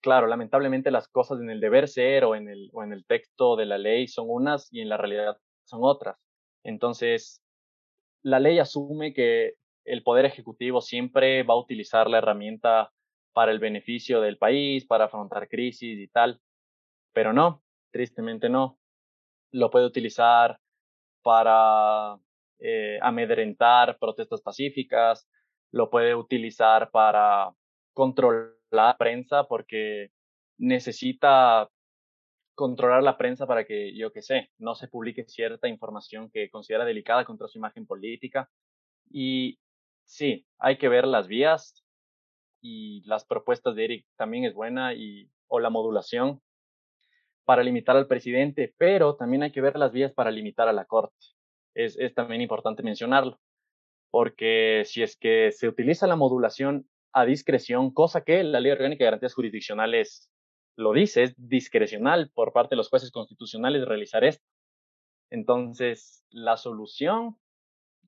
claro, 0.00 0.26
lamentablemente 0.26 0.90
las 0.90 1.08
cosas 1.08 1.40
en 1.40 1.50
el 1.50 1.60
deber 1.60 1.88
ser 1.88 2.24
o 2.24 2.34
en 2.34 2.48
el, 2.48 2.70
o 2.72 2.82
en 2.82 2.92
el 2.92 3.04
texto 3.04 3.56
de 3.56 3.66
la 3.66 3.78
ley 3.78 4.06
son 4.06 4.26
unas 4.28 4.72
y 4.72 4.80
en 4.80 4.88
la 4.88 4.96
realidad 4.96 5.36
son 5.64 5.80
otras. 5.82 6.16
Entonces, 6.64 7.41
la 8.22 8.40
ley 8.40 8.58
asume 8.58 9.12
que 9.12 9.54
el 9.84 10.02
Poder 10.02 10.24
Ejecutivo 10.24 10.80
siempre 10.80 11.42
va 11.42 11.54
a 11.54 11.58
utilizar 11.58 12.08
la 12.08 12.18
herramienta 12.18 12.92
para 13.32 13.52
el 13.52 13.58
beneficio 13.58 14.20
del 14.20 14.38
país, 14.38 14.86
para 14.86 15.06
afrontar 15.06 15.48
crisis 15.48 15.98
y 15.98 16.08
tal, 16.08 16.40
pero 17.12 17.32
no, 17.32 17.62
tristemente 17.90 18.48
no. 18.48 18.78
Lo 19.50 19.70
puede 19.70 19.86
utilizar 19.86 20.58
para 21.22 22.18
eh, 22.58 22.98
amedrentar 23.02 23.98
protestas 23.98 24.40
pacíficas, 24.40 25.28
lo 25.72 25.90
puede 25.90 26.14
utilizar 26.14 26.90
para 26.90 27.52
controlar 27.92 28.52
la 28.70 28.96
prensa 28.96 29.44
porque 29.44 30.10
necesita 30.58 31.68
controlar 32.54 33.02
la 33.02 33.16
prensa 33.16 33.46
para 33.46 33.64
que, 33.64 33.94
yo 33.96 34.12
qué 34.12 34.22
sé, 34.22 34.50
no 34.58 34.74
se 34.74 34.88
publique 34.88 35.24
cierta 35.24 35.68
información 35.68 36.30
que 36.30 36.50
considera 36.50 36.84
delicada 36.84 37.24
contra 37.24 37.48
su 37.48 37.58
imagen 37.58 37.86
política. 37.86 38.50
Y 39.10 39.58
sí, 40.04 40.46
hay 40.58 40.78
que 40.78 40.88
ver 40.88 41.06
las 41.06 41.28
vías 41.28 41.84
y 42.60 43.02
las 43.06 43.24
propuestas 43.24 43.74
de 43.74 43.84
Eric 43.84 44.06
también 44.16 44.44
es 44.44 44.54
buena 44.54 44.94
y 44.94 45.30
o 45.48 45.60
la 45.60 45.70
modulación 45.70 46.40
para 47.44 47.62
limitar 47.62 47.96
al 47.96 48.06
presidente, 48.06 48.74
pero 48.78 49.16
también 49.16 49.42
hay 49.42 49.52
que 49.52 49.60
ver 49.60 49.76
las 49.76 49.92
vías 49.92 50.12
para 50.12 50.30
limitar 50.30 50.68
a 50.68 50.72
la 50.72 50.86
Corte. 50.86 51.14
Es, 51.74 51.98
es 51.98 52.14
también 52.14 52.40
importante 52.40 52.82
mencionarlo, 52.82 53.38
porque 54.10 54.84
si 54.86 55.02
es 55.02 55.16
que 55.16 55.52
se 55.52 55.68
utiliza 55.68 56.06
la 56.06 56.16
modulación 56.16 56.88
a 57.12 57.26
discreción, 57.26 57.92
cosa 57.92 58.22
que 58.22 58.42
la 58.44 58.60
Ley 58.60 58.72
Orgánica 58.72 59.04
de 59.04 59.06
Garantías 59.06 59.34
Jurisdiccionales 59.34 60.31
lo 60.76 60.92
dice, 60.92 61.24
es 61.24 61.34
discrecional 61.36 62.30
por 62.34 62.52
parte 62.52 62.70
de 62.70 62.76
los 62.76 62.88
jueces 62.88 63.10
constitucionales 63.10 63.86
realizar 63.86 64.24
esto. 64.24 64.44
Entonces, 65.30 66.24
la 66.30 66.56
solución, 66.56 67.36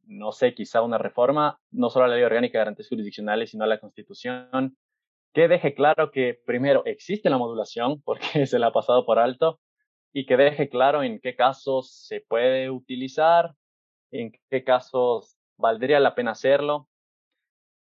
no 0.02 0.32
sé, 0.32 0.54
quizá 0.54 0.82
una 0.82 0.98
reforma, 0.98 1.58
no 1.70 1.90
solo 1.90 2.04
a 2.04 2.08
la 2.08 2.16
Ley 2.16 2.24
Orgánica 2.24 2.58
de 2.58 2.64
Garantías 2.64 2.88
Jurisdiccionales, 2.88 3.50
sino 3.50 3.64
a 3.64 3.66
la 3.66 3.80
Constitución, 3.80 4.76
que 5.32 5.48
deje 5.48 5.74
claro 5.74 6.10
que 6.10 6.38
primero 6.46 6.84
existe 6.84 7.30
la 7.30 7.38
modulación, 7.38 8.02
porque 8.02 8.20
se 8.46 8.58
la 8.58 8.68
ha 8.68 8.72
pasado 8.72 9.06
por 9.06 9.18
alto, 9.18 9.60
y 10.12 10.26
que 10.26 10.36
deje 10.36 10.68
claro 10.68 11.02
en 11.02 11.20
qué 11.20 11.34
casos 11.34 11.92
se 12.06 12.20
puede 12.20 12.70
utilizar, 12.70 13.54
en 14.12 14.32
qué 14.48 14.62
casos 14.62 15.36
valdría 15.56 15.98
la 16.00 16.14
pena 16.14 16.32
hacerlo, 16.32 16.88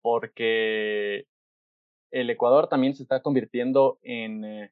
porque 0.01 1.27
el 2.13 2.29
Ecuador 2.29 2.67
también 2.69 2.93
se 2.93 3.01
está 3.01 3.21
convirtiendo 3.21 3.97
en 4.03 4.45
eh, 4.45 4.71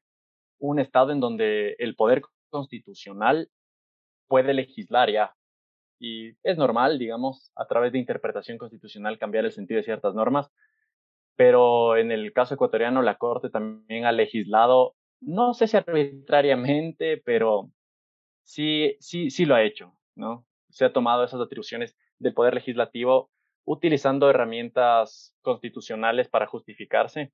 un 0.60 0.78
estado 0.78 1.10
en 1.10 1.18
donde 1.18 1.74
el 1.80 1.96
poder 1.96 2.22
constitucional 2.50 3.50
puede 4.28 4.54
legislar 4.54 5.10
ya. 5.10 5.34
Y 5.98 6.36
es 6.44 6.56
normal, 6.56 7.00
digamos, 7.00 7.50
a 7.56 7.66
través 7.66 7.92
de 7.92 7.98
interpretación 7.98 8.58
constitucional 8.58 9.18
cambiar 9.18 9.44
el 9.44 9.50
sentido 9.50 9.78
de 9.78 9.82
ciertas 9.82 10.14
normas, 10.14 10.52
pero 11.34 11.96
en 11.96 12.12
el 12.12 12.32
caso 12.32 12.54
ecuatoriano 12.54 13.02
la 13.02 13.18
Corte 13.18 13.50
también 13.50 14.04
ha 14.04 14.12
legislado, 14.12 14.94
no 15.20 15.52
sé 15.52 15.66
si 15.66 15.76
arbitrariamente, 15.76 17.16
pero 17.24 17.72
sí, 18.44 18.96
sí, 19.00 19.30
sí 19.30 19.46
lo 19.46 19.56
ha 19.56 19.64
hecho, 19.64 19.96
¿no? 20.14 20.46
Se 20.70 20.84
ha 20.84 20.92
tomado 20.92 21.24
esas 21.24 21.40
atribuciones 21.40 21.96
del 22.20 22.34
Poder 22.34 22.54
Legislativo 22.54 23.31
utilizando 23.64 24.28
herramientas 24.28 25.34
constitucionales 25.42 26.28
para 26.28 26.46
justificarse. 26.46 27.32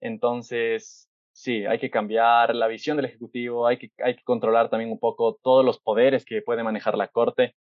Entonces, 0.00 1.08
sí, 1.32 1.64
hay 1.64 1.78
que 1.78 1.90
cambiar 1.90 2.54
la 2.54 2.66
visión 2.66 2.96
del 2.96 3.06
Ejecutivo, 3.06 3.66
hay 3.66 3.78
que, 3.78 3.90
hay 3.98 4.16
que 4.16 4.24
controlar 4.24 4.68
también 4.68 4.90
un 4.90 4.98
poco 4.98 5.38
todos 5.42 5.64
los 5.64 5.80
poderes 5.80 6.24
que 6.24 6.42
puede 6.42 6.62
manejar 6.62 6.96
la 6.96 7.08
Corte, 7.08 7.54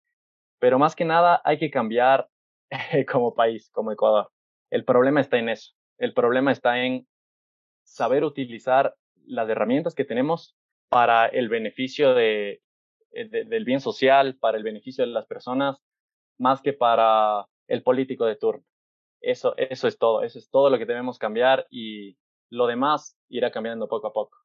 pero 0.58 0.78
más 0.78 0.94
que 0.94 1.04
nada 1.04 1.40
hay 1.44 1.58
que 1.58 1.70
cambiar 1.70 2.28
como 3.10 3.34
país, 3.34 3.70
como 3.70 3.92
Ecuador. 3.92 4.30
El 4.70 4.84
problema 4.84 5.20
está 5.20 5.38
en 5.38 5.48
eso, 5.48 5.72
el 5.98 6.14
problema 6.14 6.52
está 6.52 6.84
en 6.84 7.06
saber 7.84 8.24
utilizar 8.24 8.94
las 9.26 9.48
herramientas 9.48 9.94
que 9.94 10.04
tenemos 10.04 10.56
para 10.88 11.26
el 11.26 11.48
beneficio 11.48 12.14
de, 12.14 12.62
eh, 13.12 13.28
del 13.28 13.64
bien 13.64 13.80
social, 13.80 14.36
para 14.38 14.58
el 14.58 14.64
beneficio 14.64 15.04
de 15.04 15.10
las 15.10 15.26
personas, 15.26 15.78
más 16.38 16.62
que 16.62 16.72
para 16.72 17.46
el 17.66 17.82
político 17.82 18.24
de 18.24 18.36
turno. 18.36 18.64
Eso, 19.20 19.54
eso 19.56 19.88
es 19.88 19.98
todo, 19.98 20.22
eso 20.22 20.38
es 20.38 20.48
todo 20.50 20.70
lo 20.70 20.78
que 20.78 20.86
debemos 20.86 21.18
cambiar 21.18 21.66
y 21.70 22.16
lo 22.50 22.66
demás 22.66 23.16
irá 23.28 23.50
cambiando 23.50 23.88
poco 23.88 24.06
a 24.06 24.12
poco. 24.12 24.38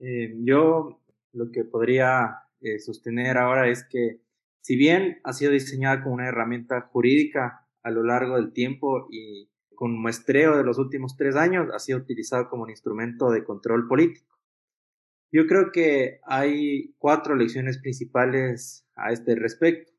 Eh, 0.00 0.34
yo 0.42 1.00
lo 1.32 1.50
que 1.50 1.64
podría 1.64 2.38
eh, 2.60 2.78
sostener 2.78 3.36
ahora 3.38 3.68
es 3.68 3.86
que 3.88 4.20
si 4.60 4.76
bien 4.76 5.20
ha 5.22 5.32
sido 5.32 5.52
diseñada 5.52 6.02
como 6.02 6.14
una 6.14 6.28
herramienta 6.28 6.80
jurídica 6.92 7.68
a 7.82 7.90
lo 7.90 8.02
largo 8.02 8.36
del 8.36 8.52
tiempo 8.52 9.06
y 9.10 9.48
con 9.74 9.96
muestreo 10.00 10.56
de 10.56 10.64
los 10.64 10.78
últimos 10.78 11.16
tres 11.16 11.36
años, 11.36 11.68
ha 11.72 11.78
sido 11.78 11.98
utilizado 11.98 12.48
como 12.48 12.64
un 12.64 12.70
instrumento 12.70 13.30
de 13.30 13.44
control 13.44 13.86
político. 13.86 14.36
Yo 15.30 15.46
creo 15.46 15.70
que 15.70 16.20
hay 16.24 16.94
cuatro 16.98 17.36
lecciones 17.36 17.78
principales 17.78 18.86
a 18.96 19.12
este 19.12 19.34
respecto. 19.34 19.92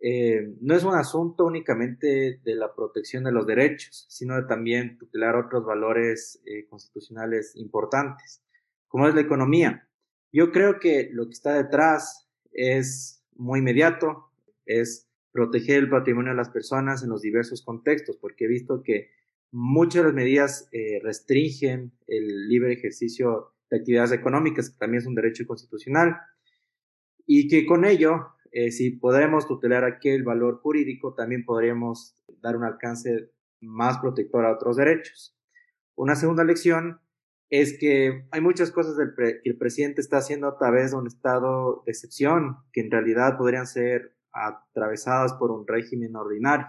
Eh, 0.00 0.54
no 0.60 0.74
es 0.74 0.84
un 0.84 0.94
asunto 0.94 1.44
únicamente 1.44 2.40
de 2.44 2.54
la 2.54 2.72
protección 2.74 3.24
de 3.24 3.32
los 3.32 3.46
derechos, 3.46 4.06
sino 4.08 4.36
de 4.36 4.46
también 4.46 4.96
tutelar 4.96 5.34
otros 5.34 5.64
valores 5.64 6.40
eh, 6.46 6.66
constitucionales 6.68 7.56
importantes, 7.56 8.42
como 8.86 9.08
es 9.08 9.14
la 9.14 9.22
economía. 9.22 9.88
Yo 10.32 10.52
creo 10.52 10.78
que 10.78 11.10
lo 11.12 11.26
que 11.26 11.32
está 11.32 11.54
detrás 11.54 12.28
es 12.52 13.24
muy 13.34 13.58
inmediato, 13.60 14.30
es 14.66 15.08
proteger 15.32 15.78
el 15.78 15.90
patrimonio 15.90 16.30
de 16.32 16.36
las 16.36 16.50
personas 16.50 17.02
en 17.02 17.10
los 17.10 17.22
diversos 17.22 17.62
contextos, 17.64 18.16
porque 18.16 18.44
he 18.44 18.48
visto 18.48 18.82
que 18.82 19.10
muchas 19.50 20.02
de 20.02 20.08
las 20.08 20.14
medidas 20.14 20.68
eh, 20.72 21.00
restringen 21.02 21.92
el 22.06 22.48
libre 22.48 22.72
ejercicio 22.72 23.52
de 23.70 23.78
actividades 23.78 24.12
económicas, 24.12 24.70
que 24.70 24.78
también 24.78 25.02
es 25.02 25.06
un 25.06 25.14
derecho 25.14 25.46
constitucional, 25.46 26.16
y 27.26 27.48
que 27.48 27.66
con 27.66 27.84
ello 27.84 28.28
eh, 28.52 28.70
si 28.70 28.90
podemos 28.90 29.46
tutelar 29.46 29.84
aquel 29.84 30.22
valor 30.22 30.60
jurídico, 30.60 31.14
también 31.14 31.44
podríamos 31.44 32.14
dar 32.40 32.56
un 32.56 32.64
alcance 32.64 33.30
más 33.60 33.98
protector 33.98 34.44
a 34.44 34.52
otros 34.52 34.76
derechos. 34.76 35.36
Una 35.94 36.14
segunda 36.14 36.44
lección 36.44 37.00
es 37.50 37.78
que 37.78 38.26
hay 38.30 38.40
muchas 38.40 38.70
cosas 38.70 38.94
que 38.96 39.40
el 39.44 39.56
presidente 39.56 40.00
está 40.00 40.18
haciendo 40.18 40.48
a 40.48 40.58
través 40.58 40.90
de 40.90 40.98
un 40.98 41.06
estado 41.06 41.82
de 41.86 41.92
excepción, 41.92 42.58
que 42.72 42.82
en 42.82 42.90
realidad 42.90 43.38
podrían 43.38 43.66
ser 43.66 44.14
atravesadas 44.32 45.32
por 45.34 45.50
un 45.50 45.66
régimen 45.66 46.14
ordinario. 46.14 46.66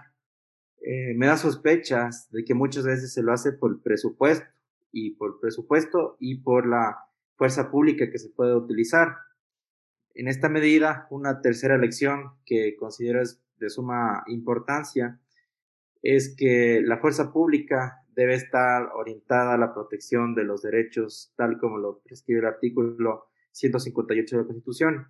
Eh, 0.82 1.14
me 1.14 1.26
da 1.26 1.36
sospechas 1.36 2.30
de 2.30 2.44
que 2.44 2.54
muchas 2.54 2.84
veces 2.84 3.12
se 3.12 3.22
lo 3.22 3.32
hace 3.32 3.52
por 3.52 3.82
presupuesto 3.82 4.46
y 4.90 5.10
por 5.10 5.38
presupuesto 5.38 6.16
y 6.18 6.36
por 6.36 6.66
la 6.66 6.98
fuerza 7.36 7.70
pública 7.70 8.10
que 8.10 8.18
se 8.18 8.30
puede 8.30 8.54
utilizar. 8.54 9.16
En 10.14 10.28
esta 10.28 10.48
medida, 10.48 11.06
una 11.10 11.40
tercera 11.40 11.78
lección 11.78 12.32
que 12.44 12.76
considero 12.76 13.22
es 13.22 13.42
de 13.58 13.70
suma 13.70 14.24
importancia 14.26 15.20
es 16.02 16.34
que 16.36 16.80
la 16.82 16.98
fuerza 16.98 17.32
pública 17.32 18.00
debe 18.14 18.34
estar 18.34 18.90
orientada 18.94 19.54
a 19.54 19.58
la 19.58 19.72
protección 19.72 20.34
de 20.34 20.44
los 20.44 20.62
derechos 20.62 21.32
tal 21.36 21.58
como 21.58 21.78
lo 21.78 22.00
prescribe 22.00 22.40
el 22.40 22.46
artículo 22.46 23.28
158 23.52 24.36
de 24.36 24.42
la 24.42 24.46
Constitución 24.46 25.06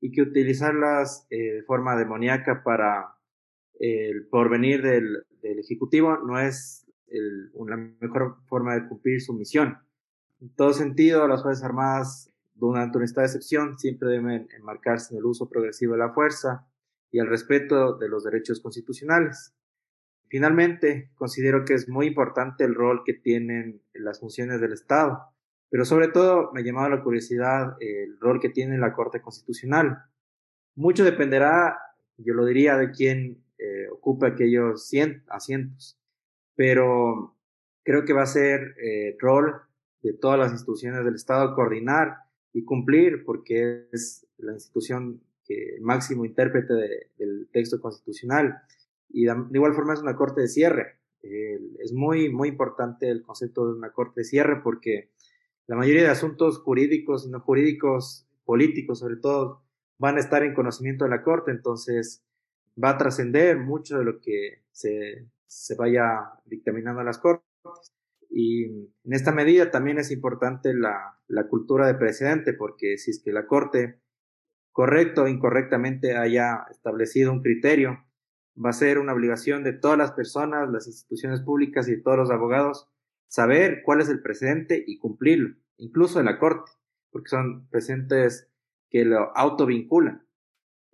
y 0.00 0.12
que 0.12 0.22
utilizarlas 0.22 1.26
eh, 1.30 1.52
de 1.52 1.62
forma 1.62 1.96
demoníaca 1.96 2.62
para 2.62 3.14
el 3.78 4.26
porvenir 4.28 4.82
del, 4.82 5.26
Ejecutivo 5.42 6.18
no 6.18 6.38
es 6.38 6.86
la 7.08 7.76
mejor 7.76 8.36
forma 8.46 8.74
de 8.74 8.86
cumplir 8.86 9.22
su 9.22 9.32
misión. 9.32 9.78
En 10.38 10.50
todo 10.54 10.74
sentido, 10.74 11.26
las 11.26 11.42
Fuerzas 11.42 11.64
Armadas 11.64 12.30
durante 12.60 12.98
de 12.98 13.04
excepción 13.04 13.78
siempre 13.78 14.08
deben 14.08 14.48
enmarcarse 14.56 15.14
en 15.14 15.18
el 15.18 15.24
uso 15.24 15.48
progresivo 15.48 15.94
de 15.94 15.98
la 15.98 16.12
fuerza 16.12 16.66
y 17.10 17.18
el 17.18 17.28
respeto 17.28 17.96
de 17.96 18.08
los 18.08 18.24
derechos 18.24 18.60
constitucionales. 18.60 19.54
Finalmente, 20.28 21.10
considero 21.14 21.64
que 21.64 21.74
es 21.74 21.88
muy 21.88 22.06
importante 22.06 22.64
el 22.64 22.74
rol 22.74 23.02
que 23.04 23.14
tienen 23.14 23.82
las 23.94 24.20
funciones 24.20 24.60
del 24.60 24.72
Estado, 24.72 25.18
pero 25.70 25.84
sobre 25.84 26.08
todo 26.08 26.52
me 26.52 26.60
ha 26.60 26.64
llamado 26.64 26.88
la 26.88 27.02
curiosidad 27.02 27.76
el 27.80 28.18
rol 28.20 28.40
que 28.40 28.50
tiene 28.50 28.78
la 28.78 28.92
Corte 28.92 29.20
Constitucional. 29.20 30.04
Mucho 30.76 31.04
dependerá 31.04 31.76
yo 32.24 32.34
lo 32.34 32.44
diría, 32.44 32.76
de 32.76 32.90
quien 32.90 33.42
eh, 33.58 33.88
ocupe 33.90 34.26
aquellos 34.26 34.90
asientos. 35.28 35.98
Pero 36.54 37.36
creo 37.82 38.04
que 38.04 38.12
va 38.12 38.22
a 38.22 38.26
ser 38.26 38.74
eh, 38.82 39.16
rol 39.18 39.62
de 40.02 40.12
todas 40.14 40.38
las 40.38 40.52
instituciones 40.52 41.04
del 41.04 41.14
Estado 41.14 41.54
coordinar 41.54 42.16
y 42.52 42.64
cumplir, 42.64 43.24
porque 43.24 43.88
es 43.92 44.26
la 44.38 44.52
institución 44.52 45.20
que 45.44 45.78
máximo 45.80 46.24
intérprete 46.24 46.74
del 47.18 47.48
texto 47.52 47.80
constitucional. 47.80 48.62
Y 49.08 49.24
de, 49.24 49.34
igual 49.52 49.74
forma 49.74 49.94
es 49.94 50.00
una 50.00 50.16
corte 50.16 50.42
de 50.42 50.48
cierre. 50.48 50.98
es 51.22 51.92
muy, 51.92 52.28
muy 52.30 52.48
importante 52.48 53.10
el 53.10 53.22
concepto 53.22 53.66
de 53.66 53.74
una 53.74 53.92
corte 53.92 54.20
de 54.20 54.24
cierre 54.24 54.60
porque 54.62 55.10
la 55.66 55.76
mayoría 55.76 56.02
de 56.02 56.08
asuntos 56.08 56.58
jurídicos 56.58 57.26
y 57.26 57.30
no 57.30 57.40
jurídicos, 57.40 58.26
políticos 58.44 59.00
sobre 59.00 59.16
todo, 59.16 59.62
van 59.98 60.16
a 60.16 60.20
estar 60.20 60.42
en 60.42 60.54
conocimiento 60.54 61.04
de 61.04 61.10
la 61.10 61.22
corte, 61.22 61.50
entonces 61.50 62.24
va 62.82 62.90
a 62.90 62.98
trascender 62.98 63.58
mucho 63.58 63.98
de 63.98 64.04
lo 64.04 64.20
que 64.20 64.62
se, 64.72 65.26
se 65.46 65.74
vaya 65.74 66.32
dictaminando 66.46 67.00
en 67.00 67.06
las 67.06 67.18
cortes. 67.18 67.92
Y 68.30 68.64
en 68.64 69.12
esta 69.12 69.32
medida 69.32 69.70
también 69.70 69.98
es 69.98 70.12
importante 70.12 70.72
la, 70.72 71.18
la 71.26 71.48
cultura 71.48 71.86
de 71.86 71.94
precedente, 71.94 72.54
porque 72.54 72.96
si 72.96 73.10
es 73.10 73.20
que 73.22 73.32
la 73.32 73.46
Corte, 73.46 74.00
correcto 74.72 75.24
o 75.24 75.28
incorrectamente, 75.28 76.16
haya 76.16 76.64
establecido 76.70 77.32
un 77.32 77.42
criterio, 77.42 78.04
va 78.62 78.70
a 78.70 78.74
ser 78.74 78.98
una 78.98 79.12
obligación 79.12 79.64
de 79.64 79.72
todas 79.72 79.98
las 79.98 80.12
personas, 80.12 80.70
las 80.70 80.86
instituciones 80.86 81.40
públicas 81.40 81.88
y 81.88 81.96
de 81.96 82.02
todos 82.02 82.18
los 82.18 82.30
abogados 82.30 82.88
saber 83.30 83.82
cuál 83.84 84.00
es 84.00 84.08
el 84.08 84.22
precedente 84.22 84.82
y 84.84 84.98
cumplirlo, 84.98 85.56
incluso 85.76 86.18
en 86.18 86.26
la 86.26 86.38
Corte, 86.38 86.70
porque 87.10 87.30
son 87.30 87.68
precedentes 87.68 88.48
que 88.90 89.04
lo 89.04 89.36
autovinculan. 89.36 90.26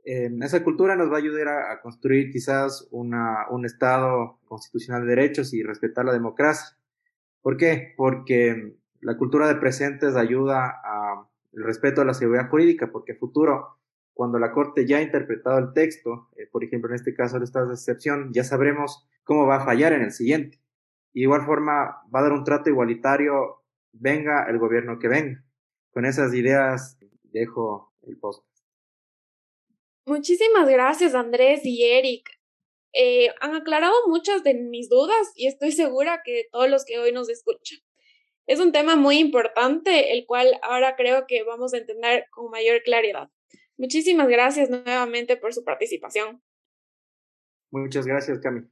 esa 0.04 0.62
cultura 0.62 0.96
nos 0.96 1.10
va 1.10 1.14
a 1.14 1.18
ayudar 1.18 1.48
a, 1.48 1.72
a 1.72 1.80
construir 1.80 2.30
quizás 2.30 2.86
una, 2.90 3.48
un 3.50 3.64
Estado 3.64 4.38
constitucional 4.44 5.02
de 5.02 5.16
derechos 5.16 5.54
y 5.54 5.62
respetar 5.62 6.04
la 6.04 6.12
democracia. 6.12 6.76
¿Por 7.46 7.56
qué? 7.56 7.94
Porque 7.96 8.74
la 9.02 9.16
cultura 9.16 9.46
de 9.46 9.54
presentes 9.54 10.16
ayuda 10.16 10.80
al 10.82 11.62
respeto 11.62 12.00
a 12.00 12.04
la 12.04 12.12
seguridad 12.12 12.50
jurídica, 12.50 12.90
porque 12.90 13.14
futuro, 13.14 13.78
cuando 14.14 14.40
la 14.40 14.50
Corte 14.50 14.84
ya 14.84 14.96
ha 14.96 15.02
interpretado 15.02 15.56
el 15.60 15.72
texto, 15.72 16.28
eh, 16.36 16.48
por 16.50 16.64
ejemplo, 16.64 16.90
en 16.90 16.96
este 16.96 17.14
caso 17.14 17.38
de 17.38 17.44
excepción, 17.44 18.32
ya 18.32 18.42
sabremos 18.42 19.06
cómo 19.22 19.46
va 19.46 19.58
a 19.58 19.64
fallar 19.64 19.92
en 19.92 20.02
el 20.02 20.10
siguiente. 20.10 20.58
De 21.14 21.20
igual 21.20 21.42
forma 21.42 22.02
va 22.12 22.18
a 22.18 22.22
dar 22.22 22.32
un 22.32 22.42
trato 22.42 22.68
igualitario, 22.68 23.62
venga 23.92 24.50
el 24.50 24.58
gobierno 24.58 24.98
que 24.98 25.06
venga. 25.06 25.44
Con 25.92 26.04
esas 26.04 26.34
ideas 26.34 26.98
dejo 27.22 27.92
el 28.08 28.16
post. 28.16 28.44
Muchísimas 30.04 30.68
gracias 30.68 31.14
Andrés 31.14 31.60
y 31.62 31.84
Eric. 31.84 32.28
Eh, 32.92 33.28
han 33.40 33.54
aclarado 33.54 33.94
muchas 34.06 34.42
de 34.42 34.54
mis 34.54 34.88
dudas 34.88 35.32
y 35.34 35.46
estoy 35.48 35.72
segura 35.72 36.22
que 36.24 36.46
todos 36.50 36.70
los 36.70 36.84
que 36.84 36.98
hoy 36.98 37.12
nos 37.12 37.28
escuchan. 37.28 37.78
Es 38.46 38.60
un 38.60 38.72
tema 38.72 38.96
muy 38.96 39.18
importante, 39.18 40.12
el 40.12 40.24
cual 40.24 40.58
ahora 40.62 40.94
creo 40.96 41.26
que 41.26 41.42
vamos 41.42 41.74
a 41.74 41.78
entender 41.78 42.26
con 42.30 42.50
mayor 42.50 42.82
claridad. 42.84 43.28
Muchísimas 43.76 44.28
gracias 44.28 44.70
nuevamente 44.70 45.36
por 45.36 45.52
su 45.52 45.64
participación. 45.64 46.40
Muchas 47.70 48.06
gracias, 48.06 48.38
Cami. 48.38 48.62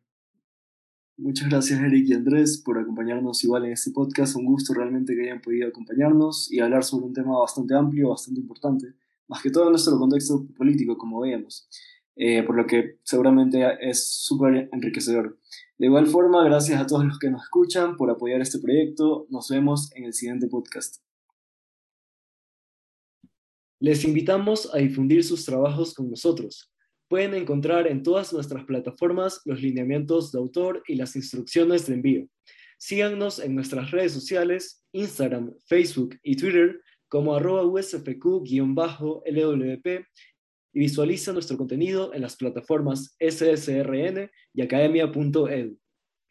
Muchas 1.17 1.49
gracias, 1.49 1.81
Eric 1.81 2.09
y 2.09 2.15
Andrés, 2.15 2.61
por 2.65 2.79
acompañarnos 2.79 3.45
igual 3.45 3.67
en 3.67 3.73
este 3.73 3.91
podcast. 3.91 4.35
Un 4.37 4.47
gusto 4.47 4.75
realmente 4.75 5.15
que 5.15 5.23
hayan 5.23 5.41
podido 5.41 5.69
acompañarnos 5.69 6.51
y 6.51 6.61
hablar 6.61 6.83
sobre 6.83 7.07
un 7.07 7.13
tema 7.13 7.39
bastante 7.39 7.75
amplio, 7.75 8.09
bastante 8.09 8.41
importante, 8.41 8.95
más 9.29 9.41
que 9.41 9.51
todo 9.51 9.65
en 9.67 9.71
nuestro 9.71 9.97
contexto 9.99 10.47
político, 10.57 10.99
como 10.99 11.21
veíamos. 11.21 11.69
Eh, 12.17 12.45
por 12.45 12.57
lo 12.57 12.67
que 12.67 12.99
seguramente 13.03 13.67
es 13.81 14.07
súper 14.07 14.69
enriquecedor. 14.73 15.39
De 15.77 15.87
igual 15.87 16.07
forma, 16.07 16.45
gracias 16.45 16.81
a 16.81 16.87
todos 16.87 17.05
los 17.05 17.19
que 17.19 17.31
nos 17.31 17.43
escuchan 17.43 17.97
por 17.97 18.09
apoyar 18.11 18.41
este 18.41 18.61
proyecto. 18.61 19.27
Nos 19.31 19.49
vemos 19.49 19.91
en 19.97 20.05
el 20.05 20.15
siguiente 20.15 20.47
podcast. 20.47 21.03
Les 23.81 24.05
invitamos 24.05 24.73
a 24.73 24.79
difundir 24.79 25.25
sus 25.25 25.45
trabajos 25.45 25.93
con 25.95 26.09
nosotros. 26.09 26.73
Pueden 27.09 27.35
encontrar 27.35 27.89
en 27.89 28.03
todas 28.03 28.33
nuestras 28.33 28.65
plataformas 28.65 29.43
los 29.45 29.61
lineamientos 29.61 30.31
de 30.33 30.39
autor 30.39 30.83
y 30.87 30.95
las 30.95 31.17
instrucciones 31.17 31.87
de 31.87 31.95
envío. 31.95 32.29
Síganos 32.79 33.41
en 33.41 33.55
nuestras 33.55 33.91
redes 33.91 34.13
sociales, 34.13 34.85
Instagram, 34.93 35.53
Facebook 35.67 36.19
y 36.23 36.37
Twitter 36.37 36.81
como 37.09 37.35
arroba 37.35 37.65
usfq-lwp 37.65 38.07
y 40.75 40.81
visualiza 40.81 41.33
nuestro 41.33 41.57
contenido 41.57 42.13
en 42.13 42.23
las 42.23 42.37
plataformas 42.37 43.17
SSRN 43.21 44.31
y 44.53 44.63
academia.edu. 44.63 45.79